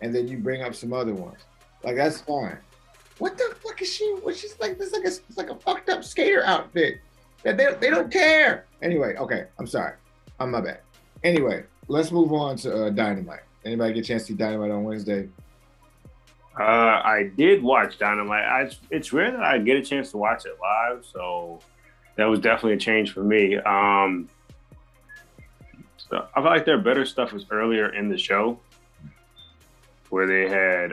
and 0.00 0.14
then 0.14 0.28
you 0.28 0.38
bring 0.38 0.62
up 0.62 0.74
some 0.74 0.92
other 0.92 1.14
ones. 1.14 1.40
Like 1.88 1.96
that's 1.96 2.20
fine. 2.20 2.58
What 3.16 3.38
the 3.38 3.56
fuck 3.64 3.80
is 3.80 3.90
she? 3.90 4.04
What 4.20 4.36
she's 4.36 4.54
like? 4.60 4.76
This 4.76 4.92
like 4.92 5.04
a, 5.04 5.06
it's 5.06 5.38
like 5.38 5.48
a 5.48 5.54
fucked 5.54 5.88
up 5.88 6.04
skater 6.04 6.44
outfit 6.44 7.00
that 7.44 7.56
they 7.56 7.72
they 7.80 7.88
don't 7.88 8.12
care. 8.12 8.66
Anyway, 8.82 9.16
okay, 9.16 9.46
I'm 9.58 9.66
sorry. 9.66 9.94
I'm 10.38 10.50
my 10.50 10.60
bad. 10.60 10.80
Anyway, 11.24 11.64
let's 11.88 12.12
move 12.12 12.30
on 12.34 12.58
to 12.58 12.88
uh, 12.88 12.90
Dynamite. 12.90 13.40
Anybody 13.64 13.94
get 13.94 14.04
a 14.04 14.06
chance 14.06 14.24
to 14.24 14.32
see 14.32 14.34
Dynamite 14.34 14.70
on 14.70 14.84
Wednesday? 14.84 15.30
Uh, 16.60 16.62
I 16.62 17.30
did 17.38 17.62
watch 17.62 17.98
Dynamite. 17.98 18.44
I, 18.44 18.70
it's 18.90 19.10
rare 19.14 19.30
that 19.30 19.40
I 19.40 19.56
get 19.56 19.78
a 19.78 19.82
chance 19.82 20.10
to 20.10 20.18
watch 20.18 20.44
it 20.44 20.58
live, 20.60 21.06
so 21.10 21.58
that 22.16 22.26
was 22.26 22.38
definitely 22.38 22.74
a 22.74 22.76
change 22.76 23.14
for 23.14 23.24
me. 23.24 23.56
Um, 23.56 24.28
so 25.96 26.28
I 26.36 26.42
feel 26.42 26.50
like 26.50 26.66
their 26.66 26.82
better 26.82 27.06
stuff 27.06 27.32
was 27.32 27.46
earlier 27.50 27.94
in 27.94 28.10
the 28.10 28.18
show, 28.18 28.60
where 30.10 30.26
they 30.26 30.50
had 30.50 30.92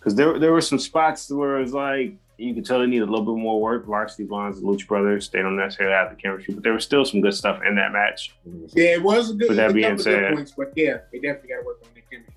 because 0.00 0.14
there 0.14 0.38
there 0.38 0.52
were 0.52 0.62
some 0.62 0.78
spots 0.78 1.30
where 1.30 1.58
it 1.58 1.62
was 1.62 1.74
like 1.74 2.14
you 2.38 2.54
could 2.54 2.64
tell 2.64 2.80
they 2.80 2.86
needed 2.86 3.06
a 3.06 3.10
little 3.10 3.34
bit 3.34 3.40
more 3.40 3.60
work. 3.60 3.86
Varsity 3.86 4.24
Blondes, 4.24 4.60
the 4.60 4.66
Lucha 4.66 4.86
Brothers, 4.86 5.28
they 5.28 5.42
don't 5.42 5.56
necessarily 5.56 5.94
have 5.94 6.08
the 6.08 6.16
chemistry, 6.16 6.54
but 6.54 6.62
there 6.62 6.72
was 6.72 6.84
still 6.84 7.04
some 7.04 7.20
good 7.20 7.34
stuff 7.34 7.60
in 7.66 7.74
that 7.76 7.92
match. 7.92 8.34
Yeah, 8.72 8.94
it 8.94 9.02
was 9.02 9.30
a 9.30 9.34
good. 9.34 9.48
With 9.48 9.58
that 9.58 9.74
being 9.74 9.98
said- 9.98 10.34
points, 10.34 10.52
but 10.56 10.72
yeah, 10.74 10.98
they 11.12 11.18
definitely 11.18 11.50
got 11.50 11.60
to 11.60 11.66
work 11.66 11.80
on 11.84 11.88
their 11.92 12.02
chemistry. 12.10 12.34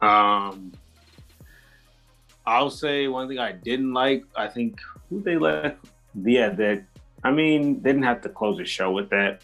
Um, 0.00 0.72
I'll 2.44 2.70
say 2.70 3.06
one 3.06 3.28
thing 3.28 3.38
I 3.38 3.52
didn't 3.52 3.92
like. 3.92 4.24
I 4.34 4.48
think 4.48 4.80
who 5.08 5.22
they 5.22 5.36
left. 5.36 5.76
Yeah, 6.20 6.48
that. 6.50 6.84
I 7.22 7.30
mean, 7.30 7.82
they 7.82 7.90
didn't 7.90 8.04
have 8.04 8.22
to 8.22 8.28
close 8.30 8.56
the 8.56 8.64
show 8.64 8.90
with 8.90 9.10
that 9.10 9.42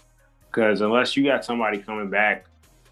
because 0.51 0.81
unless 0.81 1.17
you 1.17 1.23
got 1.23 1.45
somebody 1.45 1.79
coming 1.79 2.09
back 2.09 2.47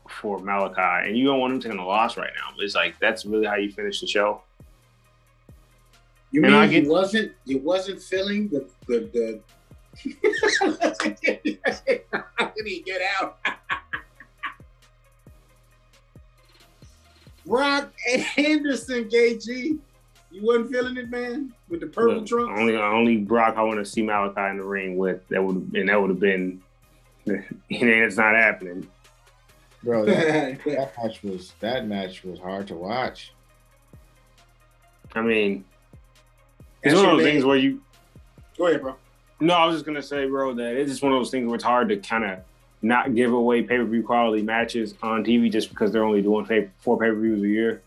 for 0.09 0.38
Malakai 0.40 1.07
and 1.09 1.16
you 1.16 1.24
don't 1.26 1.40
want 1.40 1.52
him 1.55 1.61
taking 1.61 1.78
a 1.78 1.86
loss 1.86 2.16
right 2.16 2.30
now, 2.36 2.55
it's 2.59 2.74
like 2.74 2.98
that's 3.00 3.24
really 3.24 3.46
how 3.46 3.55
you 3.57 3.70
finish 3.72 4.00
the 4.00 4.07
show. 4.07 4.42
You 6.30 6.42
And 6.44 6.52
mean 6.52 6.61
I 6.62 6.66
he 6.66 6.80
get- 6.80 6.88
wasn't? 6.90 7.32
He 7.46 7.57
wasn't 7.57 8.02
feeling 8.02 8.48
the 8.48 8.68
the. 8.86 9.09
the 9.12 9.40
How 12.36 12.52
did 12.57 12.66
he 12.66 12.80
get 12.80 13.00
out? 13.20 13.38
Brock 17.46 17.92
Anderson, 18.36 19.05
KG. 19.09 19.78
You 20.30 20.42
wasn't 20.42 20.72
feeling 20.72 20.96
it, 20.96 21.11
man, 21.11 21.52
with 21.68 21.80
the 21.80 21.86
purple 21.86 22.16
Look, 22.16 22.26
trunks. 22.26 22.59
only 22.59 22.76
only 22.76 23.18
Brock 23.18 23.55
I 23.57 23.62
want 23.62 23.78
to 23.78 23.84
see 23.84 24.02
Malakai 24.02 24.50
in 24.50 24.57
the 24.59 24.64
ring 24.64 24.96
with. 24.96 25.26
That 25.28 25.42
would 25.44 25.57
and 25.74 25.88
that 25.88 26.00
would 26.00 26.11
have 26.11 26.20
been. 26.20 26.62
And 27.26 27.42
it's 27.70 28.18
not 28.18 28.34
happening. 28.34 28.86
Bro, 29.85 30.05
that, 30.07 30.64
that 30.64 30.93
match 30.97 31.22
was 31.22 31.53
that 31.61 31.87
match 31.87 32.24
was 32.24 32.39
hard 32.39 32.66
to 32.68 32.74
watch. 32.74 33.32
I 35.14 35.22
mean, 35.22 35.64
it's 36.82 36.95
That's 36.95 36.97
one 36.97 37.11
of 37.11 37.18
those 37.18 37.26
things 37.26 37.45
where 37.45 37.57
you 37.57 37.80
Go 38.57 38.66
ahead, 38.68 38.82
bro. 38.82 38.97
No, 39.41 39.55
I 39.55 39.66
was 39.66 39.76
just 39.76 39.87
gonna 39.87 40.03
say, 40.03 40.26
bro, 40.26 40.55
that 40.55 40.76
it's 40.76 40.91
just 40.91 41.03
one 41.03 41.12
of 41.12 41.18
those 41.18 41.30
things 41.30 41.47
where 41.47 41.57
it's 41.57 41.64
hard 41.64 41.89
to 41.91 41.97
kind 41.97 42.24
of 42.24 42.39
not 42.82 43.14
give 43.14 43.32
away 43.32 43.62
pay 43.62 43.76
per 43.76 43.85
view 43.85 44.03
quality 44.03 44.43
matches 44.43 44.95
on 45.03 45.24
TV 45.24 45.51
just 45.51 45.70
because 45.70 45.93
they're 45.93 46.05
only 46.05 46.22
doing 46.22 46.47
pay- 46.47 46.70
four 46.78 46.99
pay 46.99 47.09
per 47.09 47.20
views 47.20 47.43
a 47.43 47.49
year. 47.49 47.82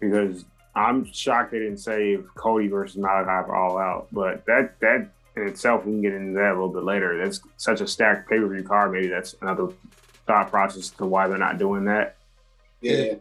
Because 0.00 0.44
I'm 0.74 1.04
shocked 1.12 1.50
they 1.50 1.58
didn't 1.58 1.78
save 1.78 2.28
Cody 2.34 2.68
versus 2.68 3.00
Malakai 3.00 3.46
for 3.46 3.54
All 3.54 3.78
Out, 3.78 4.08
but 4.12 4.44
that 4.46 4.78
that 4.80 5.08
in 5.36 5.48
itself, 5.48 5.84
we 5.84 5.92
can 5.92 6.02
get 6.02 6.14
into 6.14 6.34
that 6.34 6.50
a 6.50 6.54
little 6.54 6.68
bit 6.68 6.84
later. 6.84 7.18
That's 7.18 7.40
such 7.56 7.80
a 7.80 7.86
stacked 7.86 8.28
pay 8.28 8.38
per 8.38 8.48
view 8.48 8.62
card. 8.62 8.92
Maybe 8.92 9.08
that's 9.08 9.34
another 9.42 9.68
thought 10.28 10.50
process 10.50 10.90
to 10.90 11.06
why 11.06 11.26
they're 11.26 11.38
not 11.38 11.58
doing 11.58 11.84
that. 11.86 12.16
Yeah. 12.80 13.14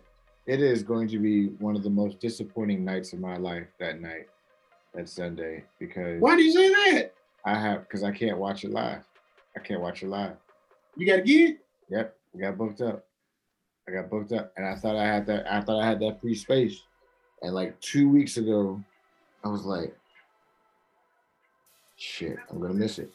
It 0.46 0.62
is 0.62 0.84
going 0.84 1.08
to 1.10 1.18
be 1.18 1.48
one 1.60 1.76
of 1.76 1.84
the 1.84 1.90
most 1.90 2.20
disappointing 2.20 2.86
nights 2.86 3.12
of 3.14 3.20
my 3.20 3.38
life 3.38 3.68
that 3.80 4.00
night, 4.00 4.28
that 4.94 5.10
Sunday, 5.10 5.64
because 5.80 6.22
Why 6.22 6.36
do 6.36 6.44
you 6.44 6.52
say 6.52 6.70
that? 6.70 7.14
I 7.44 7.58
have 7.58 7.82
because 7.82 8.04
I 8.04 8.12
can't 8.12 8.38
watch 8.38 8.64
it 8.64 8.72
live. 8.72 9.04
I 9.56 9.60
can't 9.60 9.82
watch 9.82 10.04
it 10.04 10.10
live. 10.10 10.36
You 10.96 11.08
got 11.08 11.18
to 11.18 11.22
get 11.24 11.50
it. 11.50 11.60
Yep, 11.90 12.16
I 12.36 12.40
got 12.40 12.58
booked 12.58 12.82
up. 12.82 13.06
I 13.88 13.92
got 13.92 14.10
booked 14.10 14.34
up, 14.34 14.54
and 14.58 14.66
I 14.66 14.76
thought 14.76 14.96
I 14.96 15.06
had 15.06 15.26
that. 15.28 15.52
I 15.52 15.62
thought 15.62 15.82
I 15.82 15.86
had 15.86 16.00
that 16.02 16.22
free 16.22 16.36
space, 16.36 16.82
and 17.42 17.54
like 17.54 17.80
two 17.80 18.10
weeks 18.10 18.38
ago, 18.38 18.82
I 19.44 19.48
was 19.48 19.64
like, 19.66 19.96
"Shit, 21.96 22.38
I'm 22.50 22.60
gonna 22.60 22.74
miss 22.74 23.00
it." 23.00 23.12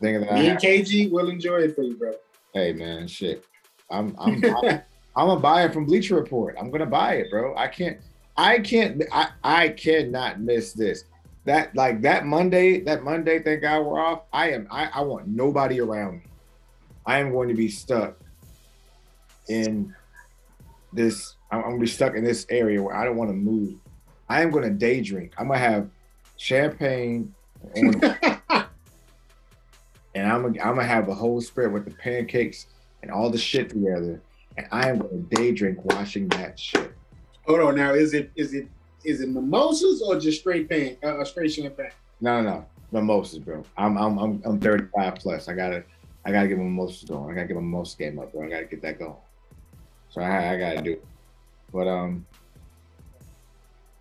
Thinking 0.00 0.22
that 0.22 0.32
I 0.32 0.34
Me 0.34 0.48
and 0.48 0.62
have, 0.62 0.62
KG 0.62 1.10
will 1.10 1.28
enjoy 1.28 1.58
it 1.58 1.74
for 1.74 1.82
you, 1.82 1.96
bro. 1.96 2.14
Hey 2.54 2.72
man, 2.72 3.06
shit, 3.06 3.44
I'm 3.90 4.14
I'm 4.18 4.42
I'm, 5.16 5.28
gonna 5.28 5.40
buy 5.40 5.64
it 5.64 5.72
from 5.72 5.86
Bleacher 5.86 6.14
Report. 6.14 6.56
I'm 6.58 6.70
gonna 6.70 6.86
buy 6.86 7.14
it, 7.14 7.30
bro. 7.30 7.56
I 7.56 7.68
can't, 7.68 7.98
I 8.36 8.58
can't, 8.58 9.02
I 9.12 9.30
I 9.42 9.68
cannot 9.70 10.40
miss 10.40 10.72
this. 10.72 11.04
That 11.44 11.74
like 11.76 12.00
that 12.02 12.26
Monday, 12.26 12.80
that 12.80 13.04
Monday, 13.04 13.40
thank 13.40 13.62
God 13.62 13.86
we're 13.86 14.00
off. 14.00 14.22
I 14.32 14.50
am, 14.50 14.66
I 14.70 14.86
I 14.86 15.00
want 15.02 15.28
nobody 15.28 15.80
around 15.80 16.16
me. 16.16 16.22
I 17.06 17.18
am 17.18 17.30
going 17.30 17.48
to 17.48 17.54
be 17.54 17.68
stuck 17.68 18.16
in 19.48 19.94
this. 20.92 21.36
I'm, 21.50 21.58
I'm 21.58 21.70
gonna 21.70 21.78
be 21.78 21.86
stuck 21.86 22.16
in 22.16 22.24
this 22.24 22.46
area 22.50 22.82
where 22.82 22.96
I 22.96 23.04
don't 23.04 23.16
want 23.16 23.30
to 23.30 23.36
move. 23.36 23.74
I 24.28 24.42
am 24.42 24.50
gonna 24.50 24.70
day 24.70 25.00
drink. 25.00 25.32
I'm 25.38 25.48
gonna 25.48 25.60
have 25.60 25.88
champagne, 26.36 27.32
and, 30.16 30.30
I'm 30.30 30.42
gonna 30.42 30.60
I'm 30.60 30.76
gonna 30.76 30.84
have 30.84 31.08
a 31.08 31.14
whole 31.14 31.40
spread 31.40 31.72
with 31.72 31.84
the 31.84 31.90
pancakes 31.92 32.66
and 33.02 33.10
all 33.10 33.30
the 33.30 33.38
shit 33.38 33.68
together, 33.68 34.20
and 34.56 34.66
I 34.70 34.88
am 34.88 34.98
gonna 34.98 35.18
day 35.30 35.52
drink 35.52 35.84
watching 35.84 36.28
that 36.28 36.58
shit. 36.58 36.92
Hold 37.46 37.60
on 37.60 37.76
now. 37.76 37.92
Is 37.92 38.14
it 38.14 38.30
is 38.36 38.54
it 38.54 38.68
is 39.04 39.20
it 39.20 39.28
mimosas 39.28 40.02
or 40.02 40.18
just 40.18 40.40
straight 40.40 40.68
pan 40.68 40.96
uh, 41.02 41.24
straight 41.24 41.52
champagne? 41.52 41.90
No, 42.20 42.40
no, 42.40 42.50
no, 42.50 42.66
mimosas, 42.92 43.38
bro. 43.38 43.62
I'm 43.76 43.96
I'm 43.96 44.18
I'm, 44.18 44.42
I'm 44.44 44.60
35 44.60 45.14
plus. 45.16 45.48
I 45.48 45.54
gotta 45.54 45.84
I 46.24 46.32
gotta 46.32 46.48
get 46.48 46.58
my 46.58 46.64
mimosas 46.64 47.08
going. 47.08 47.30
I 47.30 47.34
gotta 47.34 47.46
get 47.46 47.56
my 47.56 47.62
mimosa 47.62 47.96
game 47.96 48.18
up, 48.18 48.32
bro. 48.32 48.46
I 48.46 48.50
gotta 48.50 48.64
get 48.64 48.82
that 48.82 48.98
going. 48.98 49.14
So 50.08 50.20
I 50.20 50.54
I 50.54 50.58
gotta 50.58 50.82
do 50.82 50.92
it. 50.92 51.04
But 51.72 51.88
um, 51.88 52.26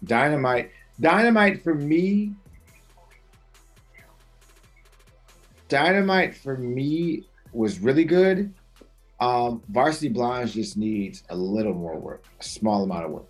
dynamite, 0.03 0.72
dynamite 0.99 1.63
for 1.63 1.76
me. 1.76 2.34
Dynamite 5.68 6.36
for 6.36 6.57
me 6.57 7.28
was 7.53 7.80
really 7.80 8.03
good. 8.03 8.53
Um, 9.20 9.63
Varsity 9.70 10.09
Blondes 10.09 10.53
just 10.53 10.78
needs 10.78 11.24
a 11.30 11.36
little 11.36 11.74
more 11.74 11.97
work, 11.97 12.26
a 12.39 12.43
small 12.43 12.84
amount 12.84 13.05
of 13.05 13.11
work, 13.11 13.30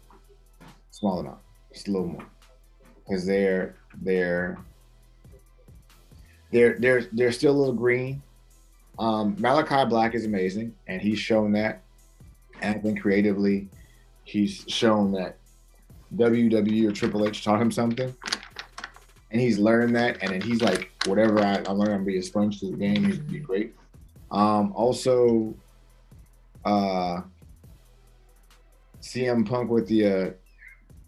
small 0.91 1.19
amount, 1.19 1.39
just 1.71 1.87
a 1.87 1.91
little 1.91 2.07
more, 2.07 2.25
because 3.05 3.25
they're 3.25 3.75
they're 4.01 4.57
they're 6.51 6.77
they're 6.79 7.07
they're 7.11 7.31
still 7.31 7.53
a 7.53 7.57
little 7.57 7.73
green. 7.73 8.21
Um, 8.97 9.35
Malakai 9.35 9.87
Black 9.89 10.15
is 10.15 10.25
amazing, 10.25 10.73
and 10.87 11.01
he's 11.01 11.19
shown 11.19 11.51
that. 11.53 11.83
And 12.61 12.75
I 12.75 12.79
think 12.79 13.01
creatively, 13.01 13.69
he's 14.23 14.65
shown 14.67 15.11
that 15.11 15.37
WWE 16.15 16.89
or 16.89 16.91
Triple 16.91 17.27
H 17.27 17.43
taught 17.43 17.61
him 17.61 17.71
something, 17.71 18.15
and 19.31 19.41
he's 19.41 19.59
learned 19.59 19.95
that. 19.95 20.17
And 20.21 20.31
then 20.31 20.41
he's 20.41 20.61
like, 20.61 20.84
whatever 21.07 21.39
I, 21.39 21.63
I 21.67 21.71
learned, 21.71 21.93
I'm 21.93 22.05
be 22.05 22.17
a 22.17 22.23
sponge 22.23 22.59
to 22.59 22.71
the 22.71 22.77
game. 22.77 23.03
Gonna 23.03 23.15
be 23.15 23.39
great. 23.39 23.75
Um, 24.31 24.73
also, 24.73 25.55
uh, 26.63 27.21
CM 29.01 29.47
Punk 29.47 29.69
with 29.69 29.87
the 29.87 30.05
uh, 30.05 30.29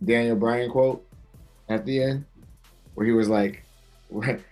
Daniel 0.04 0.36
Bryan 0.36 0.70
quote 0.70 1.06
at 1.70 1.86
the 1.86 2.02
end, 2.02 2.26
where 2.94 3.06
he 3.06 3.12
was 3.12 3.28
like, 3.28 3.64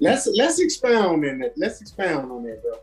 Let's 0.00 0.26
let's 0.26 0.58
expound 0.58 1.24
on 1.24 1.38
that. 1.38 1.54
Let's 1.56 1.80
expound 1.80 2.30
on 2.30 2.42
that, 2.44 2.62
bro. 2.62 2.78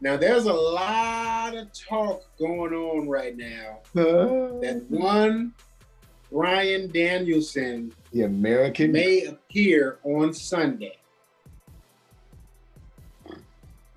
Now 0.00 0.16
there's 0.16 0.46
a 0.46 0.52
lot 0.52 1.54
of 1.54 1.68
talk 1.72 2.24
going 2.38 2.72
on 2.72 3.08
right 3.08 3.36
now 3.36 3.78
that 3.94 4.84
one 4.88 5.54
Bryan 6.34 6.90
Danielson 6.90 7.94
the 8.10 8.22
American 8.22 8.90
may 8.90 9.24
appear 9.26 10.00
on 10.02 10.34
Sunday. 10.34 10.98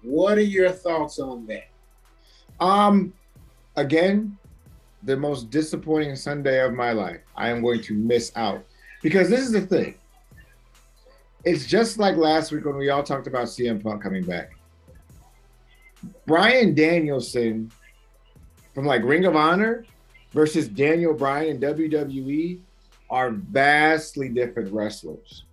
What 0.04 0.38
are 0.38 0.42
your 0.42 0.70
thoughts 0.70 1.18
on 1.18 1.48
that? 1.48 1.68
Um, 2.60 3.12
again, 3.76 4.38
the 5.02 5.18
most 5.18 5.50
disappointing 5.50 6.16
Sunday 6.16 6.64
of 6.64 6.74
my 6.74 6.92
life. 6.92 7.22
I 7.36 7.50
am 7.50 7.64
going 7.64 7.82
to 7.82 7.96
miss 7.96 8.32
out 8.36 8.64
because 9.02 9.30
this 9.32 9.42
is 9.42 9.52
the 9.52 9.62
thing. 9.62 9.96
It's 11.44 11.66
just 11.66 11.98
like 11.98 12.18
last 12.18 12.52
week 12.52 12.66
when 12.66 12.78
we 12.78 12.92
all 12.92 13.02
talked 13.02 13.26
about 13.26 13.46
CM 13.48 13.82
Punk 13.82 14.04
coming 14.04 14.24
back. 14.24 14.52
Bryan 16.28 16.76
Danielson 16.76 17.72
from 18.76 18.86
like 18.86 19.02
Ring 19.04 19.26
of 19.26 19.36
Honor 19.36 19.86
versus 20.32 20.68
Daniel 20.68 21.14
Bryan 21.14 21.56
in 21.56 21.60
WWE 21.60 22.60
are 23.10 23.32
vastly 23.32 24.30
different 24.30 24.72
wrestlers. 24.72 25.44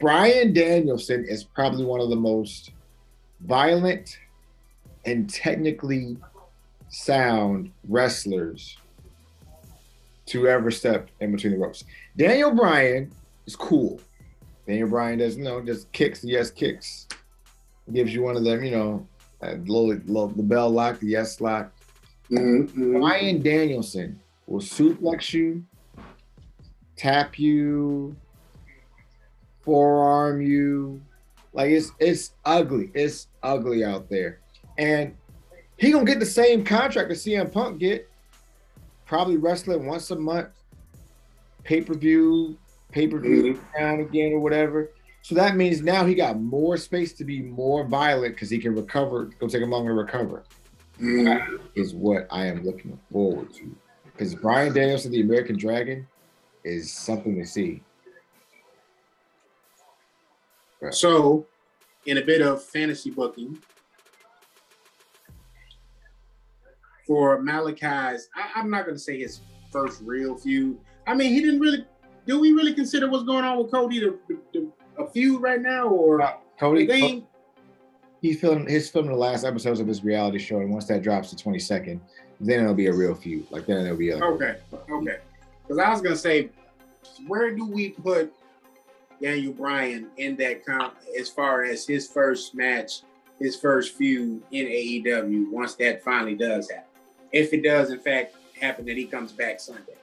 Bryan 0.00 0.52
Danielson 0.52 1.24
is 1.24 1.44
probably 1.44 1.84
one 1.84 2.00
of 2.00 2.10
the 2.10 2.16
most 2.16 2.72
violent 3.40 4.18
and 5.04 5.30
technically 5.30 6.16
sound 6.88 7.70
wrestlers 7.88 8.76
to 10.26 10.48
ever 10.48 10.70
step 10.70 11.08
in 11.20 11.32
between 11.32 11.52
the 11.52 11.58
ropes. 11.58 11.84
Daniel 12.16 12.52
Bryan 12.52 13.10
is 13.46 13.54
cool. 13.54 14.00
Daniel 14.66 14.88
Bryan 14.88 15.18
does, 15.18 15.36
you 15.36 15.44
know, 15.44 15.60
just 15.60 15.90
kicks, 15.92 16.24
yes, 16.24 16.50
kicks. 16.50 17.06
Gives 17.92 18.14
you 18.14 18.22
one 18.22 18.36
of 18.36 18.44
them, 18.44 18.64
you 18.64 18.70
know, 18.70 19.06
little, 19.42 19.88
little, 19.88 20.28
the 20.28 20.42
bell 20.42 20.70
lock, 20.70 21.00
the 21.00 21.08
yes 21.08 21.40
lock. 21.40 21.73
Mm-hmm. 22.30 22.98
Bryan 22.98 23.42
Danielson 23.42 24.20
will 24.46 24.60
suplex 24.60 25.32
you, 25.32 25.64
tap 26.96 27.38
you, 27.38 28.16
forearm 29.62 30.40
you. 30.40 31.00
Like 31.52 31.70
it's 31.70 31.92
it's 31.98 32.32
ugly. 32.44 32.90
It's 32.94 33.28
ugly 33.42 33.84
out 33.84 34.08
there. 34.08 34.40
And 34.78 35.14
he 35.76 35.92
gonna 35.92 36.04
get 36.04 36.20
the 36.20 36.26
same 36.26 36.64
contract 36.64 37.08
that 37.08 37.16
CM 37.16 37.52
Punk 37.52 37.78
get. 37.78 38.08
Probably 39.06 39.36
wrestling 39.36 39.86
once 39.86 40.10
a 40.10 40.16
month, 40.16 40.48
pay 41.62 41.82
per 41.82 41.94
view, 41.94 42.56
pay 42.90 43.06
per 43.06 43.18
view 43.18 43.54
mm-hmm. 43.54 43.78
down 43.78 44.00
again 44.00 44.32
or 44.32 44.40
whatever. 44.40 44.90
So 45.22 45.34
that 45.36 45.56
means 45.56 45.82
now 45.82 46.04
he 46.04 46.14
got 46.14 46.40
more 46.40 46.76
space 46.76 47.12
to 47.14 47.24
be 47.24 47.40
more 47.40 47.84
violent 47.84 48.34
because 48.34 48.50
he 48.50 48.58
can 48.58 48.74
recover. 48.74 49.30
Go 49.38 49.48
take 49.48 49.62
him 49.62 49.70
longer 49.70 49.90
to 49.90 49.94
recover. 49.94 50.44
Is 50.98 51.94
what 51.94 52.26
I 52.30 52.46
am 52.46 52.64
looking 52.64 52.98
forward 53.10 53.52
to. 53.54 53.74
Because 54.04 54.34
Bryan 54.34 54.72
Danielson, 54.72 55.10
the 55.10 55.20
American 55.20 55.56
Dragon, 55.56 56.06
is 56.62 56.92
something 56.92 57.36
to 57.36 57.44
see. 57.44 57.82
So, 60.90 61.46
in 62.06 62.18
a 62.18 62.22
bit 62.22 62.42
of 62.42 62.62
fantasy 62.62 63.10
booking, 63.10 63.58
for 67.06 67.40
Malakai's, 67.42 68.28
I, 68.34 68.60
am 68.60 68.70
not 68.70 68.84
going 68.84 68.96
to 68.96 69.02
say 69.02 69.18
his 69.18 69.40
first 69.70 70.02
real 70.02 70.36
feud. 70.36 70.78
I 71.06 71.14
mean, 71.14 71.32
he 71.32 71.40
didn't 71.40 71.60
really. 71.60 71.86
Do 72.26 72.40
we 72.40 72.52
really 72.52 72.72
consider 72.72 73.08
what's 73.10 73.24
going 73.24 73.44
on 73.44 73.58
with 73.58 73.70
Cody 73.70 74.00
the, 74.00 74.18
the, 74.28 74.38
the 74.52 74.72
a 74.98 75.10
feud 75.10 75.42
right 75.42 75.60
now, 75.60 75.88
or 75.88 76.22
uh, 76.22 76.34
Cody? 76.58 76.86
He's 78.24 78.40
filming. 78.40 78.66
He's 78.66 78.88
filming 78.88 79.10
the 79.10 79.18
last 79.18 79.44
episodes 79.44 79.80
of 79.80 79.86
his 79.86 80.02
reality 80.02 80.38
show, 80.38 80.60
and 80.60 80.70
once 80.70 80.86
that 80.86 81.02
drops 81.02 81.28
to 81.28 81.36
22nd, 81.36 82.00
then 82.40 82.60
it'll 82.60 82.72
be 82.72 82.86
a 82.86 82.92
real 82.92 83.14
feud. 83.14 83.46
Like 83.50 83.66
then 83.66 83.84
it'll 83.84 83.98
be 83.98 84.12
a, 84.12 84.16
okay, 84.16 84.56
okay. 84.72 85.18
Because 85.60 85.78
I 85.78 85.90
was 85.90 86.00
gonna 86.00 86.16
say, 86.16 86.48
where 87.26 87.54
do 87.54 87.66
we 87.66 87.90
put 87.90 88.32
Daniel 89.20 89.52
Bryan 89.52 90.08
in 90.16 90.36
that 90.36 90.64
comp 90.64 90.94
as 91.20 91.28
far 91.28 91.64
as 91.64 91.86
his 91.86 92.08
first 92.08 92.54
match, 92.54 93.02
his 93.38 93.56
first 93.56 93.94
feud 93.94 94.42
in 94.52 94.66
AEW? 94.68 95.50
Once 95.50 95.74
that 95.74 96.02
finally 96.02 96.34
does 96.34 96.70
happen 96.70 96.88
if 97.30 97.52
it 97.52 97.62
does 97.62 97.90
in 97.90 98.00
fact 98.00 98.36
happen 98.58 98.86
that 98.86 98.96
he 98.96 99.04
comes 99.04 99.32
back 99.32 99.60
Sunday? 99.60 99.98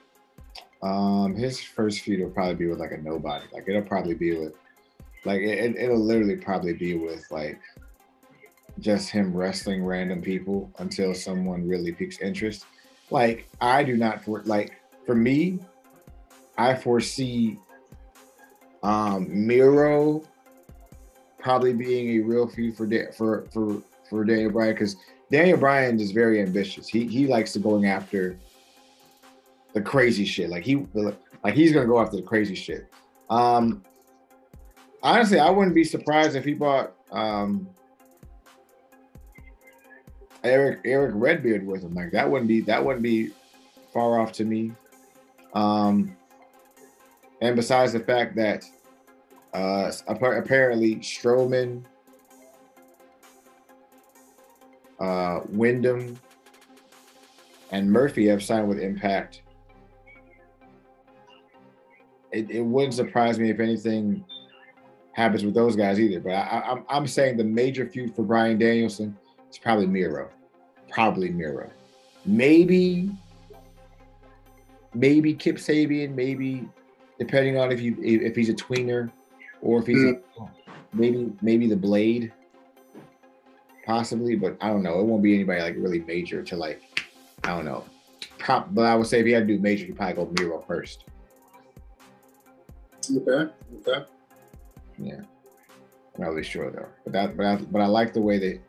Um, 0.84 1.34
his 1.34 1.59
first 1.59 2.01
feud 2.01 2.22
will 2.22 2.30
probably 2.30 2.53
be 2.53 2.67
with 2.67 2.78
like 2.78 2.91
a 2.91 2.97
nobody. 2.97 3.45
Like 3.51 3.63
it'll 3.67 3.82
probably 3.82 4.13
be 4.13 4.38
with, 4.38 4.53
like 5.26 5.41
it, 5.41 5.76
it'll 5.76 5.97
literally 5.97 6.36
probably 6.36 6.74
be 6.74 6.93
with 6.93 7.26
like 7.32 7.59
just 8.82 9.09
him 9.09 9.36
wrestling 9.36 9.86
random 9.86 10.21
people 10.21 10.71
until 10.79 11.13
someone 11.13 11.67
really 11.67 11.91
piques 11.91 12.19
interest. 12.19 12.65
Like 13.09 13.47
I 13.61 13.84
do 13.84 13.95
not 13.95 14.23
for 14.23 14.41
like 14.43 14.73
for 15.05 15.15
me, 15.15 15.59
I 16.57 16.73
foresee 16.73 17.57
um 18.84 19.27
Miro 19.29 20.23
probably 21.39 21.73
being 21.73 22.21
a 22.21 22.25
real 22.25 22.47
feud 22.47 22.75
for 22.75 22.88
for 23.15 23.47
for 23.51 23.82
for 24.09 24.25
Daniel 24.25 24.51
Bryan 24.51 24.73
because 24.73 24.95
Daniel 25.32 25.57
Bryan 25.57 25.99
is 25.99 26.11
very 26.11 26.41
ambitious. 26.41 26.88
He 26.88 27.05
he 27.05 27.27
likes 27.27 27.53
to 27.53 27.59
going 27.59 27.86
after 27.86 28.38
the 29.73 29.82
crazy 29.82 30.25
shit. 30.25 30.49
Like 30.49 30.63
he 30.63 30.88
like 30.93 31.53
he's 31.53 31.71
gonna 31.71 31.88
go 31.88 31.99
after 31.99 32.17
the 32.17 32.23
crazy 32.23 32.55
shit. 32.55 32.91
Um 33.29 33.84
honestly, 35.03 35.39
I 35.39 35.49
wouldn't 35.49 35.75
be 35.75 35.84
surprised 35.84 36.36
if 36.36 36.43
he 36.43 36.53
bought 36.53 36.93
um 37.11 37.67
Erick 40.44 40.80
Erick 40.86 41.12
Redbeard 41.16 41.66
with 41.66 41.84
him. 41.84 41.94
Like 41.94 42.12
that 42.12 42.30
wouldn't 42.30 42.48
be 42.48 42.62
that 42.62 42.84
wouldn't 42.84 43.04
be 43.04 43.32
far 43.94 44.20
off 44.20 44.32
to 44.34 44.46
me. 44.46 44.72
Um 45.54 46.16
and 47.42 47.56
besides 47.56 47.94
the 47.94 48.00
fact 48.00 48.36
that 48.36 48.66
uh 49.54 49.92
apparently 50.08 50.98
Strowman 50.98 51.84
uh, 55.02 55.42
Windham, 55.50 56.18
and 57.72 57.92
Murphy 57.92 58.28
have 58.28 58.44
signed 58.44 58.70
with 58.70 58.80
Impact. 58.80 59.42
It, 62.32 62.50
it 62.50 62.62
wouldn't 62.62 62.94
surprise 62.94 63.39
me 63.39 63.50
if 63.50 63.60
anything 63.60 64.24
happens 65.14 65.44
with 65.44 65.54
those 65.54 65.76
guys 65.76 66.00
either. 66.00 66.20
But 66.20 66.34
I, 66.34 66.64
I'm 66.66 66.86
I'm 66.88 67.08
saying 67.08 67.36
the 67.38 67.44
major 67.44 67.86
feud 67.86 68.16
for 68.16 68.24
Bryan 68.24 68.58
Danielson 68.58 69.18
is 69.52 69.58
probably 69.58 69.88
Miro, 69.88 70.30
probably 70.89 71.30
Miro, 71.30 71.70
maybe 72.26 73.12
maybe 74.93 75.34
Kip 75.34 75.58
Sabian, 75.58 76.16
maybe 76.16 76.68
depending 77.20 77.58
on 77.58 77.72
if 77.72 77.82
you 77.82 77.95
if 78.02 78.36
he's 78.36 78.49
a 78.49 78.54
tweener 78.54 79.12
or 79.62 79.80
if 79.80 79.88
he's 79.88 80.04
a, 80.04 80.20
maybe 80.93 81.32
maybe 81.41 81.68
the 81.68 81.76
Blade 81.76 82.32
possibly, 83.86 84.36
but 84.36 84.58
I 84.62 84.70
don't 84.70 84.84
know. 84.84 84.99
It 84.99 85.04
won't 85.04 85.24
be 85.24 85.34
anybody 85.36 85.62
like 85.62 85.76
really 85.78 85.99
major 85.99 86.43
to 86.43 86.56
like, 86.56 86.82
I 87.43 87.49
don't 87.49 87.66
know. 87.66 87.84
Prop, 88.38 88.74
but 88.74 88.86
I 88.86 88.95
would 88.95 89.08
say 89.08 89.20
if 89.20 89.26
you 89.28 89.36
had 89.36 89.47
to 89.47 89.56
do 89.56 89.62
major, 89.62 89.86
you 89.86 89.93
probably 89.93 90.16
go 90.16 90.32
Miro 90.38 90.62
first. 90.62 91.06
Okay. 93.10 93.52
Okay. 93.88 94.06
Yeah. 94.97 95.22
I'm 96.16 96.22
not 96.22 96.30
really 96.30 96.43
sure 96.43 96.70
though. 96.72 96.88
But 97.04 97.14
that 97.14 97.38
but 97.38 97.45
I 97.45 97.56
but 97.56 97.82
I 97.82 97.88
like 97.88 98.14
the 98.14 98.22
way 98.22 98.38
that 98.39 98.60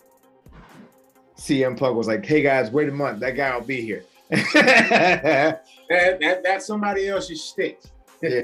CM 1.43 1.77
Punk 1.77 1.97
was 1.97 2.07
like, 2.07 2.25
hey 2.25 2.41
guys, 2.41 2.71
wait 2.71 2.89
a 2.89 2.93
month, 2.93 3.19
that 3.19 3.33
guy 3.33 3.57
will 3.57 3.65
be 3.65 3.81
here. 3.81 4.05
that, 4.31 5.65
that 5.89 6.41
that's 6.45 6.65
somebody 6.65 7.09
else's 7.09 7.43
stick. 7.43 7.83
yeah, 8.23 8.43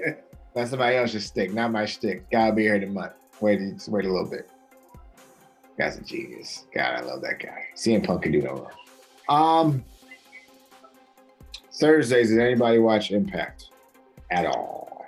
that's 0.53 0.70
somebody 0.70 0.96
else's 0.96 1.24
stick, 1.24 1.55
not 1.55 1.70
my 1.70 1.86
stick. 1.86 2.28
Gotta 2.32 2.53
be 2.53 2.62
here 2.62 2.74
in 2.74 2.82
a 2.82 2.86
month. 2.86 3.12
Wait, 3.40 3.61
wait 3.86 4.05
a 4.05 4.12
little 4.12 4.28
bit. 4.28 4.51
Guy's 5.78 5.96
a 5.96 6.03
genius. 6.03 6.66
God, 6.74 6.94
I 6.96 7.01
love 7.03 7.22
that 7.22 7.38
guy. 7.38 7.66
CM 7.76 8.05
Punk 8.05 8.22
can 8.22 8.32
do 8.32 8.42
no 8.42 8.68
wrong. 9.28 9.68
Um, 9.68 9.84
Thursdays, 11.72 12.30
did 12.30 12.40
anybody 12.40 12.80
watch 12.80 13.12
Impact 13.12 13.70
at 14.32 14.44
all? 14.44 15.07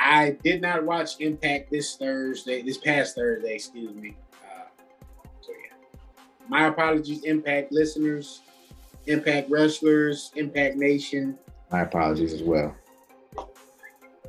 I 0.00 0.38
did 0.42 0.62
not 0.62 0.84
watch 0.84 1.20
Impact 1.20 1.70
this 1.70 1.96
Thursday, 1.96 2.62
this 2.62 2.78
past 2.78 3.14
Thursday, 3.14 3.56
excuse 3.56 3.94
me. 3.94 4.16
So 6.48 6.56
yeah. 6.56 6.60
My 6.60 6.66
apologies, 6.68 7.24
Impact 7.24 7.72
listeners, 7.72 8.42
Impact 9.06 9.50
wrestlers, 9.50 10.32
Impact 10.36 10.76
Nation. 10.76 11.38
My 11.70 11.80
apologies 11.82 12.32
as 12.32 12.42
well. 12.42 12.74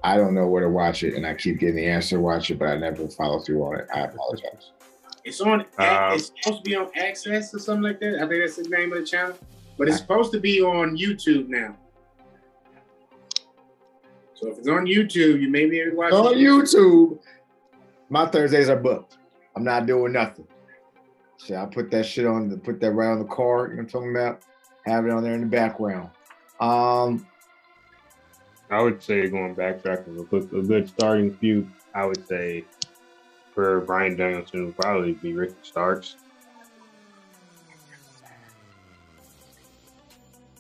I 0.04 0.16
don't 0.16 0.34
know 0.36 0.48
where 0.48 0.62
to 0.62 0.70
watch 0.70 1.04
it, 1.04 1.16
and 1.16 1.26
I 1.26 1.34
keep 1.34 1.60
getting 1.60 1.76
the 1.76 1.86
answer 1.86 2.18
to 2.18 2.22
watch 2.22 2.50
it, 2.52 2.60
but 2.60 2.70
I 2.70 2.78
never 2.78 3.08
follow 3.08 3.40
through 3.40 3.64
on 3.64 3.80
it. 3.80 3.88
I 3.94 4.02
apologize. 4.02 4.72
It's 5.26 5.42
on. 5.42 5.62
Um, 5.62 6.14
it's 6.14 6.32
supposed 6.42 6.64
to 6.64 6.70
be 6.70 6.76
on 6.76 6.90
Access 6.96 7.54
or 7.54 7.60
something 7.60 7.84
like 7.84 8.00
that. 8.00 8.16
I 8.16 8.28
think 8.28 8.44
that's 8.44 8.56
the 8.56 8.70
name 8.70 8.94
of 8.94 9.00
the 9.00 9.06
channel. 9.06 9.38
But 9.78 9.90
it's 9.90 9.98
supposed 9.98 10.32
to 10.32 10.40
be 10.40 10.62
on 10.62 10.98
YouTube 10.98 11.50
now. 11.50 11.76
So 14.34 14.50
if 14.50 14.60
it's 14.60 14.68
on 14.68 14.86
YouTube, 14.86 15.42
you 15.42 15.50
may 15.50 15.66
be 15.66 15.80
able 15.80 15.92
to 15.92 15.98
watch 15.98 16.14
it. 16.14 16.16
on 16.16 16.34
it. 16.34 16.38
YouTube. 16.38 17.20
My 18.10 18.28
Thursdays 18.28 18.70
are 18.70 18.78
booked. 18.78 19.18
I'm 19.56 19.64
not 19.64 19.86
doing 19.86 20.14
nothing. 20.14 20.48
So 21.38 21.56
I 21.56 21.66
put 21.66 21.92
that 21.92 22.06
shit 22.06 22.26
on. 22.26 22.58
Put 22.60 22.80
that 22.82 22.92
right 22.92 23.12
on 23.12 23.20
the 23.20 23.26
card. 23.26 23.72
You 23.72 23.78
know 23.78 23.84
what 23.84 23.86
I'm 23.86 23.90
talking 23.90 24.12
about? 24.12 24.42
Have 24.86 25.06
it 25.06 25.12
on 25.12 25.24
there 25.24 25.34
in 25.34 25.42
the 25.42 25.48
background. 25.48 26.10
Um, 26.60 27.26
I 28.70 28.82
would 28.82 29.02
say 29.02 29.28
going 29.30 29.56
backtracking 29.56 30.20
a 30.20 30.24
good, 30.24 30.52
a 30.54 30.62
good 30.62 30.90
starting 30.90 31.34
feud. 31.34 31.70
I 31.94 32.06
would 32.06 32.28
say 32.28 32.66
for 33.54 33.82
Bryan 33.82 34.16
Danielson 34.16 34.66
would 34.66 34.78
probably 34.78 35.14
be 35.14 35.34
Ricky 35.34 35.56
Starks. 35.62 36.16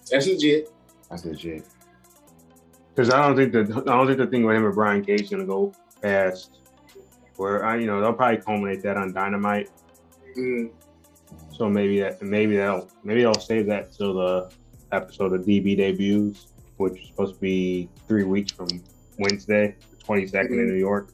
That's 0.09 0.27
legit. 0.27 0.71
That's 1.09 1.25
legit. 1.25 1.65
Because 2.95 3.13
I 3.13 3.21
don't 3.21 3.35
think 3.35 3.51
the 3.51 3.83
I 3.87 3.95
don't 3.95 4.07
think 4.07 4.17
the 4.17 4.27
thing 4.27 4.43
with 4.45 4.55
him 4.55 4.65
and 4.65 4.73
Brian 4.73 5.03
Cage 5.03 5.21
is 5.21 5.29
gonna 5.29 5.45
go 5.45 5.73
past 6.01 6.59
where 7.35 7.63
I 7.63 7.77
you 7.77 7.85
know 7.85 8.01
they'll 8.01 8.13
probably 8.13 8.41
culminate 8.41 8.81
that 8.83 8.97
on 8.97 9.13
Dynamite. 9.13 9.69
Mm. 10.37 10.69
So 11.51 11.67
maybe 11.69 11.99
that 11.99 12.21
maybe 12.21 12.55
they'll 12.55 12.87
maybe 13.03 13.25
I'll 13.25 13.39
save 13.39 13.65
that 13.67 13.91
till 13.93 14.13
the 14.13 14.51
episode 14.91 15.33
of 15.33 15.41
DB 15.45 15.75
debuts, 15.75 16.47
which 16.77 17.01
is 17.01 17.07
supposed 17.07 17.35
to 17.35 17.41
be 17.41 17.89
three 18.07 18.23
weeks 18.23 18.51
from 18.51 18.67
Wednesday, 19.19 19.75
the 19.91 19.97
twenty 19.97 20.27
second 20.27 20.59
in 20.59 20.67
Mhm. 20.67 20.71
New 20.73 20.79
York. 20.79 21.09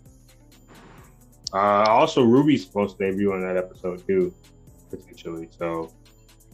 Uh, 1.54 1.86
also, 1.88 2.24
Ruby's 2.24 2.66
supposed 2.66 2.98
to 2.98 3.12
debut 3.12 3.32
on 3.32 3.42
that 3.42 3.58
episode 3.58 4.06
too, 4.08 4.34
potentially. 4.90 5.48
So, 5.58 5.92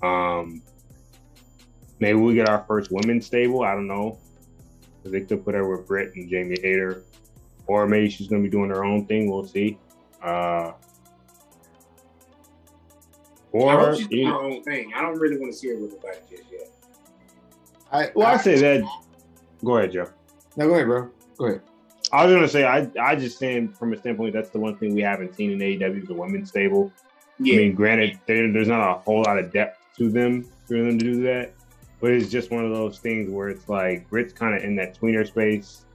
um, 0.03 0.61
maybe 1.99 2.19
we 2.19 2.33
get 2.35 2.49
our 2.49 2.63
first 2.67 2.91
women's 2.91 3.25
stable. 3.25 3.63
I 3.63 3.73
don't 3.73 3.87
know. 3.87 4.17
They 5.05 5.21
could 5.21 5.43
put 5.43 5.55
her 5.55 5.67
with 5.67 5.87
Britt 5.87 6.15
and 6.15 6.29
Jamie 6.29 6.57
Hayter, 6.61 7.03
or 7.65 7.87
maybe 7.87 8.09
she's 8.09 8.27
gonna 8.27 8.43
be 8.43 8.49
doing 8.49 8.69
her 8.69 8.83
own 8.83 9.05
thing. 9.05 9.29
We'll 9.31 9.45
see. 9.45 9.77
Uh, 10.21 10.73
or 13.51 13.71
hope 13.79 13.95
she's 13.97 14.07
doing 14.07 14.27
you- 14.27 14.31
her 14.33 14.39
own 14.39 14.63
thing. 14.63 14.91
I 14.95 15.01
don't 15.01 15.17
really 15.19 15.37
want 15.37 15.51
to 15.53 15.57
see 15.57 15.69
her 15.69 15.77
with 15.77 15.93
nobody 15.93 16.17
just 16.29 16.43
yet. 16.51 16.69
I 17.91 18.11
well, 18.15 18.27
I 18.27 18.37
say 18.37 18.59
that. 18.59 18.83
Go 19.63 19.77
ahead, 19.77 19.91
Joe. 19.91 20.07
No, 20.57 20.67
go 20.67 20.73
ahead, 20.75 20.85
bro. 20.85 21.09
Go 21.37 21.45
ahead. 21.45 21.61
I 22.11 22.25
was 22.25 22.33
gonna 22.33 22.47
say 22.47 22.63
I 22.65 22.89
I 22.99 23.15
just 23.15 23.37
saying 23.37 23.69
from 23.69 23.93
a 23.93 23.97
standpoint 23.97 24.33
that's 24.33 24.49
the 24.49 24.59
one 24.59 24.75
thing 24.77 24.93
we 24.95 25.01
haven't 25.01 25.35
seen 25.35 25.51
in 25.51 25.59
AEW 25.59 26.01
is 26.01 26.07
the 26.07 26.13
women's 26.13 26.49
stable. 26.49 26.91
Yeah, 27.39 27.53
I 27.55 27.57
mean, 27.57 27.75
granted, 27.75 28.19
there's 28.25 28.67
not 28.67 28.81
a 28.97 28.99
whole 28.99 29.21
lot 29.23 29.37
of 29.39 29.51
depth 29.51 29.79
to 29.97 30.09
them 30.09 30.45
for 30.65 30.73
them 30.77 30.97
to 30.99 31.05
do 31.05 31.21
that, 31.23 31.53
but 32.01 32.11
it's 32.11 32.29
just 32.29 32.51
one 32.51 32.65
of 32.65 32.71
those 32.71 32.99
things 32.99 33.29
where 33.29 33.47
it's 33.49 33.69
like 33.69 34.09
Britt's 34.09 34.33
kind 34.33 34.55
of 34.55 34.63
in 34.63 34.75
that 34.75 34.99
tweener 34.99 35.25
space 35.25 35.85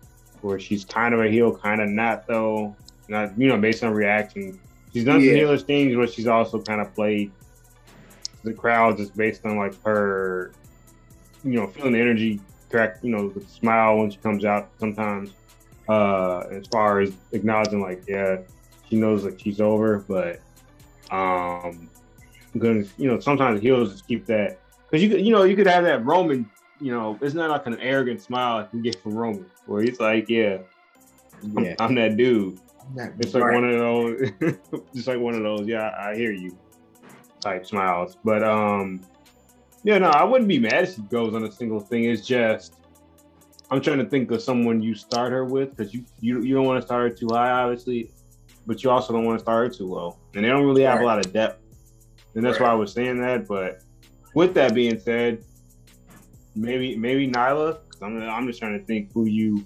where 0.41 0.59
she's 0.59 0.85
kind 0.85 1.15
of 1.15 1.21
a 1.21 1.29
heel, 1.29 1.55
kind 1.57 1.81
of 1.81 1.89
not 1.89 2.27
though. 2.27 2.75
Not 3.09 3.39
you 3.39 3.49
know 3.49 3.59
based 3.59 3.85
on 3.85 3.93
reaction, 3.93 4.59
she's 4.93 5.05
done 5.05 5.21
Yeah. 5.21 5.33
some 5.33 5.41
heelish 5.41 5.63
things, 5.65 5.95
but 5.97 6.11
she's 6.13 6.27
also 6.27 6.61
kind 6.61 6.81
of 6.81 6.95
played 6.95 7.31
the 8.45 8.53
crowd 8.53 8.97
just 8.99 9.17
based 9.17 9.45
on 9.45 9.57
like 9.57 9.75
her, 9.85 10.53
you 11.43 11.53
know, 11.53 11.67
feeling 11.67 11.93
the 11.93 12.01
energy, 12.01 12.41
correct, 12.71 13.03
you 13.05 13.11
know, 13.11 13.31
the 13.31 13.41
smile 13.41 13.99
when 13.99 14.11
she 14.11 14.19
comes 14.19 14.45
out 14.45 14.71
sometimes. 14.79 15.33
Uh, 15.89 16.41
as 16.51 16.67
far 16.69 17.01
as 17.01 17.13
acknowledging 17.33 17.81
like, 17.81 18.03
yeah, 18.09 18.37
she 18.89 18.97
knows 18.97 19.25
like 19.25 19.39
she's 19.39 19.61
over, 19.61 19.99
but 20.09 20.41
um, 21.11 21.91
because 22.53 22.91
you 22.97 23.07
know 23.09 23.19
sometimes 23.21 23.61
heels 23.61 23.93
just 23.93 24.07
keep 24.07 24.25
that 24.27 24.61
because 24.89 25.03
you 25.03 25.11
could 25.11 25.21
you 25.27 25.33
know 25.33 25.43
you 25.43 25.57
could 25.57 25.67
have 25.67 25.85
that 25.85 26.05
Roman 26.05 26.49
you 26.81 26.91
know 26.93 27.19
it's 27.21 27.35
not 27.35 27.51
like 27.51 27.67
an 27.67 27.79
arrogant 27.81 28.23
smile 28.23 28.57
like 28.59 28.69
you 28.73 28.81
get 28.83 29.01
from 29.03 29.15
Roman 29.15 29.45
where 29.67 29.83
he's 29.83 30.01
like 30.01 30.29
yeah 30.29 30.59
I'm, 31.57 31.65
Yeah. 31.65 31.75
I'm 31.79 31.95
that 31.97 32.17
dude 32.17 32.59
it's 33.19 33.35
like 33.35 33.43
Right. 33.45 33.55
one 33.55 33.65
of 33.65 33.79
those 33.79 34.31
just 34.95 35.09
like 35.09 35.19
one 35.19 35.35
of 35.35 35.43
those 35.43 35.67
yeah 35.67 35.89
I, 35.89 36.13
I 36.13 36.17
hear 36.17 36.33
you 36.33 36.57
type 37.45 37.65
smiles 37.67 38.17
but 38.25 38.43
um 38.43 39.01
yeah 39.85 39.99
no 39.99 40.09
I 40.09 40.25
wouldn't 40.25 40.49
be 40.49 40.59
mad 40.59 40.85
if 40.85 40.95
she 40.95 41.03
goes 41.03 41.35
on 41.35 41.45
a 41.45 41.53
single 41.53 41.81
thing 41.81 42.05
it's 42.05 42.27
just 42.27 42.75
I'm 43.71 43.81
trying 43.81 43.99
to 43.99 44.09
think 44.09 44.31
of 44.31 44.43
someone 44.43 44.83
you 44.83 44.95
start 44.95 45.33
her 45.33 45.45
with 45.45 45.77
because 45.77 45.95
you, 45.95 46.05
you 46.21 46.43
you 46.43 46.55
don't 46.55 46.67
want 46.67 46.81
to 46.81 46.87
start 46.87 47.03
her 47.11 47.17
too 47.17 47.29
high 47.31 47.51
obviously 47.51 48.11
but 48.67 48.83
you 48.83 48.91
also 48.91 49.13
don't 49.13 49.25
want 49.25 49.39
to 49.39 49.43
start 49.45 49.67
her 49.67 49.79
too 49.79 49.87
low 49.87 50.19
and 50.35 50.45
they 50.45 50.49
don't 50.49 50.65
really 50.65 50.83
have 50.83 51.01
a 51.01 51.05
lot 51.05 51.19
of 51.25 51.33
depth 51.33 51.61
and 52.35 52.45
that's 52.45 52.59
Right. 52.59 52.67
why 52.67 52.73
I 52.73 52.75
was 52.75 52.93
saying 52.93 53.21
that. 53.21 53.47
But 53.47 53.83
with 54.35 54.55
that 54.55 54.75
being 54.75 54.99
said, 54.99 55.45
maybe 56.57 56.97
maybe 56.97 57.29
Nyla. 57.31 57.79
I'm 58.03 58.21
I'm 58.23 58.47
just 58.47 58.59
trying 58.59 58.77
to 58.79 58.85
think 58.85 59.13
who 59.15 59.27
you 59.27 59.65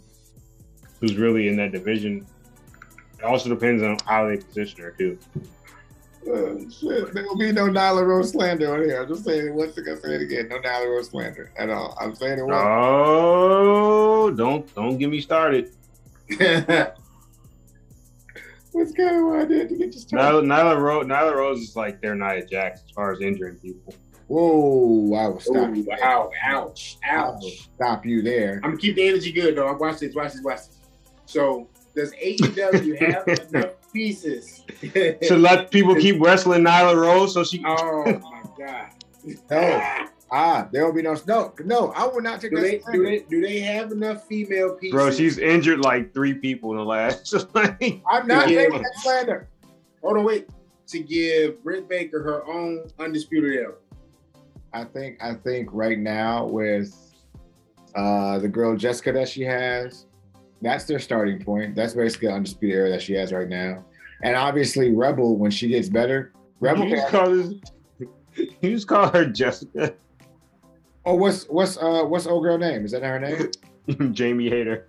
who's 1.00 1.16
really 1.16 1.48
in 1.48 1.56
that 1.56 1.72
division. 1.72 2.26
It 3.18 3.24
also 3.24 3.48
depends 3.48 3.82
on 3.82 3.96
how 4.06 4.28
they 4.28 4.36
position 4.36 4.82
her 4.82 4.94
too. 4.98 5.18
Shit. 6.28 7.14
There 7.14 7.22
will 7.24 7.36
be 7.36 7.52
no 7.52 7.68
Nyla 7.68 8.06
Rose 8.06 8.32
slander 8.32 8.74
on 8.74 8.84
here. 8.84 9.00
I'm 9.00 9.08
just 9.08 9.24
saying 9.24 9.46
it 9.46 9.54
once 9.54 9.78
again, 9.78 9.98
say 10.00 10.14
it 10.14 10.22
again. 10.22 10.48
No 10.48 10.58
Nyla 10.58 10.86
Rose 10.86 11.08
slander 11.08 11.50
at 11.56 11.70
all. 11.70 11.96
I'm 11.98 12.14
saying 12.14 12.38
it 12.38 12.42
once. 12.42 12.66
Oh, 12.66 14.30
don't 14.30 14.74
don't 14.74 14.98
get 14.98 15.08
me 15.08 15.20
started. 15.20 15.72
What's 18.72 18.92
kind 18.92 19.16
of 19.16 19.24
what 19.24 19.38
I 19.40 19.44
did 19.46 19.70
to 19.70 19.76
get 19.76 19.94
you 19.94 20.00
started? 20.00 20.44
Nyla, 20.44 20.76
Nyla 20.76 20.80
Rose 20.80 21.06
Nyla 21.06 21.34
Rose 21.34 21.60
is 21.60 21.76
like 21.76 22.02
their 22.02 22.14
Nia 22.14 22.44
Jax 22.44 22.82
as 22.84 22.90
far 22.90 23.12
as 23.12 23.20
injuring 23.22 23.56
people. 23.56 23.94
Whoa, 24.26 25.14
I 25.14 25.28
will 25.28 25.40
stop 25.40 25.74
you. 25.74 25.80
Ooh, 25.80 25.84
there. 25.84 26.04
ow, 26.04 26.30
ouch, 26.44 26.98
ouch. 27.04 27.70
stop 27.74 28.04
you 28.04 28.20
there. 28.20 28.60
I'm 28.62 28.72
gonna 28.72 28.76
keep 28.76 28.96
the 28.96 29.08
energy 29.08 29.32
good, 29.32 29.56
though. 29.56 29.72
Watch 29.72 30.00
this, 30.00 30.14
watch 30.14 30.34
this, 30.34 30.42
watch 30.42 30.58
this. 30.58 30.78
So, 31.24 31.68
does 31.96 32.12
AEW 32.12 32.98
have 32.98 33.26
enough 33.54 33.77
pieces? 33.92 34.64
To 34.82 35.36
let 35.36 35.70
people 35.70 35.94
keep 35.94 36.20
wrestling 36.20 36.64
Nyla 36.64 36.96
Rose 36.96 37.34
so 37.34 37.44
she 37.44 37.62
oh 37.66 38.04
my 38.04 38.42
god. 38.58 38.88
No. 39.50 39.82
Ah, 40.30 40.68
there 40.70 40.84
will 40.84 40.92
be 40.92 41.00
no 41.02 41.16
no, 41.26 41.52
no. 41.64 41.92
I 41.96 42.04
will 42.06 42.20
not 42.20 42.40
take 42.40 42.50
Do 42.50 42.56
that. 42.60 42.62
they, 42.62 42.92
do 42.92 43.02
they 43.04 43.18
do 43.20 43.40
they 43.40 43.60
have 43.60 43.90
enough 43.92 44.26
female 44.26 44.74
pieces? 44.74 44.92
Bro, 44.94 45.10
she's 45.12 45.38
injured 45.38 45.80
like 45.80 46.12
three 46.12 46.34
people 46.34 46.70
in 46.72 46.76
the 46.78 46.84
last. 46.84 47.34
I'm 47.54 48.26
not 48.26 48.48
Yeah. 48.50 48.64
taking 48.64 48.82
that 48.82 48.92
slander. 49.02 49.48
hold 50.02 50.18
on, 50.18 50.24
wait. 50.24 50.48
To 50.88 50.98
give 51.00 51.62
Britt 51.64 51.88
Baker 51.88 52.22
her 52.22 52.46
own 52.46 52.88
undisputed 52.98 53.52
era. 53.54 53.74
I 54.72 54.84
think 54.84 55.22
I 55.22 55.34
think 55.34 55.70
right 55.72 55.98
now 55.98 56.44
with 56.46 56.94
uh 57.94 58.38
the 58.38 58.48
girl 58.48 58.76
Jessica 58.76 59.12
that 59.12 59.28
she 59.30 59.42
has, 59.42 60.04
that's 60.62 60.84
their 60.84 60.98
starting 60.98 61.42
point. 61.42 61.74
That's 61.74 61.94
basically 61.94 62.28
undisputed 62.28 62.76
era 62.76 62.90
that 62.90 63.02
she 63.02 63.14
has 63.14 63.32
right 63.32 63.48
now. 63.48 63.84
And 64.22 64.34
obviously 64.36 64.92
Rebel, 64.94 65.36
when 65.36 65.50
she 65.50 65.68
gets 65.68 65.88
better, 65.88 66.32
Rebel 66.60 66.84
you 66.88 66.96
can 66.96 66.98
just 66.98 67.10
call 67.12 67.30
this, 67.30 67.54
you 68.60 68.70
just 68.74 68.88
call 68.88 69.08
her 69.10 69.24
Jessica 69.26 69.94
Oh, 71.04 71.14
what's 71.14 71.44
what's 71.48 71.78
uh 71.78 72.02
what's 72.04 72.26
old 72.26 72.42
girl 72.42 72.58
name? 72.58 72.84
Is 72.84 72.90
that 72.92 73.02
her 73.02 73.18
name? 73.18 74.12
Jamie 74.12 74.50
Hayter. 74.50 74.88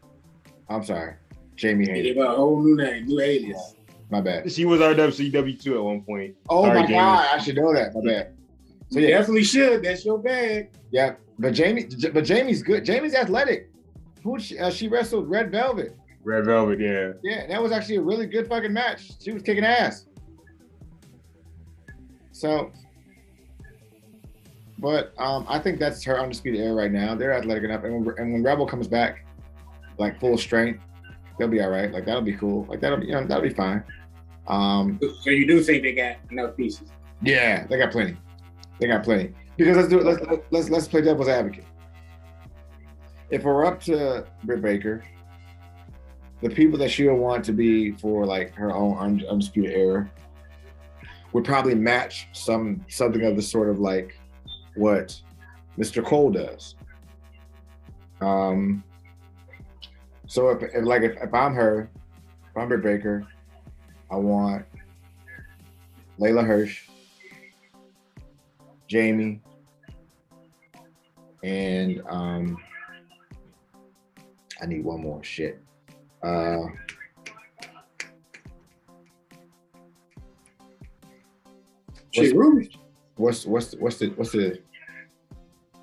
I'm 0.68 0.84
sorry. 0.84 1.14
Jamie 1.56 1.86
They 1.86 1.92
Hayter. 1.94 2.04
Give 2.14 2.18
her 2.18 2.24
a 2.32 2.36
whole 2.36 2.62
new 2.62 2.76
name, 2.76 3.06
new 3.06 3.20
alias. 3.22 3.76
My 4.12 4.20
bad. 4.20 4.52
She 4.52 4.66
was 4.66 4.82
our 4.82 4.94
WCW 4.94 5.62
two 5.62 5.78
at 5.78 5.84
one 5.84 6.02
point. 6.02 6.36
Oh 6.50 6.66
Sorry, 6.66 6.80
my 6.82 6.86
Jamie. 6.88 6.98
god, 7.00 7.28
I 7.36 7.38
should 7.38 7.56
know 7.56 7.74
that. 7.74 7.94
My 7.96 8.02
bad. 8.04 8.34
So 8.90 9.00
You 9.00 9.08
yeah, 9.08 9.18
definitely 9.20 9.44
should. 9.46 9.84
That's 9.84 10.04
your 10.04 10.18
bag. 10.18 10.72
yeah. 10.92 11.14
But 11.38 11.54
Jamie, 11.54 11.88
but 12.12 12.26
Jamie's 12.26 12.62
good. 12.64 12.84
Jamie's 12.84 13.16
athletic. 13.16 13.70
Who 14.24 14.40
she, 14.40 14.58
uh, 14.60 14.70
she 14.70 14.88
wrestled 14.88 15.30
Red 15.30 15.52
Velvet. 15.52 15.96
Red 16.24 16.46
Velvet, 16.46 16.80
yeah. 16.80 17.12
Yeah, 17.24 17.48
that 17.48 17.62
was 17.62 17.72
actually 17.72 17.96
a 17.96 18.02
really 18.02 18.26
good 18.26 18.48
fucking 18.48 18.74
match. 18.74 19.12
She 19.22 19.32
was 19.32 19.42
kicking 19.42 19.64
ass. 19.64 20.06
So, 22.32 22.72
but 24.78 25.14
um, 25.18 25.46
I 25.50 25.60
think 25.60 25.80
that's 25.80 26.04
her 26.04 26.20
undisputed 26.20 26.62
era 26.62 26.74
right 26.74 26.92
now. 26.92 27.16
They're 27.16 27.34
athletic 27.34 27.64
enough, 27.64 27.84
and 27.84 28.06
when, 28.06 28.16
and 28.18 28.34
when 28.34 28.44
Rebel 28.44 28.66
comes 28.66 28.88
back, 28.88 29.26
like 29.98 30.20
full 30.20 30.38
strength, 30.38 30.82
they'll 31.38 31.48
be 31.50 31.62
all 31.62 31.70
right. 31.70 31.92
Like 31.92 32.06
that'll 32.06 32.22
be 32.22 32.34
cool. 32.34 32.66
Like 32.70 32.80
that'll 32.80 32.98
be 33.00 33.08
you 33.08 33.12
know 33.14 33.26
that'll 33.26 33.44
be 33.44 33.54
fine. 33.54 33.84
Um, 34.48 35.00
So 35.22 35.30
you 35.32 35.46
do 35.46 35.62
think 35.62 35.84
they 35.84 35.94
got 35.94 36.18
enough 36.32 36.56
pieces? 36.56 36.90
yeah, 37.22 37.66
they 37.68 37.78
got 37.78 37.92
plenty. 37.92 38.16
They 38.80 38.88
got 38.88 39.04
plenty. 39.04 39.34
Because 39.58 39.76
let's 39.78 39.90
do 39.90 40.00
it. 40.00 40.06
Let's 40.06 40.44
let's 40.52 40.70
let's 40.70 40.88
play 40.88 41.02
devil's 41.02 41.28
advocate. 41.28 41.66
If 43.30 43.44
we're 43.44 43.66
up 43.66 43.80
to 43.84 44.26
Britt 44.44 44.62
Baker, 44.62 45.04
the 46.42 46.50
people 46.50 46.80
that 46.80 46.90
she'll 46.90 47.16
want 47.16 47.44
to 47.46 47.54
be 47.54 47.92
for 47.92 48.26
like 48.26 48.56
her 48.56 48.72
own 48.72 48.98
undisputed 48.98 49.72
era 49.72 50.10
would 51.34 51.44
probably 51.44 51.76
match 51.76 52.28
some 52.34 52.84
something 52.90 53.24
of 53.24 53.36
the 53.36 53.42
sort 53.42 53.70
of 53.70 53.80
like 53.80 54.18
what 54.76 55.22
Mr. 55.78 56.04
Cole 56.04 56.32
does. 56.32 56.76
Um. 58.22 58.84
So 60.26 60.50
if, 60.50 60.64
if 60.64 60.84
like 60.84 61.04
if, 61.04 61.16
if 61.22 61.34
I'm 61.34 61.54
her, 61.54 61.90
if 62.50 62.58
I'm 62.58 62.68
Britt 62.68 62.84
Baker, 62.84 63.28
I 64.12 64.16
want 64.16 64.66
Leyla 66.20 66.46
Hirsch, 66.46 66.88
Jamie, 68.88 69.42
and 71.44 72.02
um, 72.10 72.58
I 74.62 74.66
need 74.66 74.84
one 74.84 75.02
more 75.02 75.24
shit. 75.24 75.60
Uh, 76.24 76.66
Ruby. 82.18 82.76
what's 83.16 83.46
what's 83.46 83.76
what's 83.76 83.98
the 83.98 84.08
what's 84.10 84.32
the 84.32 84.60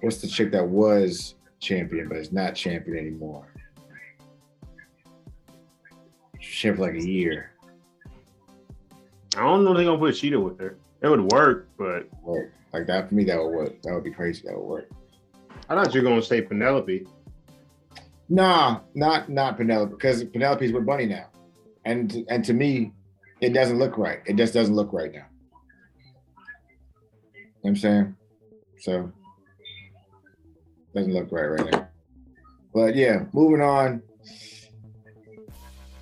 what's 0.00 0.20
the 0.20 0.26
chick 0.26 0.50
that 0.52 0.66
was 0.66 1.36
champion 1.60 2.08
but 2.08 2.18
is 2.18 2.32
not 2.32 2.54
champion 2.54 2.98
anymore? 2.98 3.46
Champion 6.40 6.76
for 6.76 6.82
like 6.82 7.02
a 7.02 7.06
year. 7.06 7.52
I 9.36 9.40
don't 9.40 9.64
know 9.64 9.72
if 9.72 9.76
they're 9.76 9.86
gonna 9.86 9.98
put 9.98 10.14
Shida 10.14 10.42
with 10.42 10.58
her. 10.60 10.76
It 11.02 11.08
would 11.08 11.30
work, 11.32 11.68
but 11.78 12.08
Work 12.22 12.52
like 12.72 12.86
that 12.86 13.08
for 13.08 13.14
me. 13.14 13.24
That 13.24 13.38
would 13.38 13.54
work. 13.54 13.82
That 13.82 13.94
would 13.94 14.04
be 14.04 14.10
crazy. 14.10 14.42
That 14.46 14.56
would 14.56 14.66
work. 14.66 14.90
I 15.68 15.74
thought 15.74 15.94
you 15.94 16.02
were 16.02 16.08
gonna 16.08 16.22
say 16.22 16.42
Penelope. 16.42 17.06
Nah, 18.28 18.80
not 18.94 19.28
not 19.28 19.56
Penelope 19.56 19.92
because 19.92 20.24
Penelope's 20.24 20.72
with 20.72 20.84
Bunny 20.86 21.06
now, 21.06 21.26
and 21.84 22.24
and 22.28 22.44
to 22.44 22.52
me, 22.52 22.92
it 23.40 23.50
doesn't 23.50 23.78
look 23.78 23.98
right. 23.98 24.20
It 24.26 24.36
just 24.36 24.52
doesn't 24.54 24.74
look 24.74 24.92
right 24.92 25.12
now. 25.12 25.26
You 27.34 27.42
know 27.42 27.50
what 27.60 27.70
I'm 27.70 27.76
saying, 27.76 28.16
so 28.80 29.12
doesn't 30.94 31.12
look 31.12 31.30
right 31.30 31.46
right 31.46 31.70
now. 31.72 31.88
But 32.74 32.96
yeah, 32.96 33.24
moving 33.32 33.60
on. 33.60 34.02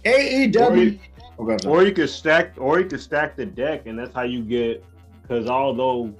Or 0.06 0.12
AEW. 0.12 0.92
you, 0.92 0.98
Oh, 1.38 1.56
or 1.66 1.84
you 1.84 1.92
could 1.92 2.10
stack, 2.10 2.52
or 2.56 2.78
you 2.78 2.86
could 2.86 3.00
stack 3.00 3.36
the 3.36 3.44
deck, 3.44 3.86
and 3.86 3.98
that's 3.98 4.14
how 4.14 4.22
you 4.22 4.42
get. 4.42 4.84
Because 5.22 5.48
although, 5.48 6.14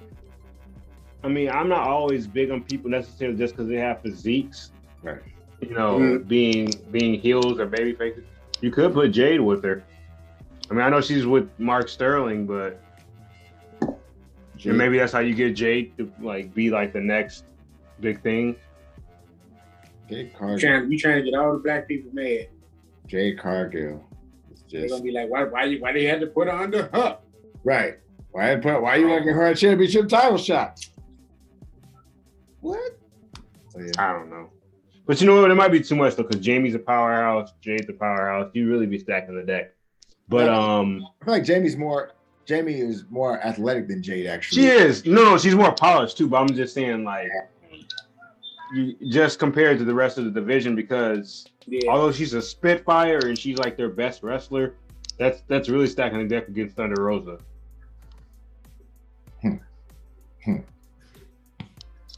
I 1.23 1.29
mean, 1.29 1.51
I'm 1.51 1.69
not 1.69 1.87
always 1.87 2.27
big 2.27 2.51
on 2.51 2.65
people 2.65 2.91
necessarily 2.91 3.37
just 3.37 3.55
because 3.55 3.69
they 3.69 3.77
have 3.77 4.03
physiques. 4.03 4.73
Right. 5.03 5.23
You 5.69 5.75
know, 5.75 5.99
Mhm. 5.99 6.29
being 6.29 6.71
being 6.91 7.15
heels 7.21 7.59
or 7.59 7.67
baby 7.67 7.93
faces. 7.95 8.25
You 8.61 8.71
could 8.71 8.93
put 8.93 9.11
Jade 9.13 9.41
with 9.41 9.63
her. 9.65 9.83
I 10.71 10.75
mean, 10.75 10.83
I 10.83 10.89
know 10.91 11.01
she's 11.01 11.27
with 11.27 11.49
Mark 11.59 11.89
Sterling, 11.89 12.47
but 12.47 12.81
and 13.81 14.79
maybe 14.79 14.99
that's 14.99 15.13
how 15.13 15.19
you 15.21 15.35
get 15.35 15.55
Jade 15.55 15.97
to 15.99 16.11
like 16.21 16.55
be 16.55 16.71
like 16.71 16.93
the 16.93 17.01
next 17.01 17.45
big 18.01 18.21
thing. 18.23 18.57
Jade 20.09 20.27
You 20.27 20.33
Cargill. 20.39 20.59
trying, 20.59 20.93
you 20.93 20.99
trying 20.99 21.25
to 21.25 21.31
get 21.31 21.39
all 21.39 21.53
the 21.55 21.59
black 21.59 21.89
people 21.89 22.11
mad. 22.15 22.49
Jade 23.07 23.39
Cargill. 23.39 24.05
It's 24.51 24.63
They're 24.71 24.83
just 24.83 24.93
gonna 24.93 25.03
be 25.05 25.13
like, 25.13 25.29
why, 25.31 25.45
why, 25.45 25.65
you- 25.65 25.81
why 25.81 25.93
they 25.93 26.05
had 26.05 26.21
to 26.21 26.27
put 26.27 26.47
her 26.49 26.53
under 26.55 26.85
her? 26.93 27.19
right. 27.65 27.95
Why 28.33 28.57
put? 28.57 28.83
Why 28.83 28.97
you 28.97 29.09
want 29.09 29.23
to 29.23 29.29
give 29.31 29.37
her 29.37 29.47
a 29.47 29.55
championship 29.55 30.09
title 30.09 30.37
shot? 30.39 30.79
What? 32.61 32.99
So 33.69 33.81
yeah. 33.81 33.93
I 33.99 34.13
don't 34.13 34.31
know. 34.31 34.51
But 35.07 35.21
you 35.21 35.27
know 35.27 35.41
what? 35.41 35.51
It 35.51 35.55
might 35.55 35.69
be 35.73 35.81
too 35.81 35.97
much 35.97 36.17
though, 36.17 36.23
because 36.23 36.41
Jamie's 36.45 36.75
a 36.75 36.79
powerhouse, 36.79 37.53
Jade's 37.61 37.89
a 37.89 37.93
powerhouse. 37.93 38.51
You 38.55 38.71
really 38.71 38.87
be 38.87 38.99
stacking 38.99 39.37
the 39.37 39.43
deck. 39.43 39.75
But 40.29 40.47
Yeah. 40.47 40.59
um, 40.79 41.07
I 41.21 41.25
feel 41.25 41.35
like 41.35 41.45
Jamie's 41.45 41.77
more. 41.77 42.13
Jamie 42.47 42.75
is 42.79 43.05
more 43.11 43.41
athletic 43.45 43.89
than 43.89 44.03
Jade. 44.03 44.27
Actually, 44.27 44.63
she 44.63 44.69
is 44.69 45.05
no, 45.07 45.25
no, 45.25 45.39
she's 45.39 45.55
more 45.55 45.73
polished 45.73 46.17
too. 46.19 46.27
But 46.29 46.39
I'm 46.43 46.49
just 46.49 46.75
saying, 46.75 47.05
like, 47.05 47.29
you 48.75 48.95
just 49.11 49.39
compared 49.39 49.79
to 49.79 49.85
the 49.85 49.95
rest 49.95 50.19
of 50.19 50.25
the 50.25 50.31
division, 50.31 50.75
because 50.75 51.47
Yeah. 51.67 51.91
although 51.91 52.13
she's 52.13 52.33
a 52.35 52.43
spitfire 52.43 53.19
and 53.27 53.39
she's 53.39 53.59
like 53.59 53.77
their 53.77 53.89
best 53.91 54.23
wrestler, 54.23 54.75
that's 55.19 55.43
that's 55.49 55.69
really 55.69 55.87
stacking 55.87 56.19
the 56.19 56.29
deck 56.29 56.49
against 56.49 56.77
Thunder 56.77 57.03
Rosa. 57.03 57.39
Hmm. 59.43 59.57
Hmm. 60.45 60.57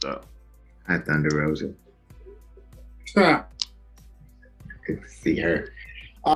So 0.01 0.21
At 0.87 1.05
Thunder 1.05 1.35
Rosa. 1.37 1.73
Huh. 3.15 3.43
Good 4.85 5.01
to 5.03 5.09
see 5.09 5.39
her. 5.39 5.69
Uh, 6.23 6.35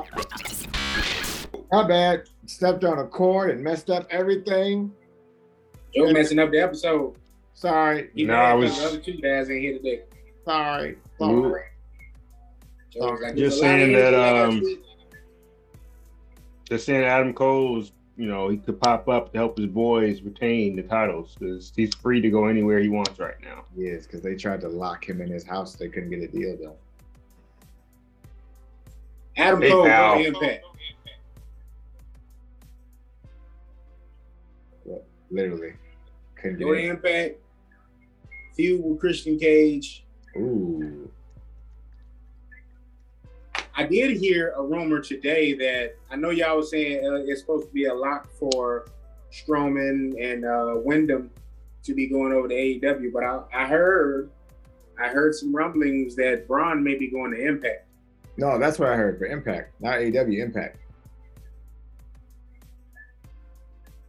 my 1.72 1.88
bad. 1.88 2.24
Stepped 2.48 2.84
on 2.84 3.00
a 3.00 3.08
cord 3.08 3.50
and 3.52 3.64
messed 3.64 3.90
up 3.90 4.06
everything. 4.10 4.92
Joe 5.96 6.12
messing 6.12 6.40
up 6.40 6.52
the 6.52 6.60
episode. 6.60 7.16
Sorry. 7.54 8.10
He 8.14 8.26
No, 8.26 8.34
I 8.34 8.54
was- 8.54 8.78
the 8.78 8.86
other 8.88 8.98
two 9.00 9.14
guys 9.14 9.50
ain't 9.50 9.62
here 9.62 9.78
today. 9.78 10.02
Sorry. 10.44 10.98
Ooh. 11.22 11.44
Sorry. 11.44 11.64
Joe 12.90 13.12
was 13.12 13.22
like, 13.22 13.36
Just 13.36 13.62
"There's 13.62 13.62
a 13.62 13.64
lot 13.64 13.74
of 13.74 13.80
saying 13.80 13.94
that, 13.94 14.14
um, 14.14 14.50
last 14.56 14.64
week." 14.66 14.84
just 16.70 16.86
saying 16.86 17.04
Adam 17.04 17.34
Cole's, 17.34 17.92
you 18.18 18.28
know, 18.28 18.50
he 18.50 18.58
could 18.58 18.80
pop 18.80 19.08
up 19.08 19.32
to 19.32 19.38
help 19.38 19.58
his 19.58 19.68
boys 19.68 20.22
retain 20.22 20.76
the 20.76 20.84
titles 20.84 21.36
because 21.40 21.72
he's 21.76 21.94
free 21.96 22.22
to 22.22 22.30
go 22.30 22.46
anywhere 22.46 22.80
he 22.80 22.90
wants 22.90 23.18
right 23.20 23.40
now. 23.42 23.64
Yes, 23.76 24.06
because 24.06 24.22
they 24.22 24.36
tried 24.36 24.62
to 24.62 24.68
lock 24.70 25.08
him 25.08 25.22
in 25.22 25.30
his 25.30 25.44
house. 25.46 25.76
They 25.76 25.88
couldn't 25.88 26.10
get 26.10 26.22
a 26.22 26.28
deal 26.28 26.58
done. 26.58 26.74
Adam 29.38 29.62
Hey, 29.62 29.70
Cole, 29.72 29.86
pal. 29.86 30.16
go 30.16 30.22
to 30.22 30.28
Impact. 30.28 30.66
Literally. 35.30 35.74
Couldn't 36.36 36.60
Go 36.60 36.74
to 36.74 36.76
get 36.76 36.86
it. 36.86 36.90
Impact. 36.90 37.40
Feud 38.56 38.84
with 38.84 39.00
Christian 39.00 39.40
Cage. 39.40 40.06
Ooh. 40.36 41.11
I 43.82 43.88
did 43.88 44.18
hear 44.18 44.54
a 44.56 44.62
rumor 44.64 45.00
today 45.00 45.54
that 45.56 45.96
I 46.12 46.16
know 46.16 46.30
y'all 46.30 46.58
was 46.58 46.70
saying 46.70 47.04
uh, 47.04 47.16
it's 47.26 47.42
supposed 47.42 47.68
to 47.68 47.74
be 47.74 47.86
a 47.86 47.94
lock 47.94 48.30
for 48.40 48.86
Strowman 49.32 50.14
and 50.24 50.46
uh, 50.46 50.74
Windham 50.76 51.32
to 51.84 51.96
be 51.96 52.06
going 52.06 52.32
over 52.32 52.48
to 52.48 52.54
AEW, 52.54 53.12
but 53.12 53.24
I, 53.24 53.42
I 53.52 53.66
heard 53.66 54.30
I 55.02 55.08
heard 55.08 55.34
some 55.34 55.56
rumblings 55.56 56.16
that 56.18 56.48
Braun 56.48 56.84
may 56.84 56.94
be 56.94 57.10
going 57.10 57.32
to 57.32 57.44
Impact. 57.44 57.88
No, 58.38 58.60
that's 58.60 58.78
what 58.78 58.90
I 58.90 58.96
heard 58.96 59.18
for 59.18 59.26
Impact, 59.26 59.74
not 59.82 59.96
AEW 59.96 60.38
Impact. 60.44 60.78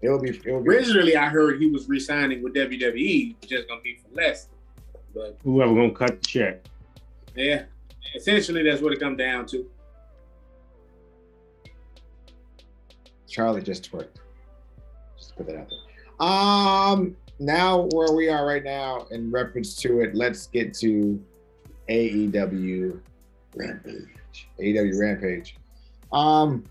It 0.02 0.10
will 0.10 0.20
be. 0.20 0.30
It 0.30 0.52
will 0.52 0.60
be. 0.60 0.68
Originally, 0.68 1.16
I 1.16 1.30
heard 1.30 1.62
he 1.62 1.70
was 1.70 1.88
re-signing 1.88 2.42
with 2.42 2.52
WWE, 2.54 3.36
just 3.48 3.68
gonna 3.68 3.80
be 3.80 3.96
for 4.02 4.14
less. 4.14 4.48
But 5.14 5.38
Whoever 5.44 5.74
gonna 5.74 5.92
cut 5.94 6.20
the 6.20 6.26
check. 6.28 6.66
yeah, 7.34 7.62
essentially 8.14 8.62
that's 8.62 8.82
what 8.82 8.92
it 8.92 9.00
comes 9.00 9.18
down 9.18 9.46
to. 9.46 9.68
Charlie 13.28 13.62
just 13.62 13.90
twerked. 13.90 14.16
Just 15.16 15.36
put 15.36 15.46
that 15.46 15.56
out 15.56 15.68
there. 15.70 16.28
Um, 16.28 17.16
now 17.38 17.88
where 17.92 18.12
we 18.12 18.28
are 18.28 18.46
right 18.46 18.62
now, 18.62 19.06
in 19.10 19.30
reference 19.30 19.74
to 19.76 20.00
it, 20.00 20.14
let's 20.14 20.46
get 20.46 20.74
to 20.74 21.22
AEW 21.88 23.00
Rampage. 23.54 24.48
AEW 24.60 25.00
Rampage. 25.00 25.56
Um, 26.12 26.64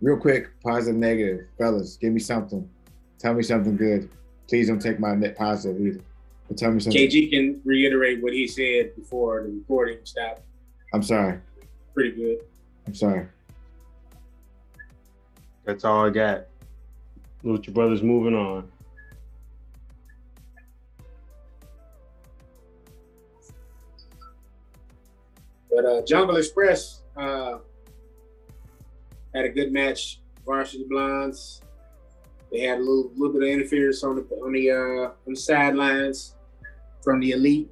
real 0.00 0.18
quick, 0.18 0.50
positive, 0.62 0.96
negative, 0.96 1.46
fellas, 1.58 1.96
give 1.96 2.12
me 2.12 2.20
something. 2.20 2.68
Tell 3.18 3.34
me 3.34 3.42
something 3.42 3.76
good. 3.76 4.10
Please 4.48 4.68
don't 4.68 4.80
take 4.80 5.00
my 5.00 5.14
net 5.14 5.36
positive 5.36 5.80
either. 5.80 6.00
But 6.48 6.58
tell 6.58 6.70
me 6.70 6.80
something. 6.80 7.00
KG 7.00 7.30
can 7.30 7.60
reiterate 7.64 8.22
what 8.22 8.32
he 8.32 8.46
said 8.46 8.94
before 8.94 9.42
the 9.42 9.50
recording 9.50 9.98
stopped. 10.04 10.42
I'm 10.92 11.02
sorry. 11.02 11.40
Pretty 11.94 12.12
good. 12.12 12.38
I'm 12.86 12.94
sorry. 12.94 13.26
That's 15.64 15.84
all 15.84 16.06
I 16.06 16.10
got. 16.10 16.46
Lucha 17.44 17.74
Brothers 17.74 18.02
moving 18.02 18.34
on. 18.34 18.68
But 25.70 25.84
uh, 25.84 26.02
Jungle 26.06 26.36
Express 26.36 27.02
uh, 27.16 27.58
had 29.34 29.44
a 29.44 29.48
good 29.48 29.72
match. 29.72 30.20
Varsity 30.46 30.86
Blondes. 30.88 31.60
They 32.52 32.60
had 32.60 32.78
a 32.78 32.80
little 32.80 33.10
little 33.16 33.32
bit 33.32 33.42
of 33.42 33.48
interference 33.48 34.04
on 34.04 34.14
the 34.14 34.22
on 34.36 34.52
the 34.52 34.70
uh, 34.70 35.10
on 35.26 35.34
the 35.34 35.36
sidelines 35.36 36.35
from 37.06 37.20
the 37.20 37.30
elite. 37.30 37.70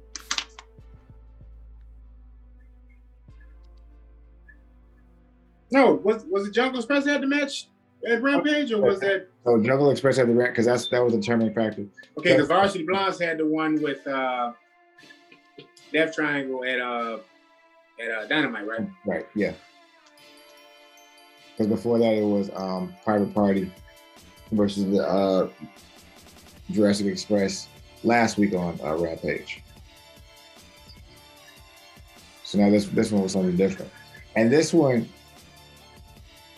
No, 5.71 5.95
was 5.95 6.23
was 6.29 6.47
it 6.47 6.53
Jungle 6.53 6.79
Express 6.79 7.05
had 7.05 7.21
the 7.21 7.27
match 7.27 7.67
at 8.09 8.21
Rampage, 8.21 8.71
or 8.71 8.81
was 8.81 9.01
that 9.01 9.27
So 9.43 9.61
Jungle 9.61 9.91
Express 9.91 10.15
had 10.15 10.29
the 10.29 10.33
rant 10.33 10.53
because 10.53 10.65
that's 10.65 10.87
that 10.87 11.03
was 11.03 11.11
the 11.11 11.19
determining 11.19 11.53
factor. 11.53 11.81
okay? 12.17 12.31
Because 12.31 12.47
Varsity 12.47 12.85
Blondes 12.85 13.19
had 13.19 13.39
the 13.39 13.45
one 13.45 13.81
with 13.81 14.07
uh, 14.07 14.53
Death 15.91 16.15
Triangle 16.15 16.63
at 16.63 16.79
uh 16.79 17.17
at 18.01 18.11
uh, 18.11 18.25
Dynamite, 18.27 18.65
right? 18.65 18.87
Right, 19.05 19.27
yeah. 19.35 19.51
Because 21.51 21.67
before 21.67 21.99
that, 21.99 22.13
it 22.13 22.23
was 22.23 22.49
um, 22.55 22.95
Private 23.03 23.33
Party 23.33 23.69
versus 24.53 24.85
the 24.85 25.05
uh, 25.05 25.49
Jurassic 26.71 27.07
Express 27.07 27.67
last 28.05 28.37
week 28.37 28.53
on 28.53 28.79
uh, 28.83 28.95
Rampage. 28.95 29.61
So 32.43 32.59
now 32.59 32.69
this 32.69 32.85
this 32.85 33.11
one 33.11 33.23
was 33.23 33.33
something 33.33 33.57
different, 33.57 33.91
and 34.35 34.51
this 34.51 34.73
one, 34.73 35.09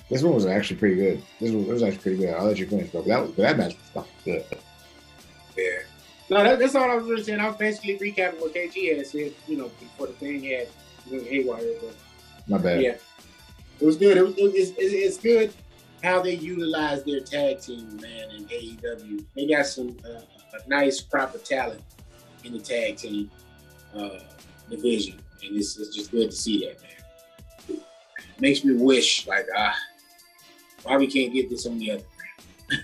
this 0.09 0.21
one 0.21 0.35
was 0.35 0.45
actually 0.45 0.77
pretty 0.77 0.95
good. 0.95 1.23
This 1.39 1.51
one 1.51 1.65
was 1.67 1.81
actually 1.81 2.01
pretty 2.01 2.17
good. 2.17 2.33
I'll 2.33 2.45
let 2.45 2.59
you 2.59 2.67
finish, 2.67 2.89
but 2.91 3.05
that 3.05 3.35
that 3.37 3.57
match 3.57 3.75
was 3.77 3.89
fucking 4.05 4.11
good. 4.25 4.45
Yeah. 5.57 5.79
No, 6.29 6.43
that, 6.43 6.59
that's 6.59 6.75
all 6.75 6.91
I 6.91 6.95
was 6.95 7.05
really 7.05 7.23
saying. 7.23 7.39
I 7.39 7.47
was 7.47 7.55
basically 7.55 7.97
recapping 7.97 8.41
what 8.41 8.53
KG 8.53 8.97
had 8.97 9.07
said, 9.07 9.33
you 9.47 9.57
know, 9.57 9.71
before 9.79 10.07
the 10.07 10.13
thing 10.13 10.43
had 10.43 10.67
went 11.09 11.25
haywire. 11.25 11.63
But 11.81 11.95
My 12.47 12.57
bad. 12.57 12.81
yeah, 12.81 12.97
it 13.79 13.85
was 13.85 13.95
good. 13.95 14.17
It 14.17 14.23
was, 14.23 14.37
it 14.37 14.43
was 14.43 14.53
it's, 14.53 14.73
it's 14.77 15.17
good 15.17 15.53
how 16.03 16.21
they 16.21 16.35
utilize 16.35 17.03
their 17.05 17.21
tag 17.21 17.61
team, 17.61 17.95
man, 18.01 18.29
in 18.31 18.45
AEW. 18.45 19.23
They 19.35 19.47
got 19.47 19.65
some 19.65 19.97
uh, 20.05 20.19
a 20.53 20.69
nice, 20.69 21.01
proper 21.01 21.37
talent 21.37 21.81
in 22.43 22.53
the 22.53 22.59
tag 22.59 22.97
team 22.97 23.29
uh, 23.95 24.19
division, 24.69 25.19
and 25.43 25.55
it's, 25.55 25.77
it's 25.77 25.95
just 25.95 26.11
good 26.11 26.31
to 26.31 26.35
see 26.35 26.65
that, 26.65 26.81
man. 26.81 27.81
Makes 28.39 28.63
me 28.63 28.73
wish, 28.75 29.27
like, 29.27 29.47
ah, 29.55 29.75
why 30.83 30.97
we 30.97 31.07
can't 31.07 31.33
get 31.33 31.49
this 31.49 31.65
on 31.65 31.79
the 31.79 31.91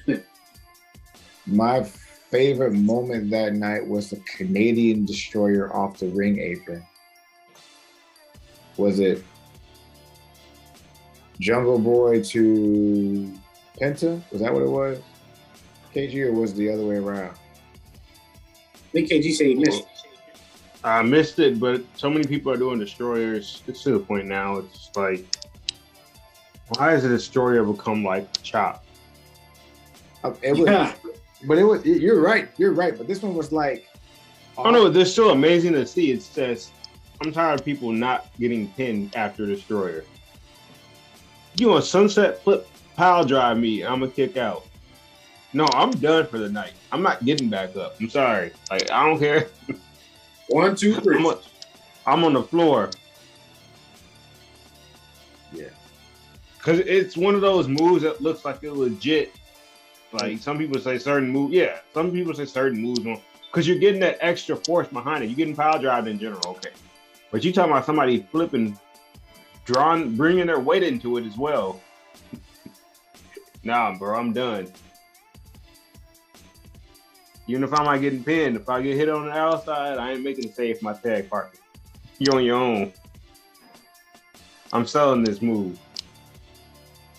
other. 0.08 0.24
My 1.46 1.84
favorite 1.84 2.74
moment 2.74 3.30
that 3.32 3.54
night 3.54 3.86
was 3.88 4.10
the 4.10 4.20
Canadian 4.38 5.06
destroyer 5.06 5.72
off 5.74 6.00
the 6.00 6.08
ring 6.08 6.40
apron. 6.40 6.84
Was 8.78 9.00
it 9.00 9.24
Jungle 11.40 11.78
Boy 11.78 12.24
to 12.24 13.34
Penta? 13.80 14.22
Was 14.32 14.42
that 14.42 14.52
what 14.52 14.64
it 14.64 14.70
was? 14.70 15.00
KG 15.94 16.26
or 16.26 16.32
was 16.32 16.54
it 16.54 16.56
the 16.56 16.72
other 16.72 16.86
way 16.86 16.96
around? 16.96 17.38
I 18.96 19.00
KG 19.00 19.34
said 19.34 19.48
he 19.48 19.56
missed 19.56 19.82
it. 19.82 19.88
I 20.84 21.02
missed 21.02 21.40
it, 21.40 21.60
but 21.60 21.82
so 21.96 22.10
many 22.10 22.26
people 22.26 22.52
are 22.52 22.58
doing 22.58 22.78
destroyers. 22.80 23.62
It's 23.68 23.84
to 23.84 23.92
the 23.92 24.00
point 24.00 24.28
now. 24.28 24.58
It's 24.58 24.90
like, 24.96 25.26
why 26.70 26.92
has 26.92 27.06
a 27.06 27.10
destroyer 27.10 27.64
become 27.64 28.04
like 28.04 28.28
chop? 28.44 28.84
Uh, 30.24 30.34
It 30.42 30.58
was, 30.58 30.70
Yeah. 30.70 30.94
but 31.48 31.58
it 31.58 31.64
was. 31.64 31.86
You're 31.86 32.22
right. 32.22 32.50
You're 32.58 32.74
right. 32.74 32.98
But 32.98 33.08
this 33.08 33.22
one 33.22 33.34
was 33.34 33.52
like. 33.52 33.88
Oh 34.58 34.70
no, 34.70 34.90
they're 34.90 35.06
still 35.06 35.32
amazing 35.32 35.74
to 35.74 35.86
see. 35.86 36.12
It's 36.12 36.34
just 36.34 36.72
I'm 37.22 37.32
tired 37.32 37.60
of 37.60 37.66
people 37.66 37.92
not 37.92 38.28
getting 38.40 38.72
pinned 38.74 39.16
after 39.16 39.46
destroyer. 39.46 40.04
You 41.58 41.70
want 41.70 41.86
sunset 41.86 42.44
flip 42.44 42.68
pile 42.96 43.24
drive 43.24 43.58
me? 43.58 43.84
I'm 43.84 44.00
gonna 44.02 44.12
kick 44.12 44.38
out. 44.38 44.66
No, 45.54 45.68
I'm 45.74 45.92
done 45.92 46.26
for 46.28 46.40
the 46.40 46.50
night. 46.50 46.74
I'm 46.92 47.04
not 47.04 47.24
getting 47.24 47.50
back 47.50 47.76
up. 47.76 47.96
I'm 48.00 48.10
sorry. 48.10 48.52
Like 48.72 48.90
I 48.90 49.06
don't 49.06 49.20
care. 49.20 49.48
One, 50.50 50.76
two, 50.76 50.96
I'm 50.96 51.02
three. 51.02 51.24
on, 51.24 51.38
I'm 52.06 52.24
on 52.24 52.34
the 52.34 52.44
floor. 52.44 52.90
Yeah. 55.54 55.70
Cause 56.60 56.80
it's 56.80 57.16
one 57.16 57.36
of 57.36 57.42
those 57.42 57.68
moves 57.68 58.04
that 58.04 58.22
looks 58.22 58.46
like 58.46 58.64
it 58.64 58.72
legit. 58.72 59.36
Like 60.12 60.40
some 60.40 60.58
people 60.58 60.80
say 60.80 60.98
certain 60.98 61.30
move, 61.30 61.52
yeah. 61.52 61.80
Some 61.94 62.12
people 62.12 62.34
say 62.34 62.46
certain 62.46 62.82
moves 62.82 63.02
because 63.48 63.68
you're 63.68 63.80
getting 63.80 64.00
that 64.02 64.18
extra 64.22 64.56
force 64.56 64.88
behind 64.88 65.24
it. 65.24 65.28
You're 65.28 65.36
getting 65.36 65.56
power 65.56 65.80
drive 65.80 66.08
in 66.08 66.20
general, 66.20 66.42
okay. 66.48 66.72
But 67.32 67.44
you 67.44 67.52
talking 67.52 67.72
about 67.72 67.86
somebody 67.86 68.26
flipping, 68.32 68.78
drawing, 69.66 70.16
bringing 70.16 70.48
their 70.48 70.60
weight 70.60 70.84
into 70.84 71.18
it 71.18 71.26
as 71.26 71.38
well. 71.38 71.82
nah, 73.64 73.98
bro, 73.98 74.18
I'm 74.18 74.34
done. 74.34 74.72
Even 77.48 77.64
if 77.64 77.74
I'm 77.74 77.86
not 77.86 78.00
getting 78.00 78.24
pinned, 78.24 78.56
if 78.56 78.70
I 78.70 78.82
get 78.82 78.96
hit 78.96 79.10
on 79.10 79.26
the 79.26 79.32
outside, 79.32 79.98
I 79.98 80.12
ain't 80.12 80.24
making 80.24 80.46
a 80.46 80.54
save 80.54 80.80
for 80.80 80.86
my 80.86 80.94
tag 80.94 81.30
partner. 81.30 81.60
You're 82.20 82.36
on 82.36 82.44
your 82.44 82.56
own. 82.56 82.94
I'm 84.72 84.86
selling 84.88 85.24
this 85.24 85.42
move. 85.42 85.78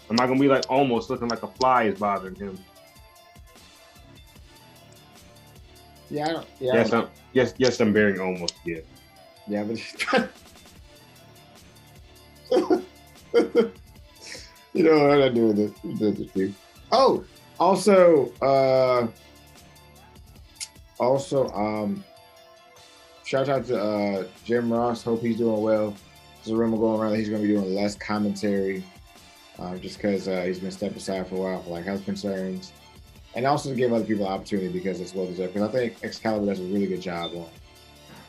I'm 0.09 0.17
not 0.17 0.27
gonna 0.27 0.41
be 0.41 0.49
like 0.49 0.65
almost 0.69 1.11
looking 1.11 1.29
like 1.29 1.43
a 1.43 1.49
fly 1.49 1.85
is 1.85 1.99
bothering 1.99 2.35
him. 2.37 2.59
Yeah. 6.11 6.29
I 6.29 6.33
don't, 6.33 6.47
yeah. 6.61 6.75
Yes, 6.75 6.93
I'm 6.93 7.09
yes, 7.33 7.55
yes, 7.59 7.81
I'm 7.81 7.93
bearing 7.93 8.21
almost, 8.21 8.55
yeah. 8.65 8.81
Yeah, 9.47 9.65
but 9.65 9.79
you 14.73 14.83
know 14.83 15.09
what 15.09 15.23
I'm 15.23 15.35
doing 15.35 15.57
this. 15.57 15.73
Doing 15.99 16.15
this 16.15 16.33
too. 16.33 16.55
Oh, 16.93 17.25
also, 17.59 18.33
uh, 18.43 19.07
also, 20.99 21.49
um, 21.51 22.05
shout 23.25 23.49
out 23.49 23.67
to 23.67 23.81
uh 23.81 24.25
Jim 24.45 24.73
Ross. 24.73 25.03
Hope 25.03 25.21
he's 25.21 25.39
doing 25.39 25.63
well. 25.63 25.95
There's 26.37 26.55
a 26.55 26.57
rumor 26.57 26.77
going 26.77 27.01
around 27.01 27.13
that 27.13 27.19
he's 27.19 27.29
going 27.29 27.41
to 27.43 27.49
be 27.49 27.55
doing 27.55 27.75
less 27.75 27.97
commentary, 27.97 28.85
uh, 29.59 29.77
just 29.79 29.97
because 29.97 30.29
uh, 30.29 30.43
he's 30.43 30.59
been 30.59 30.71
stepped 30.71 30.97
aside 30.97 31.27
for 31.27 31.37
a 31.37 31.39
while 31.39 31.63
for 31.63 31.71
like 31.71 31.85
health 31.85 32.05
concerns, 32.05 32.73
and 33.35 33.47
also 33.47 33.71
to 33.71 33.75
give 33.75 33.93
other 33.93 34.05
people 34.05 34.27
opportunity 34.27 34.69
because 34.69 35.01
it's 35.01 35.15
well 35.15 35.27
deserved. 35.27 35.55
Because 35.55 35.69
I 35.69 35.73
think 35.73 35.97
Excalibur 36.03 36.47
does 36.47 36.61
a 36.61 36.65
really 36.65 36.87
good 36.87 37.01
job 37.01 37.33
on 37.35 37.49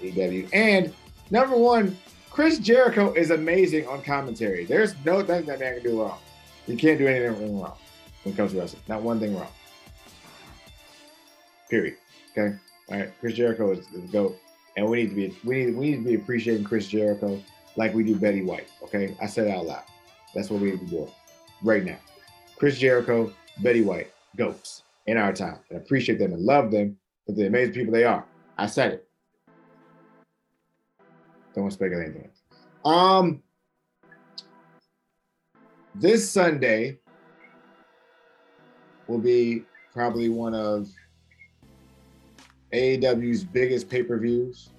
EW. 0.01 0.47
And 0.53 0.93
number 1.30 1.57
one, 1.57 1.97
Chris 2.30 2.59
Jericho 2.59 3.13
is 3.13 3.32
amazing 3.32 3.88
on 3.88 4.01
commentary. 4.01 4.66
There's 4.66 4.93
no 5.05 5.24
thing 5.24 5.45
that 5.45 5.59
man 5.59 5.76
can 5.76 5.84
do 5.84 6.01
wrong. 6.01 6.20
He 6.66 6.76
can't 6.76 6.97
do 6.97 7.07
anything 7.07 7.59
wrong 7.59 7.78
when 8.24 8.34
it 8.34 8.38
comes 8.38 8.53
to 8.53 8.59
wrestling. 8.59 8.82
Not 8.88 9.01
one 9.01 9.20
thing 9.20 9.36
wrong. 9.36 9.51
Period. 11.70 11.97
Okay. 12.38 12.55
All 12.89 12.99
right. 12.99 13.11
Chris 13.19 13.36
Jericho 13.36 13.71
is 13.71 13.88
the 13.88 13.99
goat, 13.99 14.38
and 14.77 14.88
we 14.88 14.97
need 14.97 15.09
to 15.09 15.15
be 15.15 15.38
we 15.43 15.65
need 15.65 15.75
we 15.75 15.91
need 15.91 15.97
to 15.97 16.03
be 16.03 16.15
appreciating 16.15 16.65
Chris 16.65 16.88
Jericho 16.88 17.41
like 17.77 17.93
we 17.93 18.03
do 18.03 18.15
Betty 18.15 18.41
White. 18.41 18.69
Okay. 18.83 19.15
I 19.21 19.25
said 19.25 19.47
out 19.47 19.65
loud. 19.65 19.83
That's 20.33 20.49
what 20.49 20.61
we 20.61 20.71
need 20.71 20.81
to 20.81 20.86
do 20.86 21.11
right 21.63 21.83
now. 21.83 21.97
Chris 22.57 22.77
Jericho, 22.77 23.31
Betty 23.61 23.81
White, 23.81 24.11
goats 24.36 24.83
in 25.07 25.17
our 25.17 25.33
time, 25.33 25.59
and 25.69 25.77
appreciate 25.77 26.19
them 26.19 26.33
and 26.33 26.41
love 26.41 26.71
them 26.71 26.97
for 27.25 27.33
the 27.33 27.47
amazing 27.47 27.73
people 27.73 27.93
they 27.93 28.03
are. 28.03 28.25
I 28.57 28.67
said 28.67 28.93
it. 28.93 29.07
Don't 31.53 31.71
speculate 31.71 32.09
anything. 32.09 32.29
Um, 32.83 33.41
this 35.95 36.29
Sunday 36.29 36.99
will 39.07 39.19
be 39.19 39.63
probably 39.93 40.29
one 40.29 40.53
of 40.53 40.89
AEW's 42.76 43.43
biggest 43.43 43.89
pay-per-views. 43.89 44.69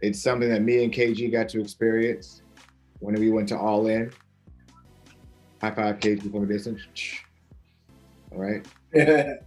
It's 0.00 0.22
something 0.22 0.48
that 0.50 0.62
me 0.62 0.84
and 0.84 0.92
KG 0.92 1.32
got 1.32 1.48
to 1.50 1.60
experience 1.60 2.42
when 3.00 3.14
we 3.16 3.30
went 3.30 3.48
to 3.48 3.58
All 3.58 3.88
In. 3.88 4.12
High 5.60 5.72
five, 5.72 5.98
KG, 5.98 6.30
from 6.30 6.44
a 6.44 6.46
distance. 6.46 6.82
All 8.32 8.38
right. 8.38 8.66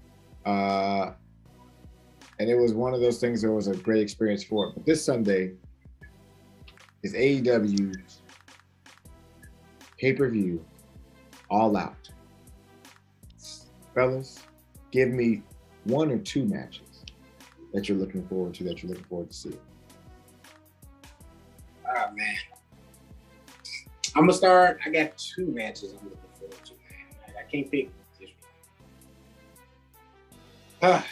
Uh, 0.46 1.12
and 2.40 2.50
it 2.50 2.56
was 2.56 2.74
one 2.74 2.94
of 2.94 3.02
those 3.02 3.20
things 3.20 3.42
that 3.42 3.52
was 3.52 3.68
a 3.68 3.76
great 3.76 4.02
experience 4.02 4.44
for 4.44 4.68
it. 4.68 4.74
But 4.74 4.86
this 4.86 5.04
Sunday 5.04 5.52
is 7.04 7.14
AEW's 7.14 8.22
pay 10.00 10.14
per 10.14 10.30
view 10.30 10.64
all 11.52 11.76
out. 11.76 12.10
Fellas, 13.94 14.40
give 14.92 15.10
me 15.10 15.44
one 15.84 16.10
or 16.10 16.18
two 16.18 16.46
matches 16.46 16.89
that 17.74 17.88
you're 17.88 17.98
looking 17.98 18.28
forward 18.28 18.54
to, 18.56 18.64
that 18.66 18.82
you're 18.82 18.90
looking 18.90 19.06
forward 19.06 19.30
to 19.30 19.36
see. 19.36 19.58
Ah 21.88 22.10
man. 22.16 22.36
I'm 24.16 24.24
gonna 24.24 24.34
start. 24.34 24.80
I 24.86 24.90
got 24.90 25.18
two 25.18 25.48
matches 25.48 25.94
I'm 25.94 26.10
looking 26.10 26.20
forward 26.40 26.66
to. 26.66 26.74
Man. 26.74 27.36
I 27.38 27.50
can't 27.50 27.70
pick 27.72 27.90
this 28.20 28.30
one. 30.82 30.92
Ah. 30.92 31.06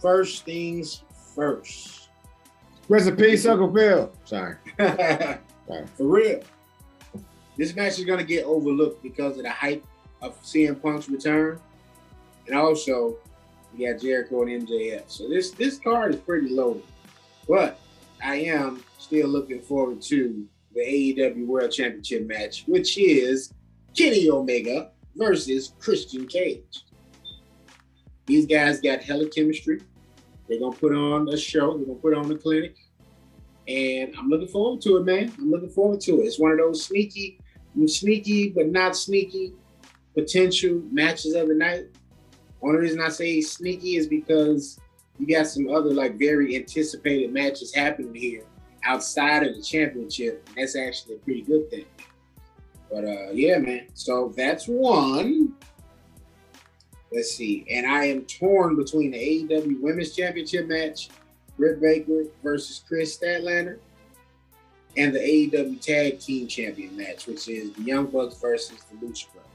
First 0.00 0.44
things 0.44 1.02
first. 1.34 2.08
Recipe, 2.88 3.36
Uncle 3.48 3.72
Phil. 3.74 4.12
Sorry. 4.24 4.56
For 4.76 5.84
real. 5.98 6.40
This 7.56 7.74
match 7.74 7.98
is 7.98 8.04
gonna 8.04 8.24
get 8.24 8.44
overlooked 8.44 9.02
because 9.02 9.36
of 9.36 9.44
the 9.44 9.50
hype 9.50 9.84
of 10.20 10.40
CM 10.42 10.80
Punk's 10.80 11.08
return. 11.08 11.58
And 12.46 12.56
also 12.56 13.16
we 13.72 13.86
got 13.86 14.00
Jericho 14.00 14.42
and 14.42 14.66
MJF. 14.66 15.04
So 15.08 15.28
this 15.28 15.50
this 15.52 15.78
card 15.78 16.14
is 16.14 16.20
pretty 16.20 16.48
loaded. 16.48 16.82
But 17.48 17.78
I 18.22 18.36
am 18.36 18.82
still 18.98 19.28
looking 19.28 19.60
forward 19.60 20.02
to 20.02 20.46
the 20.74 20.80
AEW 20.80 21.46
World 21.46 21.72
Championship 21.72 22.26
match, 22.26 22.64
which 22.66 22.98
is 22.98 23.52
Kenny 23.96 24.28
Omega 24.28 24.90
versus 25.14 25.72
Christian 25.78 26.26
Cage. 26.26 26.84
These 28.26 28.46
guys 28.46 28.80
got 28.80 29.02
hella 29.02 29.28
chemistry. 29.28 29.80
They're 30.48 30.60
gonna 30.60 30.76
put 30.76 30.92
on 30.92 31.28
a 31.28 31.36
show. 31.36 31.76
They're 31.76 31.86
gonna 31.86 31.98
put 31.98 32.14
on 32.14 32.30
a 32.30 32.36
clinic, 32.36 32.76
and 33.66 34.14
I'm 34.18 34.28
looking 34.28 34.48
forward 34.48 34.80
to 34.82 34.96
it, 34.98 35.04
man. 35.04 35.32
I'm 35.38 35.50
looking 35.50 35.70
forward 35.70 36.00
to 36.02 36.20
it. 36.20 36.24
It's 36.24 36.38
one 36.38 36.52
of 36.52 36.58
those 36.58 36.84
sneaky, 36.84 37.40
sneaky 37.86 38.50
but 38.50 38.68
not 38.68 38.96
sneaky 38.96 39.52
potential 40.14 40.82
matches 40.90 41.34
of 41.34 41.48
the 41.48 41.54
night. 41.54 41.86
Only 42.62 42.78
reason 42.78 43.00
I 43.00 43.10
say 43.10 43.40
sneaky 43.40 43.96
is 43.96 44.06
because 44.06 44.80
you 45.18 45.26
got 45.26 45.46
some 45.46 45.68
other 45.68 45.90
like 45.90 46.18
very 46.18 46.56
anticipated 46.56 47.32
matches 47.32 47.74
happening 47.74 48.14
here 48.14 48.42
outside 48.84 49.42
of 49.46 49.54
the 49.54 49.62
championship. 49.62 50.42
And 50.48 50.56
that's 50.56 50.76
actually 50.76 51.16
a 51.16 51.18
pretty 51.18 51.42
good 51.42 51.70
thing. 51.70 51.86
But 52.90 53.04
uh 53.04 53.30
yeah, 53.32 53.58
man. 53.58 53.88
So 53.94 54.32
that's 54.36 54.66
one. 54.66 55.54
Let's 57.12 57.32
see. 57.32 57.66
And 57.70 57.86
I 57.86 58.04
am 58.06 58.22
torn 58.22 58.76
between 58.76 59.12
the 59.12 59.18
AEW 59.18 59.80
Women's 59.80 60.14
Championship 60.14 60.66
match, 60.66 61.08
Britt 61.56 61.80
Baker 61.80 62.24
versus 62.42 62.82
Kris 62.86 63.16
Statlander, 63.16 63.78
and 64.96 65.14
the 65.14 65.18
AEW 65.18 65.80
Tag 65.80 66.20
Team 66.20 66.48
Champion 66.48 66.96
match, 66.96 67.26
which 67.26 67.48
is 67.48 67.72
the 67.74 67.82
Young 67.82 68.06
Bucks 68.06 68.38
versus 68.40 68.78
the 68.90 69.06
Lucha 69.06 69.26
Brothers. 69.32 69.50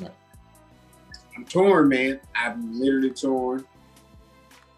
Right. 0.00 0.12
I'm 1.36 1.44
torn, 1.44 1.88
man. 1.88 2.20
I'm 2.34 2.78
literally 2.78 3.10
torn. 3.10 3.64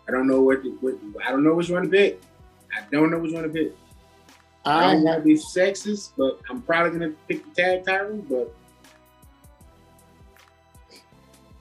I 0.08 0.12
don't 0.12 0.26
know 0.26 0.40
what, 0.40 0.62
to, 0.62 0.70
what 0.80 0.94
I 1.24 1.30
don't 1.30 1.44
know 1.44 1.54
which 1.54 1.70
one 1.70 1.82
to 1.82 1.88
pick. 1.88 2.20
I 2.76 2.82
don't 2.90 3.10
know 3.10 3.18
which 3.18 3.32
one 3.32 3.42
to 3.42 3.48
pick. 3.48 3.76
I 4.64 4.72
um, 4.72 4.80
I 4.80 4.84
I 4.84 4.92
don't 4.94 5.02
want 5.04 5.18
to 5.18 5.24
be 5.24 5.34
sexist, 5.34 6.12
but 6.16 6.40
I'm 6.48 6.62
probably 6.62 6.98
gonna 6.98 7.14
pick 7.28 7.44
the 7.44 7.62
tag 7.62 7.84
title, 7.84 8.24
but 8.28 8.54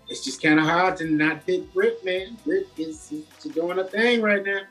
it's 0.08 0.24
just 0.24 0.42
kind 0.42 0.60
of 0.60 0.66
hard 0.66 0.98
to 0.98 1.06
not 1.06 1.46
pick 1.46 1.72
Britt, 1.74 2.04
man. 2.04 2.38
Britt 2.44 2.68
is, 2.78 3.12
is 3.12 3.54
doing 3.54 3.78
a 3.80 3.84
thing 3.84 4.22
right 4.22 4.44
now. 4.44 4.62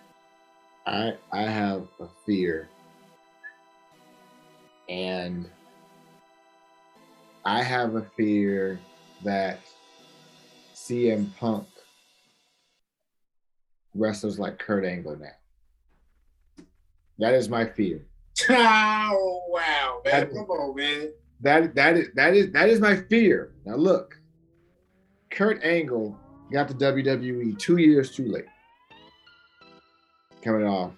I 0.89 1.14
I 1.32 1.43
have 1.43 1.86
a 2.01 2.09
fear. 2.24 2.68
And 4.89 5.49
I 7.45 7.62
have 7.62 7.95
a 7.95 8.03
fear 8.16 8.80
that 9.22 9.61
CM 10.74 11.34
Punk 11.36 11.66
wrestles 13.95 14.39
like 14.39 14.59
Kurt 14.59 14.86
Angle 14.86 15.16
now. 15.18 16.64
That 17.18 17.34
is 17.34 17.49
my 17.49 17.64
fear. 17.66 18.05
Oh 18.51 19.43
wow, 19.49 20.01
man! 20.05 20.20
That- 20.20 20.30
Come 20.32 20.51
on, 20.51 20.74
man. 20.76 21.11
That 21.41 21.74
that 21.74 21.97
is 21.97 22.09
that 22.14 22.34
is 22.34 22.51
that 22.53 22.68
is 22.68 22.80
my 22.80 22.97
fear. 22.97 23.53
Now 23.66 23.74
look, 23.76 24.18
Kurt 25.30 25.62
Angle 25.64 26.16
got 26.53 26.68
the 26.68 26.74
WWE 26.74 27.59
two 27.59 27.76
years 27.78 28.11
too 28.14 28.26
late. 28.28 28.47
Coming 30.43 30.66
off. 30.66 30.93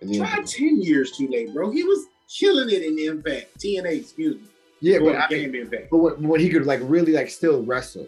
And 0.00 0.12
then- 0.12 0.20
Try 0.20 0.42
ten 0.44 0.80
years 0.80 1.12
too 1.12 1.28
late, 1.28 1.52
bro. 1.52 1.70
He 1.70 1.84
was 1.84 2.06
killing 2.28 2.70
it 2.70 2.82
in 2.82 2.98
Impact, 2.98 3.58
TNA, 3.58 4.00
excuse 4.00 4.36
me. 4.36 4.42
yeah, 4.80 4.98
but 5.00 5.16
I 5.16 5.28
mean, 5.28 5.54
Impact. 5.54 5.88
but 5.90 5.98
when, 5.98 6.28
when 6.28 6.40
he 6.40 6.48
could 6.48 6.64
like 6.66 6.80
really 6.84 7.12
like 7.12 7.28
still 7.28 7.62
wrestle. 7.62 8.06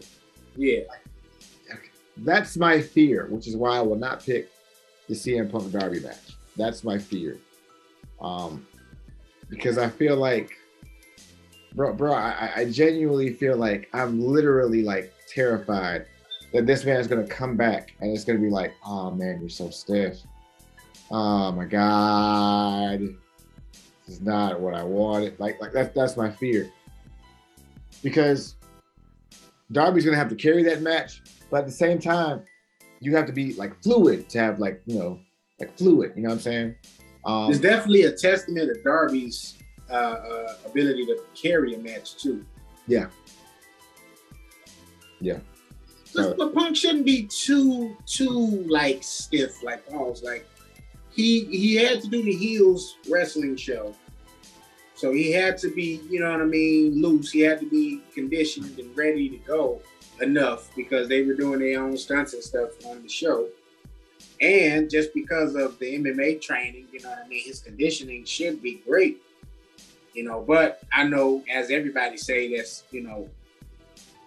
Yeah, 0.56 0.80
That's 2.18 2.56
my 2.56 2.80
fear, 2.80 3.26
which 3.30 3.46
is 3.48 3.56
why 3.56 3.76
I 3.78 3.80
will 3.80 3.96
not 3.96 4.22
pick 4.24 4.50
the 5.08 5.14
CM 5.14 5.50
Punk 5.50 5.72
Darby 5.72 6.00
match. 6.00 6.36
That's 6.56 6.84
my 6.84 6.98
fear. 6.98 7.38
Um, 8.20 8.66
because 9.48 9.78
I 9.78 9.88
feel 9.88 10.16
like, 10.16 10.52
bro, 11.74 11.94
bro, 11.94 12.12
I, 12.12 12.52
I 12.56 12.64
genuinely 12.70 13.32
feel 13.32 13.56
like 13.56 13.88
I'm 13.94 14.20
literally 14.20 14.82
like 14.82 15.12
terrified 15.28 16.06
that 16.52 16.66
this 16.66 16.84
man 16.84 17.00
is 17.00 17.06
gonna 17.06 17.26
come 17.26 17.56
back 17.56 17.94
and 18.00 18.10
it's 18.10 18.24
gonna 18.24 18.38
be 18.38 18.50
like, 18.50 18.74
oh 18.84 19.10
man, 19.10 19.40
you're 19.40 19.48
so 19.48 19.70
stiff. 19.70 20.18
Oh 21.10 21.52
my 21.52 21.64
god, 21.64 23.00
this 24.06 24.16
is 24.16 24.20
not 24.20 24.60
what 24.60 24.74
I 24.74 24.82
wanted. 24.82 25.38
Like, 25.40 25.60
like 25.60 25.72
that's 25.72 25.94
that's 25.94 26.16
my 26.16 26.30
fear. 26.30 26.70
Because 28.02 28.56
Darby's 29.72 30.04
gonna 30.04 30.16
have 30.16 30.28
to 30.28 30.36
carry 30.36 30.62
that 30.64 30.82
match, 30.82 31.22
but 31.50 31.60
at 31.60 31.66
the 31.66 31.72
same 31.72 31.98
time, 31.98 32.42
you 33.00 33.16
have 33.16 33.26
to 33.26 33.32
be 33.32 33.54
like 33.54 33.82
fluid 33.82 34.28
to 34.30 34.38
have 34.38 34.58
like 34.58 34.82
you 34.86 34.98
know 34.98 35.18
like 35.58 35.76
fluid. 35.76 36.12
You 36.16 36.22
know 36.22 36.30
what 36.30 36.36
I'm 36.36 36.40
saying? 36.40 36.74
Um, 37.24 37.50
it's 37.50 37.60
definitely 37.60 38.02
a 38.02 38.12
testament 38.12 38.70
of 38.70 38.82
Darby's 38.82 39.58
uh, 39.90 39.94
uh, 39.94 40.56
ability 40.66 41.06
to 41.06 41.20
carry 41.40 41.74
a 41.74 41.78
match 41.78 42.16
too. 42.16 42.44
Yeah. 42.86 43.06
Yeah. 45.20 45.38
But, 46.14 46.36
but 46.36 46.54
Punk 46.54 46.76
shouldn't 46.76 47.06
be 47.06 47.24
too 47.24 47.96
too 48.06 48.64
like 48.68 49.02
stiff 49.02 49.62
like 49.62 49.88
Paul's. 49.88 50.22
Like 50.22 50.46
he 51.10 51.44
he 51.46 51.76
had 51.76 52.02
to 52.02 52.08
do 52.08 52.22
the 52.22 52.34
heels 52.34 52.96
wrestling 53.10 53.56
show, 53.56 53.94
so 54.94 55.12
he 55.12 55.32
had 55.32 55.56
to 55.58 55.70
be 55.70 56.00
you 56.10 56.20
know 56.20 56.30
what 56.30 56.40
I 56.40 56.44
mean 56.44 57.00
loose. 57.00 57.30
He 57.30 57.40
had 57.40 57.60
to 57.60 57.68
be 57.68 58.02
conditioned 58.14 58.78
and 58.78 58.96
ready 58.96 59.28
to 59.30 59.38
go 59.38 59.80
enough 60.20 60.70
because 60.76 61.08
they 61.08 61.22
were 61.22 61.34
doing 61.34 61.60
their 61.60 61.82
own 61.82 61.96
stunts 61.96 62.34
and 62.34 62.42
stuff 62.42 62.70
on 62.86 63.02
the 63.02 63.08
show. 63.08 63.48
And 64.40 64.90
just 64.90 65.14
because 65.14 65.54
of 65.54 65.78
the 65.78 65.98
MMA 65.98 66.40
training, 66.40 66.88
you 66.92 67.00
know 67.00 67.10
what 67.10 67.20
I 67.24 67.28
mean, 67.28 67.44
his 67.44 67.60
conditioning 67.60 68.24
should 68.24 68.62
be 68.62 68.82
great. 68.86 69.22
You 70.14 70.24
know, 70.24 70.44
but 70.46 70.82
I 70.92 71.04
know 71.04 71.42
as 71.50 71.70
everybody 71.70 72.16
say 72.16 72.54
that's, 72.54 72.84
you 72.90 73.02
know, 73.02 73.28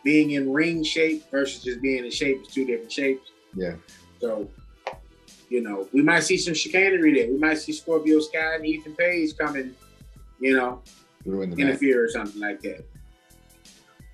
being 0.06 0.32
in 0.32 0.54
ring 0.54 0.84
shape 0.84 1.30
versus 1.32 1.64
just 1.64 1.82
being 1.82 2.06
in 2.06 2.12
shape 2.12 2.44
is 2.44 2.48
two 2.48 2.64
different 2.64 2.92
shapes. 2.92 3.32
Yeah. 3.56 3.74
So, 4.22 4.48
you 5.50 5.62
know, 5.62 5.90
we 5.94 6.04
might 6.04 6.22
see 6.22 6.38
some 6.38 6.54
chicanery 6.54 7.14
there. 7.16 7.28
We 7.28 7.40
might 7.40 7.58
see 7.58 7.74
Scorpio 7.74 8.20
Sky 8.20 8.56
and 8.56 8.66
Ethan 8.66 8.96
Page 8.96 9.36
coming, 9.36 9.76
you 10.40 10.56
know, 10.56 10.82
the 11.26 11.32
match. 11.32 11.60
interfere 11.60 12.06
or 12.06 12.08
something 12.08 12.40
like 12.40 12.62
that. 12.62 12.86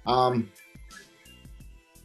Um, 0.07 0.49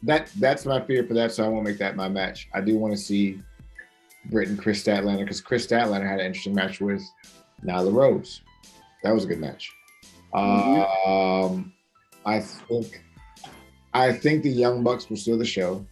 that 0.03 0.29
that's 0.37 0.65
my 0.65 0.81
fear 0.81 1.05
for 1.07 1.13
that, 1.15 1.31
so 1.31 1.45
I 1.45 1.47
won't 1.47 1.63
make 1.63 1.79
that 1.79 1.95
my 1.95 2.09
match. 2.09 2.49
I 2.53 2.61
do 2.61 2.77
want 2.77 2.93
to 2.93 2.97
see 2.97 3.41
Britt 4.25 4.49
and 4.49 4.59
Kris 4.59 4.83
Statlander 4.83 5.19
because 5.19 5.41
Kris 5.41 5.65
Statlander 5.65 6.07
had 6.07 6.19
an 6.19 6.25
interesting 6.25 6.53
match 6.53 6.81
with 6.81 7.01
Nyla 7.63 7.93
Rose. 7.93 8.41
That 9.03 9.13
was 9.13 9.23
a 9.23 9.27
good 9.27 9.39
match. 9.39 9.71
Um, 10.33 11.73
I 12.25 12.41
think 12.41 13.01
I 13.93 14.11
think 14.13 14.43
the 14.43 14.49
Young 14.49 14.83
Bucks 14.83 15.09
will 15.09 15.17
steal 15.17 15.37
the 15.37 15.45
show 15.45 15.85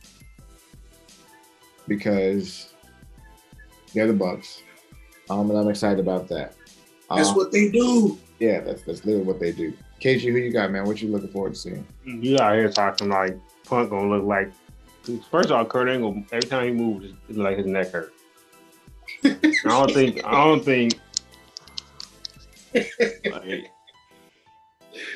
because 1.88 2.74
they're 3.94 4.08
the 4.08 4.14
Bucks. 4.14 4.62
Um, 5.30 5.50
and 5.50 5.58
I'm 5.60 5.70
excited 5.70 6.00
about 6.00 6.28
that. 6.30 6.54
That's 7.10 7.30
Um, 7.30 7.36
what 7.36 7.52
they 7.52 7.70
do. 7.70 8.18
yeah, 8.40 8.60
that's 8.62 8.82
that's 8.84 9.06
literally 9.06 9.26
what 9.26 9.40
they 9.40 9.52
do. 9.52 9.74
KG, 10.02 10.22
who 10.32 10.38
you 10.38 10.52
got, 10.52 10.72
man? 10.72 10.86
What 10.86 11.02
you 11.02 11.10
looking 11.10 11.30
forward 11.30 11.54
to 11.54 11.60
seeing? 11.60 11.86
You 12.04 12.38
out 12.40 12.56
here 12.56 12.72
talking 12.72 13.10
like 13.10 13.38
Punk 13.66 13.90
gonna 13.90 14.10
look 14.10 14.24
like. 14.26 14.52
First 15.32 15.50
of 15.50 15.54
all, 15.54 15.66
Kurt 15.66 15.88
Angle 15.88 16.24
every 16.32 16.50
time 16.50 16.66
he 16.66 16.72
moves, 16.72 17.14
it's 17.30 17.38
like 17.38 17.58
his 17.58 17.66
neck 17.68 17.92
hurt. 17.92 18.12
I 19.24 19.38
don't 19.64 19.92
think. 19.92 20.26
I 20.26 20.32
don't 20.32 20.64
think. 20.66 21.00
Like, 22.74 23.72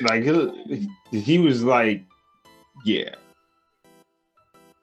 like 0.02 0.22
he, 0.24 0.88
he 1.10 1.38
was 1.38 1.62
like, 1.64 2.04
yeah. 2.84 3.14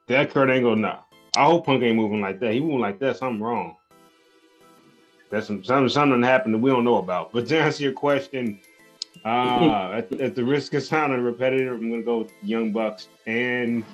That 0.06 0.30
Kurt 0.30 0.50
Angle, 0.50 0.76
no. 0.76 0.98
I 1.36 1.44
hope 1.44 1.66
Punk 1.66 1.82
ain't 1.82 1.96
moving 1.96 2.20
like 2.20 2.40
that. 2.40 2.52
He 2.52 2.60
moving 2.60 2.80
like 2.80 2.98
that, 3.00 3.16
something 3.18 3.42
wrong. 3.42 3.76
That's 5.30 5.46
some 5.46 5.62
something 5.62 5.88
something 5.90 6.22
happened 6.22 6.54
that 6.54 6.58
we 6.58 6.70
don't 6.70 6.84
know 6.84 6.96
about. 6.96 7.32
But 7.32 7.46
to 7.48 7.58
answer 7.58 7.82
your 7.84 7.92
question, 7.92 8.60
uh, 9.24 9.90
at, 9.92 10.12
at 10.20 10.34
the 10.34 10.42
risk 10.42 10.72
of 10.74 10.82
sounding 10.82 11.22
repetitive, 11.22 11.74
I'm 11.74 11.90
gonna 11.90 12.02
go 12.02 12.18
with 12.18 12.32
Young 12.42 12.72
Bucks 12.72 13.08
and 13.26 13.84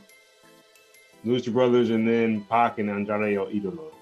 Lucha 1.26 1.52
Brothers, 1.52 1.90
and 1.90 2.06
then 2.06 2.42
Pac 2.44 2.78
and 2.78 2.88
Andrade 2.90 3.36
El 3.36 3.46
Idolo. 3.46 3.92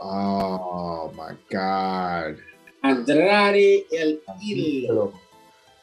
Oh 0.00 1.12
my 1.16 1.32
God. 1.50 2.38
Andrade 2.84 3.84
El 3.92 4.18
Idolo. 4.40 5.14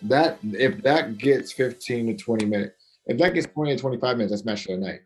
That 0.04 0.38
if 0.44 0.82
that 0.84 1.18
gets 1.18 1.52
15 1.52 2.08
to 2.08 2.24
20 2.24 2.46
minutes, 2.46 2.83
if 3.06 3.18
that 3.18 3.34
gets 3.34 3.48
20 3.48 3.76
to 3.76 3.82
25 3.82 4.18
minutes, 4.18 4.32
that's 4.32 4.46
match 4.46 4.66
of 4.68 4.80
the 4.80 4.86
night. 4.86 5.00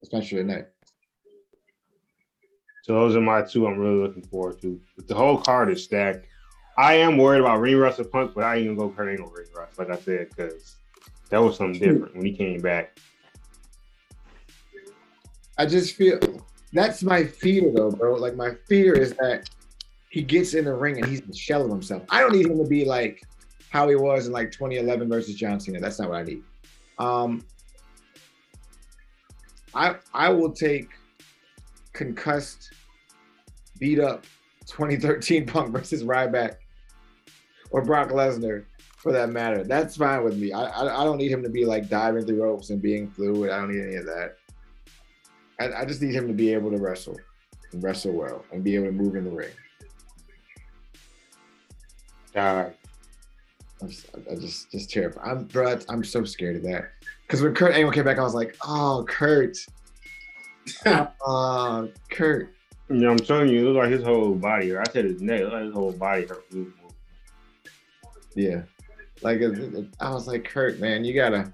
That's 0.00 0.12
match 0.12 0.32
of 0.32 0.38
the 0.38 0.44
night. 0.44 0.66
So 2.82 2.94
those 2.94 3.16
are 3.16 3.20
my 3.20 3.42
two. 3.42 3.66
I'm 3.66 3.78
really 3.78 4.02
looking 4.02 4.24
forward 4.24 4.60
to. 4.60 4.80
But 4.96 5.08
the 5.08 5.14
whole 5.14 5.38
card 5.38 5.70
is 5.70 5.82
stacked. 5.82 6.26
I 6.76 6.94
am 6.94 7.16
worried 7.16 7.40
about 7.40 7.60
ring 7.60 7.76
rust 7.76 8.00
or 8.00 8.04
Punk, 8.04 8.32
but 8.34 8.44
I 8.44 8.56
ain't 8.56 8.76
gonna 8.76 8.90
go 8.90 9.02
Angle 9.02 9.30
ring 9.30 9.46
rust, 9.56 9.78
like 9.78 9.90
I 9.90 9.96
said, 9.96 10.28
because 10.28 10.76
that 11.30 11.38
was 11.38 11.56
something 11.56 11.80
different 11.80 12.14
when 12.14 12.26
he 12.26 12.36
came 12.36 12.60
back. 12.60 12.98
I 15.56 15.66
just 15.66 15.94
feel 15.94 16.18
that's 16.72 17.02
my 17.02 17.24
fear 17.24 17.70
though, 17.72 17.90
bro. 17.90 18.14
Like 18.14 18.36
my 18.36 18.54
fear 18.68 18.94
is 18.94 19.12
that 19.14 19.48
he 20.10 20.22
gets 20.22 20.54
in 20.54 20.64
the 20.64 20.74
ring 20.74 20.98
and 20.98 21.06
he's 21.06 21.22
the 21.22 21.34
shell 21.34 21.64
of 21.64 21.70
himself. 21.70 22.02
I 22.10 22.20
don't 22.20 22.32
need 22.32 22.46
him 22.46 22.58
to 22.58 22.68
be 22.68 22.84
like 22.84 23.22
how 23.74 23.88
he 23.88 23.96
was 23.96 24.28
in 24.28 24.32
like 24.32 24.52
2011 24.52 25.08
versus 25.08 25.34
John 25.34 25.58
Cena. 25.58 25.80
That's 25.80 25.98
not 25.98 26.08
what 26.08 26.18
I 26.18 26.22
need. 26.22 26.44
Um, 26.98 27.44
I 29.74 29.96
I 30.14 30.28
will 30.28 30.52
take 30.52 30.90
concussed, 31.92 32.72
beat 33.80 33.98
up 33.98 34.26
2013 34.68 35.44
Punk 35.48 35.72
versus 35.72 36.04
Ryback 36.04 36.54
or 37.72 37.82
Brock 37.82 38.10
Lesnar 38.10 38.64
for 38.96 39.10
that 39.10 39.30
matter. 39.30 39.64
That's 39.64 39.96
fine 39.96 40.22
with 40.22 40.38
me. 40.38 40.52
I, 40.52 40.66
I 40.66 41.00
I 41.00 41.04
don't 41.04 41.18
need 41.18 41.32
him 41.32 41.42
to 41.42 41.50
be 41.50 41.64
like 41.64 41.88
diving 41.88 42.24
through 42.24 42.44
ropes 42.44 42.70
and 42.70 42.80
being 42.80 43.10
fluid. 43.10 43.50
I 43.50 43.58
don't 43.58 43.74
need 43.74 43.82
any 43.82 43.96
of 43.96 44.06
that. 44.06 44.36
I, 45.58 45.82
I 45.82 45.84
just 45.84 46.00
need 46.00 46.14
him 46.14 46.28
to 46.28 46.32
be 46.32 46.54
able 46.54 46.70
to 46.70 46.78
wrestle 46.78 47.18
and 47.72 47.82
wrestle 47.82 48.12
well 48.12 48.44
and 48.52 48.62
be 48.62 48.76
able 48.76 48.86
to 48.86 48.92
move 48.92 49.16
in 49.16 49.24
the 49.24 49.30
ring. 49.32 49.50
Uh, 52.36 52.70
I'm 53.82 53.88
just, 53.88 54.06
I 54.30 54.34
just, 54.36 54.70
just 54.70 54.90
terrified. 54.90 55.22
I'm, 55.26 55.44
bro, 55.44 55.78
I'm 55.88 56.04
so 56.04 56.24
scared 56.24 56.56
of 56.56 56.62
that. 56.62 56.90
Because 57.26 57.42
when 57.42 57.54
Kurt 57.54 57.74
Angle 57.74 57.92
came 57.92 58.04
back, 58.04 58.18
I 58.18 58.22
was 58.22 58.34
like, 58.34 58.56
oh, 58.66 59.04
Kurt. 59.08 59.56
Oh, 60.86 61.88
Kurt. 62.10 62.54
you 62.88 62.96
know, 62.96 63.10
I'm 63.10 63.18
telling 63.18 63.48
you, 63.48 63.60
it 63.60 63.62
looked 63.64 63.76
like 63.84 63.90
his 63.90 64.04
whole 64.04 64.34
body. 64.34 64.70
hurt. 64.70 64.88
I 64.88 64.92
said 64.92 65.04
his 65.04 65.20
neck, 65.20 65.40
it 65.40 65.52
like 65.52 65.64
his 65.64 65.74
whole 65.74 65.92
body 65.92 66.26
hurt. 66.26 66.44
Yeah. 68.34 68.62
Like, 69.22 69.40
uh, 69.40 69.52
it- 69.52 69.74
it- 69.74 69.94
I 70.00 70.10
was 70.10 70.26
like, 70.26 70.44
Kurt, 70.44 70.80
man, 70.80 71.04
you 71.04 71.14
gotta, 71.14 71.52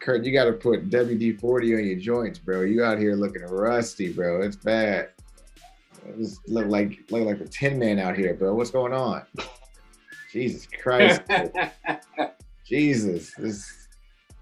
Kurt, 0.00 0.24
you 0.24 0.32
gotta 0.32 0.52
put 0.52 0.90
WD 0.90 1.38
40 1.40 1.74
on 1.76 1.84
your 1.86 1.96
joints, 1.98 2.38
bro. 2.38 2.62
You 2.62 2.82
out 2.84 2.98
here 2.98 3.14
looking 3.14 3.42
rusty, 3.42 4.12
bro. 4.12 4.42
It's 4.42 4.56
bad. 4.56 5.10
This 6.16 6.40
look 6.48 6.66
like 6.66 6.98
look 7.10 7.24
like 7.26 7.38
the 7.38 7.46
Tin 7.46 7.78
Man 7.78 8.00
out 8.00 8.16
here, 8.16 8.34
bro. 8.34 8.54
What's 8.54 8.72
going 8.72 8.92
on? 8.92 9.22
Jesus 10.32 10.66
Christ, 10.80 11.20
Jesus, 12.64 13.34
this 13.36 13.82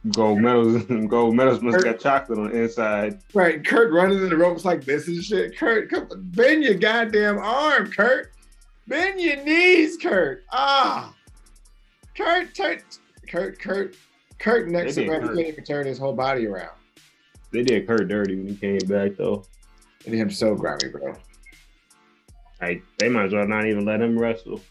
Gold 0.09 0.41
medals, 0.41 0.83
gold 1.09 1.35
medals 1.35 1.61
must 1.61 1.85
got 1.85 2.01
chocolate 2.01 2.39
on 2.39 2.51
the 2.51 2.63
inside. 2.63 3.21
right. 3.35 3.63
Kurt 3.63 3.93
running 3.93 4.19
in 4.19 4.31
the 4.31 4.37
ropes 4.37 4.65
like 4.65 4.83
this 4.83 5.09
and 5.09 5.23
shit. 5.23 5.59
Kurt, 5.59 5.91
come 5.91 6.09
bend 6.11 6.65
your 6.65 6.75
goddamn 6.75 7.39
arm, 7.39 7.91
Kurt. 7.91 8.33
Bend 8.89 9.21
your 9.21 9.37
knees, 9.45 9.99
Kurt. 9.99 10.45
Ah, 10.51 11.15
Kurt, 12.17 12.57
Kurt, 12.57 12.83
Kurt, 13.29 13.59
Kurt, 13.59 13.97
Kurt. 14.39 14.69
Next 14.69 14.95
to 14.95 15.03
did 15.03 15.11
him, 15.11 15.21
Kurt. 15.21 15.37
can't 15.37 15.49
even 15.49 15.65
turn 15.65 15.87
his 15.87 15.99
whole 15.99 16.15
body 16.15 16.47
around. 16.47 16.73
They 17.53 17.63
did 17.63 17.87
Kurt 17.87 18.09
dirty 18.09 18.37
when 18.37 18.49
he 18.49 18.57
came 18.57 18.79
back 18.89 19.17
though. 19.19 19.45
And 20.07 20.15
him 20.15 20.31
so 20.31 20.55
grimy, 20.55 20.89
bro. 20.89 21.15
Like 22.63 22.83
they 22.99 23.11
might 23.11 23.27
as 23.27 23.33
well 23.35 23.47
not 23.47 23.67
even 23.67 23.85
let 23.85 24.01
him 24.01 24.19
wrestle 24.19 24.63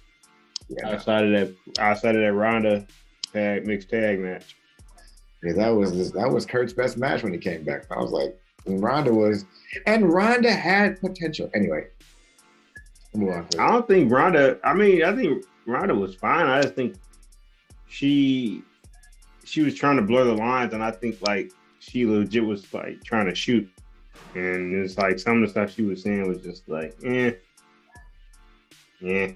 Yeah, 0.70 0.90
outside 0.90 1.26
of 1.26 1.32
that 1.32 1.80
outside 1.80 2.16
of 2.16 2.22
that 2.22 2.34
Ronda 2.34 2.86
tag 3.34 3.66
mixed 3.66 3.90
tag 3.90 4.20
match. 4.20 4.56
Yeah, 5.44 5.54
that 5.54 5.70
was 5.70 6.12
that 6.12 6.30
was 6.30 6.46
Kurt's 6.46 6.74
best 6.74 6.98
match 6.98 7.24
when 7.24 7.34
he 7.34 7.40
came 7.40 7.64
back. 7.64 7.86
I 7.92 8.00
was 8.00 8.12
like, 8.12 8.38
and 8.66 8.82
Ronda 8.82 9.14
was, 9.14 9.46
and 9.86 10.12
Ronda 10.12 10.52
had 10.52 11.00
potential. 11.00 11.50
Anyway, 11.54 11.88
move 13.14 13.30
on. 13.30 13.48
I 13.58 13.70
don't 13.70 13.88
think 13.88 14.12
Ronda. 14.12 14.60
I 14.64 14.74
mean, 14.74 15.04
I 15.04 15.16
think 15.16 15.46
Ronda 15.66 15.96
was 15.96 16.16
fine. 16.16 16.48
I 16.48 16.62
just 16.62 16.76
think 16.76 16.96
she 17.88 18.64
she 19.44 19.62
was 19.62 19.76
trying 19.76 19.96
to 19.96 20.04
blur 20.04 20.26
the 20.26 20.34
lines, 20.34 20.74
and 20.74 20.84
I 20.84 20.92
think 20.92 21.22
like 21.22 21.52
she 21.80 22.06
legit 22.06 22.46
was 22.46 22.72
like 22.74 23.04
trying 23.04 23.26
to 23.26 23.36
shoot, 23.36 23.68
and 24.36 24.76
it's 24.76 24.98
like 24.98 25.20
some 25.20 25.42
of 25.42 25.48
the 25.48 25.52
stuff 25.52 25.74
she 25.74 25.84
was 25.84 26.04
saying 26.04 26.28
was 26.28 26.42
just 26.42 26.68
like, 26.68 26.96
eh, 27.04 27.32
yeah. 29.00 29.32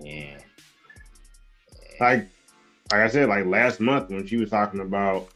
Yeah. 0.00 0.38
like 2.00 2.28
like 2.90 3.00
I 3.00 3.08
said, 3.08 3.28
like 3.28 3.46
last 3.46 3.80
month 3.80 4.10
when 4.10 4.26
she 4.26 4.36
was 4.36 4.50
talking 4.50 4.80
about 4.80 5.28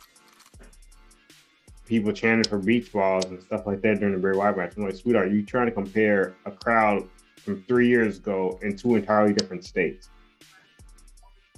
people 1.87 2.13
chanting 2.13 2.49
for 2.49 2.59
beach 2.59 2.93
balls 2.93 3.25
and 3.27 3.41
stuff 3.43 3.67
like 3.67 3.81
that 3.81 3.99
during 4.01 4.15
the 4.15 4.21
Bray 4.21 4.37
Wyatt 4.37 4.57
match, 4.57 4.73
I'm 4.77 4.85
like, 4.85 4.97
sweetheart, 4.97 5.31
you 5.31 5.43
trying 5.45 5.67
to 5.67 5.73
compare 5.73 6.35
a 6.45 6.51
crowd 6.51 7.09
from 7.37 7.63
three 7.63 7.89
years 7.89 8.19
ago 8.19 8.59
in 8.63 8.77
two 8.77 8.97
entirely 8.97 9.33
different 9.33 9.65
states. 9.65 10.11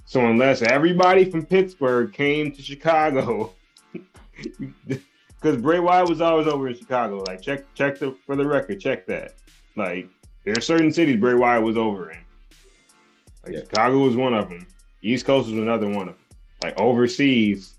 So 0.05 0.25
unless 0.25 0.61
everybody 0.61 1.25
from 1.29 1.45
Pittsburgh 1.45 2.13
came 2.13 2.51
to 2.53 2.61
Chicago, 2.61 3.53
because 4.87 5.61
Bray 5.61 5.79
Wyatt 5.79 6.09
was 6.09 6.21
always 6.21 6.47
over 6.47 6.67
in 6.67 6.75
Chicago. 6.75 7.23
Like 7.27 7.41
check 7.41 7.71
check 7.73 7.99
the 7.99 8.15
for 8.25 8.35
the 8.35 8.47
record, 8.47 8.79
check 8.79 9.05
that. 9.07 9.35
Like 9.75 10.09
there 10.45 10.57
are 10.57 10.61
certain 10.61 10.91
cities 10.91 11.17
Bray 11.17 11.35
Wyatt 11.35 11.63
was 11.63 11.77
over 11.77 12.11
in. 12.11 12.19
Like 13.49 13.57
Yeah. 13.57 13.63
Chicago 13.69 13.99
was 13.99 14.15
one 14.15 14.33
of 14.33 14.49
them. 14.49 14.67
East 15.01 15.25
Coast 15.25 15.49
was 15.49 15.57
another 15.57 15.87
one 15.87 16.09
of 16.09 16.15
them. 16.15 16.25
Like 16.63 16.79
overseas, 16.79 17.73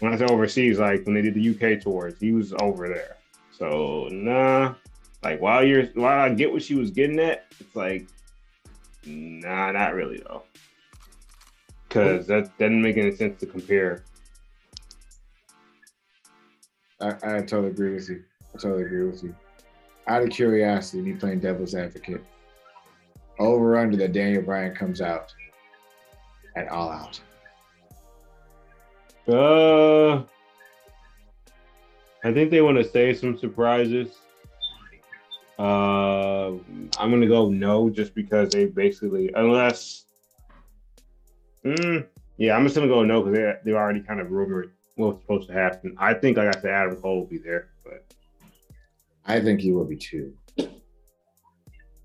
when 0.00 0.12
I 0.12 0.16
say 0.16 0.24
overseas, 0.24 0.78
like 0.78 1.04
when 1.04 1.14
they 1.14 1.22
did 1.22 1.34
the 1.34 1.50
UK 1.50 1.80
tours, 1.80 2.14
he 2.18 2.32
was 2.32 2.52
over 2.60 2.88
there. 2.88 3.16
So 3.52 4.08
nah, 4.10 4.74
like 5.22 5.40
while 5.40 5.64
you're 5.64 5.84
while 5.94 6.18
I 6.20 6.34
get 6.34 6.52
what 6.52 6.62
she 6.62 6.74
was 6.74 6.90
getting 6.90 7.20
at, 7.20 7.46
it's 7.60 7.76
like 7.76 8.08
nah, 9.06 9.70
not 9.70 9.94
really 9.94 10.22
though. 10.26 10.42
Cause 11.90 12.26
that 12.26 12.56
doesn't 12.58 12.80
make 12.80 12.96
any 12.96 13.14
sense 13.14 13.38
to 13.40 13.46
compare. 13.46 14.04
I, 17.00 17.08
I 17.08 17.40
totally 17.42 17.68
agree 17.68 17.94
with 17.94 18.08
you. 18.08 18.24
I 18.54 18.58
totally 18.58 18.84
agree 18.84 19.04
with 19.04 19.22
you. 19.22 19.36
Out 20.06 20.22
of 20.22 20.30
curiosity, 20.30 21.02
me 21.02 21.12
playing 21.12 21.40
devil's 21.40 21.74
advocate, 21.74 22.24
over 23.38 23.76
under 23.78 23.96
that 23.96 24.12
Daniel 24.12 24.42
Bryan 24.42 24.74
comes 24.74 25.00
out 25.00 25.32
at 26.56 26.68
all 26.68 26.90
out. 26.90 27.20
Uh, 29.28 30.24
I 32.24 32.32
think 32.32 32.50
they 32.50 32.60
want 32.60 32.78
to 32.78 32.84
save 32.84 33.18
some 33.18 33.38
surprises. 33.38 34.18
Uh, 35.58 36.52
I'm 36.98 37.10
gonna 37.10 37.28
go 37.28 37.48
no, 37.48 37.88
just 37.90 38.14
because 38.14 38.50
they 38.50 38.66
basically, 38.66 39.30
unless, 39.34 40.06
mm, 41.64 42.06
yeah, 42.36 42.56
I'm 42.56 42.64
just 42.64 42.74
gonna 42.74 42.88
go 42.88 43.04
no 43.04 43.22
because 43.22 43.38
they 43.38 43.70
they 43.70 43.76
already 43.76 44.00
kind 44.00 44.20
of 44.20 44.30
rumored 44.30 44.72
what's 44.96 45.20
supposed 45.20 45.48
to 45.48 45.54
happen. 45.54 45.94
I 45.98 46.14
think, 46.14 46.36
like 46.36 46.56
I 46.56 46.60
said, 46.60 46.70
Adam 46.70 46.96
Cole 46.96 47.20
will 47.20 47.26
be 47.26 47.38
there, 47.38 47.68
but 47.84 48.04
I 49.26 49.40
think 49.40 49.60
he 49.60 49.72
will 49.72 49.84
be 49.84 49.96
too. 49.96 50.34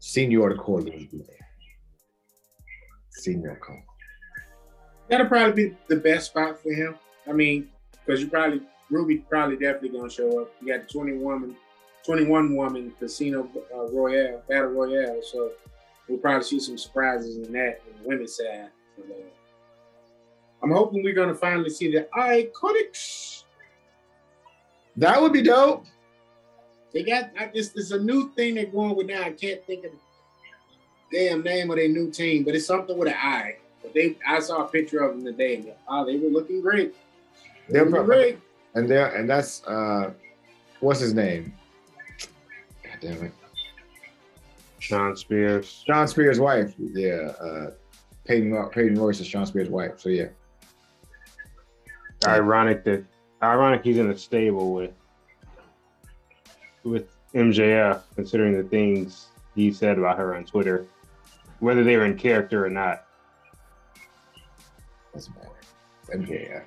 Senior 0.07 0.55
Cole 0.55 0.77
will 0.77 0.85
be 0.85 1.09
there. 1.11 1.49
Senior 3.09 3.59
Cole. 3.61 3.81
That'll 5.09 5.27
probably 5.27 5.69
be 5.69 5.77
the 5.89 5.97
best 5.97 6.27
spot 6.27 6.63
for 6.63 6.71
him. 6.71 6.95
I 7.27 7.33
mean, 7.33 7.67
because 7.91 8.21
you 8.21 8.29
probably 8.29 8.61
Ruby 8.89 9.17
probably 9.29 9.57
definitely 9.57 9.89
gonna 9.89 10.09
show 10.09 10.43
up. 10.43 10.53
You 10.61 10.67
got 10.69 10.87
the 10.87 10.93
21 10.93 11.21
woman, 11.21 11.57
21 12.05 12.55
woman 12.55 12.93
casino 12.97 13.49
uh, 13.75 13.91
royale, 13.91 14.41
battle 14.47 14.69
royale. 14.69 15.19
So 15.21 15.51
we'll 16.07 16.19
probably 16.19 16.45
see 16.45 16.61
some 16.61 16.77
surprises 16.77 17.35
in 17.45 17.51
that 17.51 17.81
on 17.85 18.01
the 18.01 18.07
women's 18.07 18.37
side. 18.37 18.69
But, 18.95 19.13
uh, 19.13 19.29
I'm 20.63 20.71
hoping 20.71 21.03
we're 21.03 21.15
gonna 21.15 21.35
finally 21.35 21.69
see 21.69 21.91
the 21.91 22.07
iconics. 22.15 23.43
That 24.95 25.21
would 25.21 25.33
be 25.33 25.41
dope. 25.41 25.83
They 26.93 27.03
got 27.03 27.31
I 27.39 27.47
just 27.53 27.77
it's 27.77 27.91
a 27.91 27.99
new 27.99 28.31
thing 28.33 28.55
they're 28.55 28.65
going 28.65 28.95
with 28.95 29.07
now. 29.07 29.23
I 29.23 29.31
can't 29.31 29.63
think 29.65 29.85
of 29.85 29.91
the 31.11 31.17
damn 31.17 31.41
name 31.43 31.69
of 31.69 31.77
their 31.77 31.87
new 31.89 32.09
team, 32.11 32.43
but 32.43 32.55
it's 32.55 32.65
something 32.65 32.97
with 32.97 33.09
an 33.09 33.15
I. 33.17 33.57
But 33.81 33.93
they 33.93 34.17
I 34.27 34.39
saw 34.39 34.65
a 34.65 34.67
picture 34.67 34.99
of 34.99 35.15
them 35.15 35.25
today. 35.25 35.55
And, 35.55 35.73
oh, 35.87 36.05
they 36.05 36.17
were 36.17 36.29
looking 36.29 36.61
great. 36.61 36.95
They 37.67 37.73
They're 37.73 37.85
were 37.85 37.91
pro- 37.91 38.05
great. 38.05 38.39
and 38.75 38.89
there 38.89 39.13
and 39.15 39.29
that's 39.29 39.63
uh 39.65 40.11
what's 40.79 40.99
his 40.99 41.13
name? 41.13 41.53
God 42.83 42.97
damn 43.01 43.23
it. 43.25 43.33
Shawn 44.79 45.15
Spears. 45.17 45.83
Shawn 45.85 46.07
Spears' 46.07 46.39
wife. 46.39 46.73
Yeah, 46.77 47.33
uh 47.41 47.71
Peyton 48.25 48.69
Peyton 48.71 48.99
Royce 48.99 49.19
is 49.19 49.27
Shawn 49.27 49.45
Spears' 49.45 49.69
wife. 49.69 49.99
So 49.99 50.09
yeah. 50.09 50.27
Ironic 52.25 52.83
that 52.85 53.03
ironic 53.43 53.83
he's 53.83 53.97
in 53.97 54.09
a 54.09 54.17
stable 54.17 54.73
with 54.73 54.91
with 56.87 57.07
MJF, 57.33 58.01
considering 58.15 58.57
the 58.57 58.63
things 58.63 59.27
he 59.55 59.71
said 59.71 59.97
about 59.97 60.17
her 60.17 60.35
on 60.35 60.45
Twitter, 60.45 60.85
whether 61.59 61.83
they 61.83 61.97
were 61.97 62.05
in 62.05 62.17
character 62.17 62.65
or 62.65 62.69
not. 62.69 63.05
Doesn't 65.13 65.35
matter. 65.35 65.51
MJF. 66.13 66.63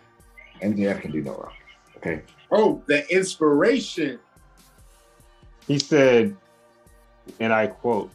MJF 0.62 1.00
can 1.00 1.10
do 1.12 1.22
no 1.22 1.32
wrong. 1.32 1.52
Okay. 1.96 2.22
Oh, 2.50 2.82
the 2.86 3.08
inspiration. 3.14 4.18
He 5.66 5.78
said, 5.78 6.36
and 7.38 7.52
I 7.52 7.68
quote, 7.68 8.10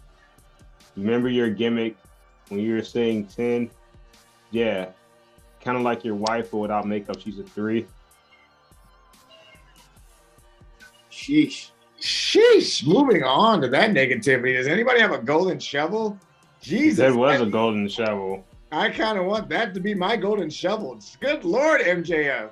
Remember 0.95 1.29
your 1.29 1.49
gimmick 1.49 1.95
when 2.49 2.59
you 2.59 2.73
were 2.73 2.83
saying 2.83 3.27
10? 3.27 3.69
Yeah. 4.51 4.87
Kind 5.61 5.77
of 5.77 5.83
like 5.83 6.03
your 6.03 6.15
wife, 6.15 6.51
but 6.51 6.57
without 6.57 6.87
makeup, 6.87 7.19
she's 7.19 7.39
a 7.39 7.43
three. 7.43 7.85
Sheesh. 11.11 11.69
Sheesh. 12.05 12.85
Moving 12.85 13.23
on 13.23 13.61
to 13.61 13.67
that 13.69 13.89
negativity. 13.91 14.55
Does 14.55 14.67
anybody 14.67 14.99
have 15.01 15.11
a 15.11 15.17
golden 15.17 15.59
shovel? 15.59 16.17
Jesus. 16.61 16.99
That 16.99 17.15
was 17.15 17.41
a 17.41 17.45
golden 17.47 17.87
shovel. 17.89 18.45
I 18.71 18.89
kind 18.89 19.17
of 19.17 19.25
want 19.25 19.49
that 19.49 19.73
to 19.73 19.79
be 19.79 19.93
my 19.95 20.15
golden 20.15 20.49
shovel. 20.49 20.99
Good 21.19 21.43
Lord, 21.43 21.81
MJF. 21.81 22.51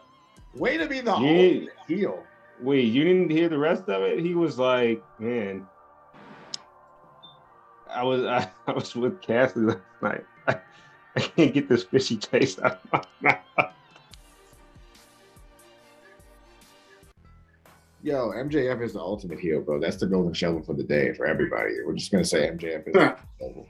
Way 0.55 0.77
to 0.77 0.87
be 0.87 1.01
the 1.01 1.11
Yeah. 1.11 1.17
only 1.17 1.69
heel. 1.87 2.23
Wait, 2.61 2.85
you 2.85 3.03
didn't 3.03 3.29
hear 3.29 3.49
the 3.49 3.57
rest 3.57 3.83
of 3.89 4.01
it? 4.03 4.19
He 4.19 4.33
was 4.35 4.57
like, 4.57 5.03
man. 5.19 5.67
I 7.89 8.03
was 8.03 8.23
I, 8.25 8.49
I 8.67 8.71
was 8.71 8.95
with 8.95 9.21
Cassie 9.21 9.59
last 9.59 9.79
night. 10.01 10.25
I, 10.47 10.55
I 11.15 11.19
can't 11.19 11.53
get 11.53 11.69
this 11.69 11.83
fishy 11.83 12.17
taste 12.17 12.59
out 12.63 12.79
of 12.91 13.03
my 13.21 13.37
mouth. 13.57 13.72
Yo, 18.03 18.31
MJF 18.31 18.81
is 18.83 18.93
the 18.93 18.99
ultimate 18.99 19.39
heel, 19.39 19.61
bro. 19.61 19.79
That's 19.79 19.95
the 19.95 20.05
golden 20.05 20.33
shovel 20.33 20.61
for 20.61 20.73
the 20.73 20.83
day 20.83 21.13
for 21.13 21.25
everybody. 21.25 21.75
We're 21.85 21.93
just 21.93 22.11
gonna 22.11 22.25
say 22.25 22.49
MJF 22.49 22.87
is 22.87 22.93
the 22.93 23.15
shovel. 23.39 23.65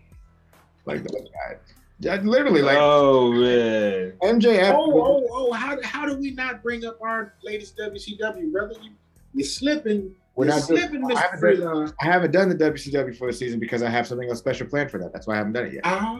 Like 0.85 1.03
the 1.03 1.09
guy. 1.09 1.57
Yeah, 1.99 2.15
literally, 2.23 2.63
like 2.63 2.77
oh 2.79 3.31
man. 3.31 4.13
MJF. 4.23 4.73
Oh, 4.73 4.91
oh, 5.01 5.27
oh! 5.31 5.51
How, 5.53 5.77
how 5.83 6.07
do 6.07 6.17
we 6.17 6.31
not 6.31 6.63
bring 6.63 6.83
up 6.83 6.97
our 7.01 7.33
latest 7.43 7.77
WCW, 7.77 8.51
brother? 8.51 8.73
You, 8.81 8.91
you're 9.35 9.45
slipping. 9.45 10.15
We're 10.35 10.45
you're 10.47 10.55
not 10.55 10.67
doing- 10.67 10.79
slipping, 10.81 11.05
I 11.05 11.13
Mr. 11.13 11.17
haven't 11.31 11.59
done- 11.59 11.93
I 12.01 12.05
haven't 12.05 12.31
done 12.31 12.49
the 12.49 12.55
WCW 12.55 13.15
for 13.15 13.27
the 13.27 13.33
season 13.33 13.59
because 13.59 13.83
I 13.83 13.89
have 13.89 14.07
something 14.07 14.27
else 14.27 14.39
special 14.39 14.65
planned 14.65 14.89
for 14.89 14.97
that. 14.97 15.13
That's 15.13 15.27
why 15.27 15.35
I 15.35 15.37
haven't 15.37 15.53
done 15.53 15.67
it 15.67 15.73
yet. 15.73 15.81
Ah, 15.85 16.17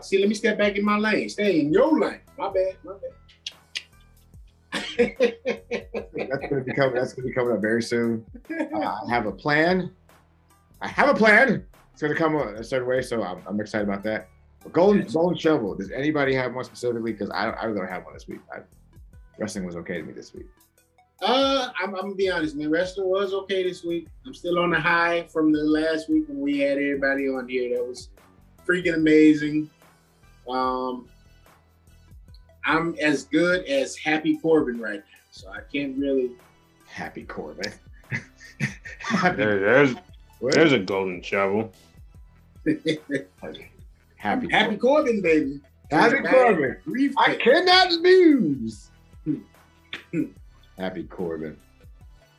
see, 0.00 0.18
let 0.18 0.28
me 0.28 0.34
step 0.36 0.58
back 0.58 0.76
in 0.76 0.84
my 0.84 0.96
lane. 0.96 1.28
Stay 1.28 1.58
in 1.60 1.72
your 1.72 1.98
lane. 1.98 2.20
My 2.38 2.50
bad. 2.50 2.76
My 2.84 2.92
bad. 2.92 3.10
That's 4.98 6.50
gonna 6.50 6.64
be 6.64 6.72
coming. 6.72 6.94
That's 6.94 7.12
gonna 7.12 7.28
be 7.28 7.32
coming 7.32 7.54
up 7.54 7.60
very 7.60 7.82
soon. 7.82 8.26
Uh, 8.50 8.78
I 9.06 9.08
have 9.08 9.26
a 9.26 9.32
plan. 9.32 9.92
I 10.80 10.88
have 10.88 11.08
a 11.08 11.14
plan. 11.14 11.64
It's 11.92 12.02
gonna 12.02 12.14
come 12.14 12.36
a 12.36 12.62
certain 12.64 12.88
way, 12.88 13.02
so 13.02 13.22
I'm, 13.22 13.42
I'm 13.46 13.60
excited 13.60 13.88
about 13.88 14.02
that. 14.04 14.28
But 14.62 14.72
golden 14.72 15.06
golden 15.06 15.38
shovel. 15.38 15.74
Does 15.74 15.90
anybody 15.90 16.34
have 16.34 16.54
one 16.54 16.64
specifically? 16.64 17.12
Because 17.12 17.30
I 17.30 17.52
I 17.52 17.66
don't 17.66 17.88
have 17.88 18.04
one 18.04 18.14
this 18.14 18.26
week. 18.26 18.40
I, 18.52 18.58
wrestling 19.38 19.64
was 19.64 19.76
okay 19.76 19.98
to 19.98 20.02
me 20.02 20.12
this 20.12 20.34
week. 20.34 20.46
Uh, 21.22 21.70
I'm, 21.80 21.94
I'm 21.94 22.02
gonna 22.02 22.14
be 22.14 22.30
honest, 22.30 22.56
man. 22.56 22.70
Wrestling 22.70 23.08
was 23.08 23.32
okay 23.32 23.62
this 23.62 23.84
week. 23.84 24.08
I'm 24.26 24.34
still 24.34 24.58
on 24.58 24.70
the 24.70 24.80
high 24.80 25.26
from 25.32 25.52
the 25.52 25.62
last 25.62 26.08
week 26.08 26.28
when 26.28 26.40
we 26.40 26.58
had 26.58 26.72
everybody 26.72 27.28
on 27.28 27.48
here. 27.48 27.76
That 27.76 27.86
was 27.86 28.10
freaking 28.66 28.94
amazing. 28.94 29.70
Um, 30.48 31.08
I'm 32.68 32.94
as 33.00 33.24
good 33.24 33.64
as 33.64 33.96
Happy 33.96 34.36
Corbin 34.36 34.78
right 34.78 34.98
now, 34.98 35.18
so 35.30 35.48
I 35.48 35.60
can't 35.72 35.96
really. 35.96 36.32
Happy 36.86 37.24
Corbin. 37.24 37.72
There, 39.22 39.58
there's 39.58 39.94
there's 40.42 40.72
a 40.72 40.78
golden 40.78 41.22
shovel. 41.22 41.72
Happy 44.16 44.48
Happy 44.50 44.76
Corbin, 44.76 45.22
baby. 45.22 45.60
Happy 45.90 46.20
Bad 46.20 46.30
Corbin. 46.30 46.76
briefcase. 46.84 47.16
I 47.16 47.36
cannot 47.36 47.92
lose. 47.92 48.90
Happy 50.76 51.04
Corbin. 51.04 51.56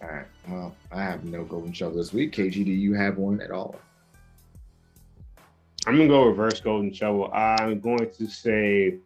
All 0.04 0.10
right. 0.10 0.26
Well, 0.48 0.76
I 0.92 1.02
have 1.02 1.24
no 1.24 1.44
golden 1.44 1.74
shovel 1.74 1.98
this 1.98 2.14
week. 2.14 2.36
KG, 2.36 2.54
do 2.54 2.72
you 2.72 2.94
have 2.94 3.18
one 3.18 3.42
at 3.42 3.50
all? 3.50 3.80
I'm 5.88 5.98
gonna 5.98 6.08
go 6.08 6.26
reverse 6.26 6.60
golden 6.60 6.94
shovel. 6.94 7.32
I'm 7.34 7.80
going 7.80 8.12
to 8.12 8.28
say 8.28 9.00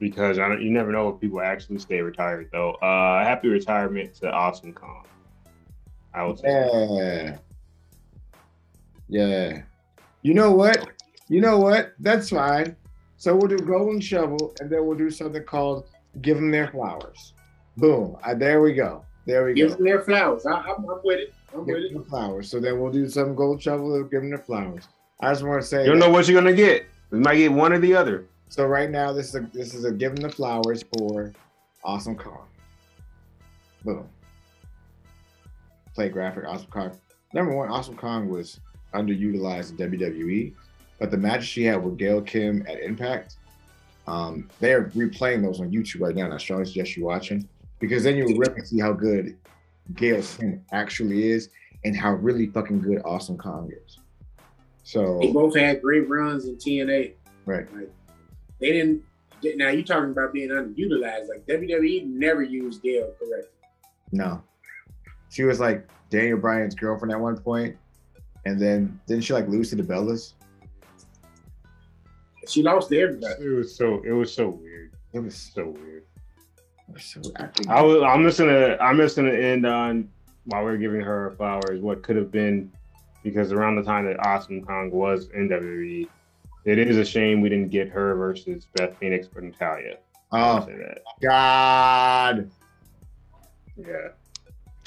because 0.00 0.38
I 0.40 0.48
don't. 0.48 0.60
You 0.62 0.70
never 0.70 0.90
know 0.90 1.08
if 1.10 1.20
people 1.20 1.40
actually 1.40 1.78
stay 1.78 2.00
retired 2.00 2.48
though. 2.50 2.72
Uh, 2.82 3.22
happy 3.22 3.48
retirement 3.48 4.14
to 4.16 4.30
Awesome 4.32 4.72
Kong. 4.72 5.04
I 6.12 6.24
would 6.24 6.38
say. 6.40 6.48
Yeah. 6.48 7.38
Yeah. 9.08 9.62
You 10.22 10.34
know 10.34 10.50
what? 10.52 10.88
You 11.28 11.40
know 11.40 11.58
what? 11.58 11.92
That's 12.00 12.30
fine. 12.30 12.74
So 13.16 13.36
we'll 13.36 13.48
do 13.48 13.58
golden 13.58 14.00
shovel, 14.00 14.54
and 14.60 14.70
then 14.70 14.84
we'll 14.86 14.96
do 14.98 15.10
something 15.10 15.44
called 15.44 15.86
give 16.22 16.36
them 16.36 16.50
their 16.50 16.68
flowers. 16.68 17.34
Boom. 17.76 18.16
Uh, 18.24 18.34
there 18.34 18.60
we 18.60 18.72
go. 18.72 19.04
There 19.26 19.44
we 19.44 19.54
Give 19.54 19.68
go. 19.68 19.74
them 19.76 19.84
their 19.84 20.00
flowers. 20.02 20.44
I, 20.46 20.52
I'm, 20.52 20.88
I'm 20.88 21.00
with 21.04 21.20
it. 21.20 21.34
I'm 21.54 21.64
Give 21.66 21.76
with 21.76 21.92
them 21.92 22.02
it. 22.02 22.08
flowers. 22.08 22.50
So 22.50 22.58
then 22.58 22.80
we'll 22.80 22.90
do 22.90 23.08
some 23.08 23.34
gold 23.34 23.62
shovel 23.62 23.94
and 23.94 24.10
give 24.10 24.22
them 24.22 24.30
their 24.30 24.38
flowers. 24.38 24.88
I 25.20 25.30
just 25.32 25.44
want 25.44 25.60
to 25.62 25.66
say 25.68 25.84
You 25.84 25.90
don't 25.90 25.98
that- 26.00 26.06
know 26.06 26.12
what 26.12 26.26
you're 26.28 26.40
gonna 26.40 26.54
get. 26.56 26.86
You 27.12 27.18
might 27.18 27.36
get 27.36 27.52
one 27.52 27.72
or 27.72 27.78
the 27.78 27.94
other. 27.94 28.26
So 28.50 28.66
right 28.66 28.90
now, 28.90 29.12
this 29.12 29.28
is 29.28 29.34
a 29.36 29.40
this 29.52 29.74
is 29.74 29.84
a 29.84 29.92
give 29.92 30.16
them 30.16 30.28
the 30.28 30.34
flowers 30.34 30.84
for 30.98 31.32
Awesome 31.84 32.16
Kong. 32.16 32.48
Boom. 33.84 34.08
Play 35.94 36.08
graphic 36.08 36.44
Awesome 36.46 36.66
Kong. 36.68 36.90
Number 37.32 37.54
one, 37.56 37.68
Awesome 37.68 37.96
Kong 37.96 38.28
was 38.28 38.58
underutilized 38.92 39.78
in 39.78 39.92
WWE, 39.92 40.52
but 40.98 41.12
the 41.12 41.16
match 41.16 41.44
she 41.44 41.62
had 41.62 41.82
with 41.82 41.96
Gail 41.96 42.20
Kim 42.20 42.64
at 42.66 42.80
Impact, 42.80 43.36
um, 44.08 44.50
they're 44.58 44.86
replaying 44.96 45.44
those 45.44 45.60
on 45.60 45.70
YouTube 45.70 46.00
right 46.00 46.16
now. 46.16 46.24
And 46.24 46.34
I 46.34 46.38
strongly 46.38 46.64
suggest 46.66 46.96
you 46.96 47.04
watching 47.04 47.48
because 47.78 48.02
then 48.02 48.16
you'll 48.16 48.36
really 48.36 48.64
see 48.64 48.80
how 48.80 48.92
good 48.92 49.36
Gail 49.94 50.20
Kim 50.22 50.60
actually 50.72 51.30
is 51.30 51.50
and 51.84 51.96
how 51.96 52.14
really 52.14 52.48
fucking 52.48 52.80
good 52.80 53.00
Awesome 53.04 53.38
Kong 53.38 53.70
is. 53.86 53.98
So 54.82 55.18
They 55.20 55.30
both 55.30 55.56
had 55.56 55.80
great 55.80 56.08
runs 56.08 56.46
in 56.46 56.56
TNA. 56.56 57.12
right. 57.46 57.68
They 58.60 58.72
didn't. 58.72 59.02
Now 59.56 59.70
you're 59.70 59.82
talking 59.84 60.10
about 60.10 60.32
being 60.32 60.50
underutilized? 60.50 61.28
Like 61.28 61.46
WWE 61.46 62.06
never 62.06 62.42
used 62.42 62.82
Gail 62.82 63.10
correctly. 63.18 63.48
No. 64.12 64.42
She 65.30 65.44
was 65.44 65.60
like 65.60 65.88
Daniel 66.10 66.38
Bryan's 66.38 66.74
girlfriend 66.74 67.12
at 67.12 67.20
one 67.20 67.38
point, 67.38 67.76
and 68.44 68.60
then 68.60 69.00
didn't 69.06 69.24
she 69.24 69.32
like 69.32 69.48
lose 69.48 69.70
to 69.70 69.76
the 69.76 69.82
Bellas? 69.82 70.32
She 72.48 72.62
lost 72.62 72.88
to 72.90 73.00
everybody. 73.00 73.44
It 73.44 73.48
was 73.48 73.74
so. 73.74 74.02
It 74.04 74.12
was 74.12 74.32
so 74.32 74.48
weird. 74.48 74.92
It 75.12 75.20
was 75.20 75.34
So 75.36 75.68
weird. 75.68 76.04
it 76.88 76.94
was 76.94 77.04
so. 77.04 77.20
I 77.36 77.46
think, 77.46 77.68
I 77.68 77.80
was. 77.82 78.02
I'm 78.02 78.24
just 78.24 78.38
gonna. 78.38 78.76
I'm 78.80 78.96
just 78.96 79.16
gonna 79.16 79.32
end 79.32 79.66
on 79.66 80.08
while 80.46 80.64
we're 80.64 80.76
giving 80.78 81.00
her 81.00 81.32
flowers. 81.36 81.80
What 81.80 82.02
could 82.02 82.16
have 82.16 82.30
been, 82.32 82.72
because 83.22 83.52
around 83.52 83.76
the 83.76 83.82
time 83.82 84.04
that 84.06 84.24
Awesome 84.26 84.64
Kong 84.64 84.90
was 84.90 85.28
in 85.34 85.48
WWE, 85.48 86.08
it 86.64 86.78
is 86.78 86.96
a 86.98 87.04
shame 87.04 87.40
we 87.40 87.48
didn't 87.48 87.70
get 87.70 87.88
her 87.88 88.14
versus 88.14 88.66
Beth 88.76 88.96
Phoenix 88.98 89.28
or 89.34 89.40
Natalya. 89.42 89.96
Oh. 90.32 90.66
God, 91.22 92.50
Yeah, 93.76 94.08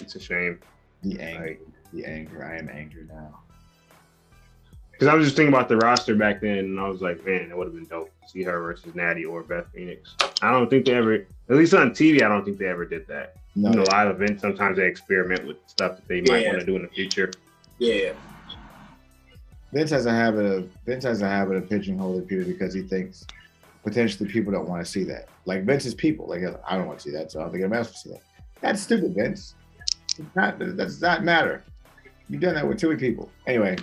it's 0.02 0.16
a 0.16 0.20
shame. 0.20 0.60
the 1.04 1.20
anger, 1.20 1.46
Like, 1.48 1.62
the 1.92 2.06
anger. 2.06 2.46
I 2.46 2.58
am 2.58 2.70
angry 2.70 3.06
now. 3.08 3.40
Because 4.92 5.08
I 5.08 5.16
was 5.16 5.26
just 5.26 5.36
thinking 5.36 5.54
about 5.54 5.68
the 5.70 5.78
roster 5.78 6.16
back 6.16 6.40
then, 6.40 6.60
and 6.60 6.80
I 6.80 6.88
was 6.88 7.02
like, 7.02 7.26
man, 7.26 7.50
it 7.52 7.58
would 7.58 7.66
have 7.68 7.74
been 7.76 7.86
dope 7.86 8.10
to 8.22 8.30
see 8.30 8.44
her 8.44 8.62
versus 8.62 8.94
Natty 8.96 9.26
or 9.26 9.42
Beth 9.44 9.66
Phoenix. 9.74 10.16
I 10.42 10.52
don't 10.52 10.70
think 10.70 10.86
they 10.86 10.94
ever, 10.94 11.14
at 11.16 11.26
least 11.56 11.74
on 11.74 11.90
TV, 11.92 12.22
I 12.22 12.30
don't 12.30 12.46
think 12.46 12.58
they 12.60 12.68
ever 12.68 12.86
did 12.86 13.08
that. 13.08 13.36
No, 13.56 13.70
You 13.72 13.76
know, 13.78 13.84
live 13.92 14.10
events, 14.16 14.42
sometimes 14.42 14.78
they 14.78 14.86
experiment 14.88 15.46
with 15.46 15.58
stuff 15.68 15.98
that 15.98 16.08
they 16.08 16.22
might 16.22 16.44
Yeah. 16.44 16.50
want 16.50 16.60
to 16.62 16.66
do 16.66 16.76
in 16.76 16.84
the 16.84 16.88
future. 16.90 17.32
Yeah. 17.80 18.14
Vince 19.74 19.90
has 19.90 20.06
a 20.06 20.12
habit 20.12 20.46
of 20.46 20.70
Vince 20.86 21.04
has 21.04 21.22
a 21.24 21.28
habit 21.28 21.58
of 21.58 21.64
pigeonholing 21.66 22.28
people 22.28 22.46
because 22.46 22.74
he 22.74 22.84
thinks 22.84 23.26
potentially 23.84 24.30
people 24.30 24.54
don't 24.54 24.70
want 24.70 24.86
to 24.86 24.90
see 24.90 25.04
that. 25.06 25.28
Like 25.46 25.64
Vince's 25.64 25.96
people. 25.96 26.28
Like 26.28 26.44
I 26.68 26.78
don't 26.78 26.86
want 26.86 27.00
to 27.00 27.04
see 27.04 27.12
that, 27.12 27.32
so 27.32 27.40
I 27.40 27.44
don't 27.44 27.52
think 27.52 27.64
I'm 27.66 27.74
asked 27.74 27.94
to 27.94 27.98
see 27.98 28.10
that. 28.12 28.22
That's 28.62 28.82
stupid, 28.82 29.16
Vince. 29.16 29.56
It's 30.18 30.36
not, 30.36 30.60
that 30.60 30.98
not 31.02 31.24
matter. 31.24 31.64
You've 32.30 32.42
done 32.42 32.54
that 32.54 32.68
with 32.68 32.80
too 32.80 32.90
many 32.90 33.00
people. 33.00 33.32
Anyway, 33.48 33.78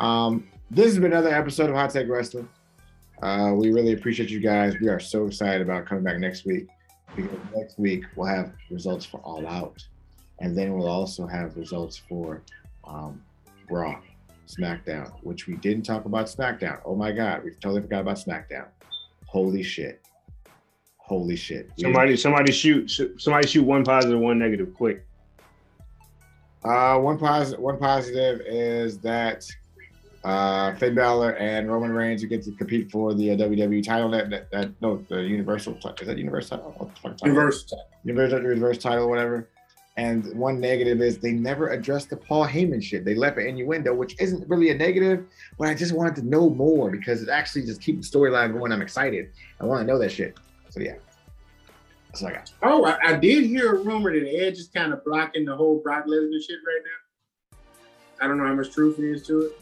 um, 0.00 0.46
this 0.70 0.86
has 0.86 0.96
been 0.96 1.12
another 1.12 1.34
episode 1.34 1.70
of 1.70 1.76
Hot 1.76 1.90
Take 1.90 2.08
Wrestling. 2.08 2.48
Uh, 3.22 3.52
we 3.54 3.72
really 3.72 3.94
appreciate 3.94 4.28
you 4.28 4.38
guys. 4.40 4.74
We 4.80 4.88
are 4.88 5.00
so 5.00 5.26
excited 5.26 5.62
about 5.62 5.86
coming 5.86 6.04
back 6.04 6.18
next 6.18 6.44
week 6.44 6.68
because 7.16 7.38
next 7.54 7.78
week 7.78 8.04
we'll 8.16 8.26
have 8.26 8.52
results 8.70 9.06
for 9.06 9.18
All 9.20 9.46
Out, 9.46 9.82
and 10.40 10.56
then 10.56 10.74
we'll 10.74 10.88
also 10.88 11.26
have 11.26 11.56
results 11.56 11.96
for 11.96 12.42
um, 12.84 13.22
Raw. 13.70 13.98
SmackDown, 14.46 15.10
which 15.22 15.46
we 15.46 15.54
didn't 15.56 15.84
talk 15.84 16.04
about 16.04 16.26
SmackDown. 16.26 16.80
Oh 16.84 16.94
my 16.94 17.12
God, 17.12 17.44
we 17.44 17.50
totally 17.52 17.80
forgot 17.82 18.00
about 18.00 18.16
SmackDown. 18.16 18.66
Holy 19.26 19.62
shit. 19.62 20.00
Holy 20.98 21.36
shit. 21.36 21.70
We- 21.76 21.82
Somebody, 21.84 22.16
somebody 22.16 22.52
shoot, 22.52 22.90
somebody 23.18 23.46
shoot 23.48 23.62
one 23.64 23.84
positive, 23.84 24.18
one 24.20 24.38
negative, 24.38 24.74
quick. 24.74 25.04
Uh, 26.64 26.98
one 26.98 27.18
positive. 27.18 27.60
One 27.60 27.76
positive 27.78 28.40
is 28.46 28.98
that 29.00 29.44
uh, 30.22 30.74
Finn 30.74 30.94
Balor 30.94 31.32
and 31.32 31.68
Roman 31.70 31.90
Reigns 31.92 32.22
who 32.22 32.28
get 32.28 32.44
to 32.44 32.52
compete 32.52 32.88
for 32.90 33.14
the 33.14 33.32
uh, 33.32 33.36
WWE 33.36 33.82
title. 33.82 34.10
That, 34.10 34.30
that, 34.30 34.50
that 34.52 34.70
no, 34.80 35.04
the 35.08 35.22
Universal. 35.22 35.74
ti- 35.74 35.88
Is 36.02 36.06
that 36.06 36.18
Universal? 36.18 36.58
title? 36.58 36.72
What 37.00 37.18
title? 37.18 37.28
Universal. 37.34 37.84
Universal, 38.04 38.42
Universal 38.42 38.80
title, 38.82 39.08
whatever. 39.08 39.48
And 39.96 40.34
one 40.34 40.58
negative 40.58 41.02
is 41.02 41.18
they 41.18 41.32
never 41.32 41.68
addressed 41.68 42.08
the 42.08 42.16
Paul 42.16 42.46
Heyman 42.46 42.82
shit. 42.82 43.04
They 43.04 43.14
left 43.14 43.36
an 43.36 43.46
innuendo, 43.46 43.92
which 43.94 44.18
isn't 44.18 44.48
really 44.48 44.70
a 44.70 44.74
negative, 44.74 45.26
but 45.58 45.68
I 45.68 45.74
just 45.74 45.92
wanted 45.92 46.16
to 46.16 46.26
know 46.26 46.48
more 46.48 46.90
because 46.90 47.22
it 47.22 47.28
actually 47.28 47.66
just 47.66 47.82
keeps 47.82 48.10
the 48.10 48.18
storyline 48.18 48.58
going. 48.58 48.72
I'm 48.72 48.80
excited. 48.80 49.30
I 49.60 49.66
want 49.66 49.82
to 49.82 49.86
know 49.86 49.98
that 49.98 50.10
shit. 50.10 50.38
So 50.70 50.80
yeah, 50.80 50.94
that's 52.08 52.22
what 52.22 52.32
I 52.32 52.36
got. 52.36 52.52
Oh, 52.62 52.86
I, 52.86 52.98
I 53.04 53.16
did 53.16 53.44
hear 53.44 53.74
a 53.74 53.82
rumor 53.82 54.18
that 54.18 54.26
Edge 54.26 54.58
is 54.58 54.68
kind 54.68 54.94
of 54.94 55.04
blocking 55.04 55.44
the 55.44 55.54
whole 55.54 55.78
Brock 55.78 56.06
Lesnar 56.06 56.42
shit 56.42 56.58
right 56.66 56.82
now. 56.84 57.58
I 58.24 58.28
don't 58.28 58.38
know 58.38 58.46
how 58.46 58.54
much 58.54 58.72
truth 58.72 58.96
there 58.96 59.12
is 59.12 59.26
to 59.26 59.40
it. 59.40 59.60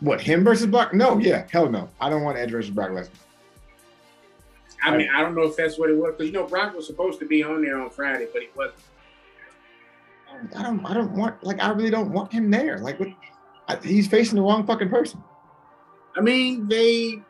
What 0.00 0.20
him 0.20 0.42
versus 0.42 0.66
Brock? 0.66 0.92
No, 0.92 1.18
yeah, 1.18 1.46
hell 1.52 1.68
no. 1.68 1.88
I 2.00 2.10
don't 2.10 2.22
want 2.22 2.36
Edge 2.36 2.50
versus 2.50 2.70
Brock 2.70 2.90
Lesnar. 2.90 3.10
I 4.82 4.96
mean, 4.96 5.08
I 5.14 5.20
don't 5.20 5.34
know 5.34 5.42
if 5.42 5.56
that's 5.56 5.78
what 5.78 5.90
it 5.90 5.96
was 5.96 6.14
because 6.16 6.26
you 6.26 6.32
know 6.32 6.46
Brock 6.46 6.74
was 6.74 6.86
supposed 6.86 7.20
to 7.20 7.26
be 7.26 7.44
on 7.44 7.62
there 7.62 7.80
on 7.80 7.90
Friday, 7.90 8.26
but 8.32 8.42
he 8.42 8.48
wasn't. 8.56 8.80
I 10.56 10.62
don't. 10.62 10.84
I 10.84 10.94
don't 10.94 11.12
want. 11.12 11.42
Like, 11.42 11.62
I 11.62 11.70
really 11.70 11.90
don't 11.90 12.12
want 12.12 12.32
him 12.32 12.50
there. 12.50 12.78
Like, 12.78 12.98
what? 12.98 13.08
I, 13.68 13.76
he's 13.76 14.08
facing 14.08 14.36
the 14.36 14.42
wrong 14.42 14.66
fucking 14.66 14.88
person. 14.88 15.22
I 16.16 16.20
mean, 16.20 16.68
they 16.68 17.22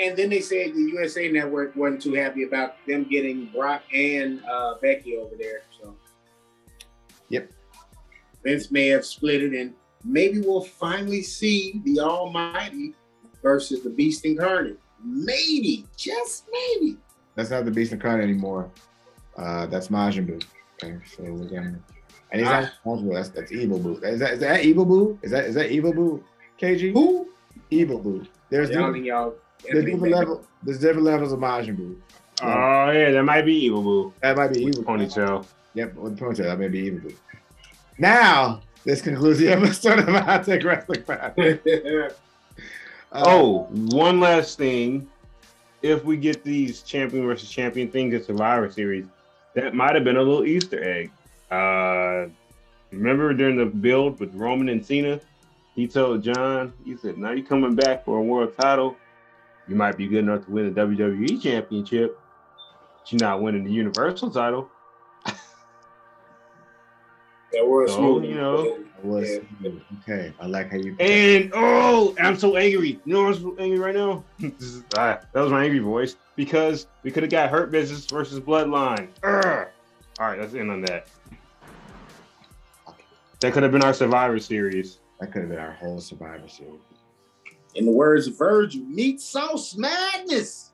and 0.00 0.16
then 0.16 0.30
they 0.30 0.40
said 0.40 0.74
the 0.74 0.80
USA 0.92 1.30
Network 1.30 1.74
wasn't 1.74 2.02
too 2.02 2.14
happy 2.14 2.44
about 2.44 2.74
them 2.86 3.04
getting 3.04 3.46
Brock 3.46 3.82
and 3.92 4.42
uh, 4.44 4.74
Becky 4.80 5.16
over 5.16 5.34
there. 5.36 5.62
So, 5.80 5.96
Yep. 7.28 7.50
Vince 8.44 8.70
may 8.70 8.88
have 8.88 9.04
split 9.04 9.42
it, 9.42 9.52
and 9.52 9.74
maybe 10.04 10.40
we'll 10.40 10.62
finally 10.62 11.22
see 11.22 11.82
the 11.84 12.00
Almighty 12.00 12.94
versus 13.42 13.82
the 13.82 13.90
Beast 13.90 14.24
incarnate. 14.24 14.78
Maybe, 15.04 15.86
just 15.96 16.46
maybe. 16.50 16.96
That's 17.34 17.50
not 17.50 17.64
the 17.64 17.70
Beast 17.70 17.92
Incarnate 17.92 18.24
anymore. 18.24 18.70
Uh, 19.36 19.66
that's 19.66 19.88
Majin 19.88 20.26
Buu. 20.26 20.44
Okay, 20.82 20.96
so 21.04 21.22
we're 21.22 21.48
gonna. 21.48 21.78
And 22.30 22.40
he's 22.40 22.50
not 22.50 22.64
responsible. 22.64 23.14
That's 23.14 23.28
that's 23.30 23.52
Evil 23.52 23.78
Buu. 23.80 24.02
Is 24.04 24.20
that 24.20 24.32
is 24.34 24.40
that 24.40 24.62
Evil 24.62 24.84
Buu? 24.86 25.18
Is 25.22 25.30
that 25.30 25.44
is 25.46 25.54
that 25.54 25.70
Evil 25.70 25.92
Buu? 25.92 26.22
KG? 26.60 26.92
Who? 26.92 27.28
Evil 27.70 28.00
Buu. 28.00 28.26
There's 28.50 28.70
Y'all 28.70 28.86
different, 28.86 29.04
y'all. 29.04 29.34
there's 29.64 29.84
different 29.84 30.14
level. 30.14 30.44
There's 30.62 30.78
different 30.78 31.04
levels 31.04 31.32
of 31.32 31.38
Majin 31.40 31.76
Buu. 31.78 31.96
Oh 32.42 32.90
yeah, 32.90 33.10
that 33.12 33.22
might 33.24 33.42
be 33.42 33.54
Evil 33.54 33.82
Buu. 33.82 34.12
That 34.22 34.36
might 34.36 34.52
be 34.52 34.64
Evil. 34.64 34.84
Ponytail. 34.84 35.46
Yep, 35.74 35.94
with 35.94 36.18
the 36.18 36.24
ponytail, 36.24 36.36
that 36.44 36.58
may 36.58 36.68
be 36.68 36.80
Evil 36.80 37.10
Buu. 37.10 37.14
Now, 37.98 38.60
this 38.84 39.02
concludes 39.02 39.38
the 39.38 39.48
episode 39.52 39.98
of 40.00 40.08
Hot 40.08 40.44
Take 40.44 40.64
Wrestling 40.64 41.02
Podcast. 41.02 42.12
Uh, 43.10 43.22
Oh, 43.26 43.58
one 43.70 44.20
last 44.20 44.58
thing. 44.58 45.08
If 45.80 46.04
we 46.04 46.18
get 46.18 46.44
these 46.44 46.82
champion 46.82 47.24
versus 47.26 47.48
champion 47.48 47.90
things 47.90 48.12
in 48.12 48.22
Survivor 48.22 48.70
Series, 48.70 49.06
that 49.54 49.74
might 49.74 49.94
have 49.94 50.04
been 50.04 50.18
a 50.18 50.22
little 50.22 50.44
Easter 50.44 50.82
egg. 50.84 51.10
Uh, 51.50 52.26
remember 52.90 53.32
during 53.34 53.56
the 53.56 53.66
build 53.66 54.20
with 54.20 54.34
Roman 54.34 54.68
and 54.68 54.84
Cena, 54.84 55.20
he 55.74 55.86
told 55.86 56.22
John, 56.22 56.72
he 56.84 56.96
said, 56.96 57.16
"Now 57.18 57.30
you're 57.32 57.46
coming 57.46 57.74
back 57.74 58.04
for 58.04 58.18
a 58.18 58.22
world 58.22 58.52
title. 58.60 58.96
You 59.68 59.74
might 59.76 59.96
be 59.96 60.06
good 60.06 60.20
enough 60.20 60.44
to 60.46 60.50
win 60.50 60.72
the 60.72 60.80
WWE 60.80 61.40
Championship, 61.42 62.18
but 62.98 63.12
you're 63.12 63.20
not 63.20 63.42
winning 63.42 63.64
the 63.64 63.72
Universal 63.72 64.30
title." 64.30 64.68
That 67.52 67.66
was 67.66 67.90
So, 67.90 67.96
smooth. 67.96 68.24
you 68.24 68.34
know. 68.34 68.62
That 68.78 69.04
was 69.04 69.38
Yeah. 69.60 69.70
okay. 70.02 70.34
I 70.38 70.46
like 70.46 70.70
how 70.70 70.76
you. 70.76 70.94
And 71.00 71.50
oh, 71.54 72.14
I'm 72.20 72.36
so 72.36 72.56
angry. 72.56 73.00
You 73.06 73.12
know 73.14 73.26
I'm 73.26 73.34
so 73.40 73.56
angry 73.58 73.78
right 73.78 73.94
now? 73.94 74.22
Is- 74.38 74.84
ah, 74.98 75.18
that 75.32 75.40
was 75.40 75.50
my 75.50 75.64
angry 75.64 75.78
voice 75.78 76.16
because 76.36 76.88
we 77.02 77.10
could 77.10 77.22
have 77.22 77.30
got 77.32 77.48
Hurt 77.48 77.70
Business 77.70 78.04
versus 78.04 78.38
Bloodline. 78.40 79.08
Urgh. 79.22 79.68
All 80.20 80.26
right, 80.26 80.38
let's 80.38 80.52
end 80.54 80.70
on 80.70 80.82
that. 80.82 81.08
That 83.40 83.52
could 83.52 83.62
have 83.62 83.72
been 83.72 83.84
our 83.84 83.94
Survivor 83.94 84.38
Series. 84.38 84.98
That 85.20 85.32
could 85.32 85.42
have 85.42 85.50
been 85.50 85.58
our 85.58 85.72
whole 85.72 86.00
Survivor 86.00 86.48
Series. 86.48 86.80
In 87.74 87.84
the 87.86 87.92
words 87.92 88.26
of 88.26 88.36
Virgil, 88.36 88.82
meat 88.84 89.20
sauce 89.20 89.76
madness. 89.76 90.72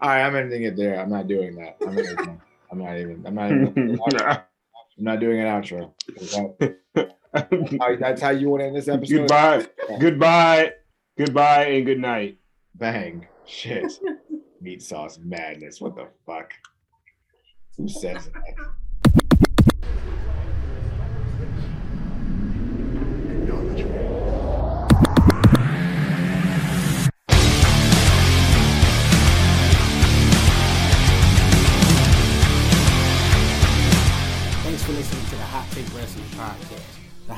All 0.00 0.08
right, 0.10 0.22
I'm 0.24 0.36
ending 0.36 0.62
it 0.62 0.76
there. 0.76 0.98
I'm 1.00 1.10
not 1.10 1.26
doing 1.26 1.56
that. 1.56 1.76
I'm 1.82 1.94
not 1.94 2.04
even. 2.04 2.40
I'm 2.70 2.78
not 2.78 2.96
even. 2.98 3.26
I'm 3.26 3.34
not 3.34 3.50
even. 3.50 3.98
I'm 4.18 5.04
not 5.04 5.20
doing 5.20 5.40
an 5.40 5.46
outro. 5.46 5.92
That- 6.06 7.98
that's 8.00 8.22
how 8.22 8.30
you 8.30 8.48
want 8.48 8.62
to 8.62 8.66
end 8.66 8.76
this 8.76 8.88
episode. 8.88 9.18
goodbye, 9.28 9.66
goodbye, 10.00 10.72
goodbye, 11.16 11.64
and 11.66 11.86
good 11.86 12.00
night. 12.00 12.38
Bang. 12.74 13.26
Shit. 13.44 13.92
Meat 14.60 14.82
sauce 14.82 15.18
madness. 15.22 15.80
What 15.80 15.94
the 15.94 16.08
fuck? 16.26 16.52
Who 17.76 17.88
says 17.88 18.28
that? 18.30 18.42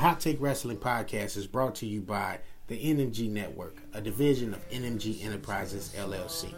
Hot 0.01 0.19
Take 0.19 0.41
Wrestling 0.41 0.77
podcast 0.77 1.37
is 1.37 1.45
brought 1.45 1.75
to 1.75 1.85
you 1.85 2.01
by 2.01 2.39
the 2.65 2.75
NMG 2.75 3.29
Network, 3.29 3.77
a 3.93 4.01
division 4.01 4.51
of 4.51 4.69
NMG 4.71 5.23
Enterprises 5.23 5.93
LLC. 5.95 6.55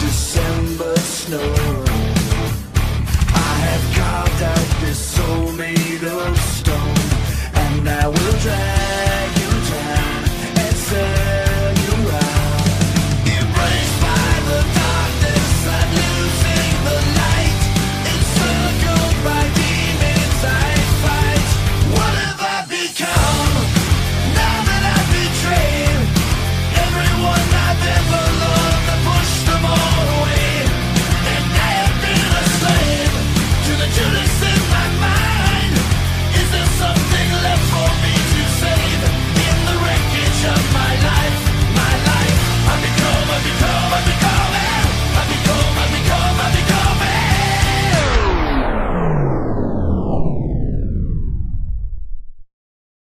December 0.00 0.96
snow. 0.96 1.54
I 3.32 3.54
have 3.68 3.94
carved 3.94 4.42
out 4.42 4.80
this 4.80 4.98
soul 4.98 5.52
made 5.52 6.02
of 6.02 6.36
stone, 6.36 6.96
and 7.54 7.88
I 7.88 8.08
will 8.08 8.38
drag. 8.40 8.81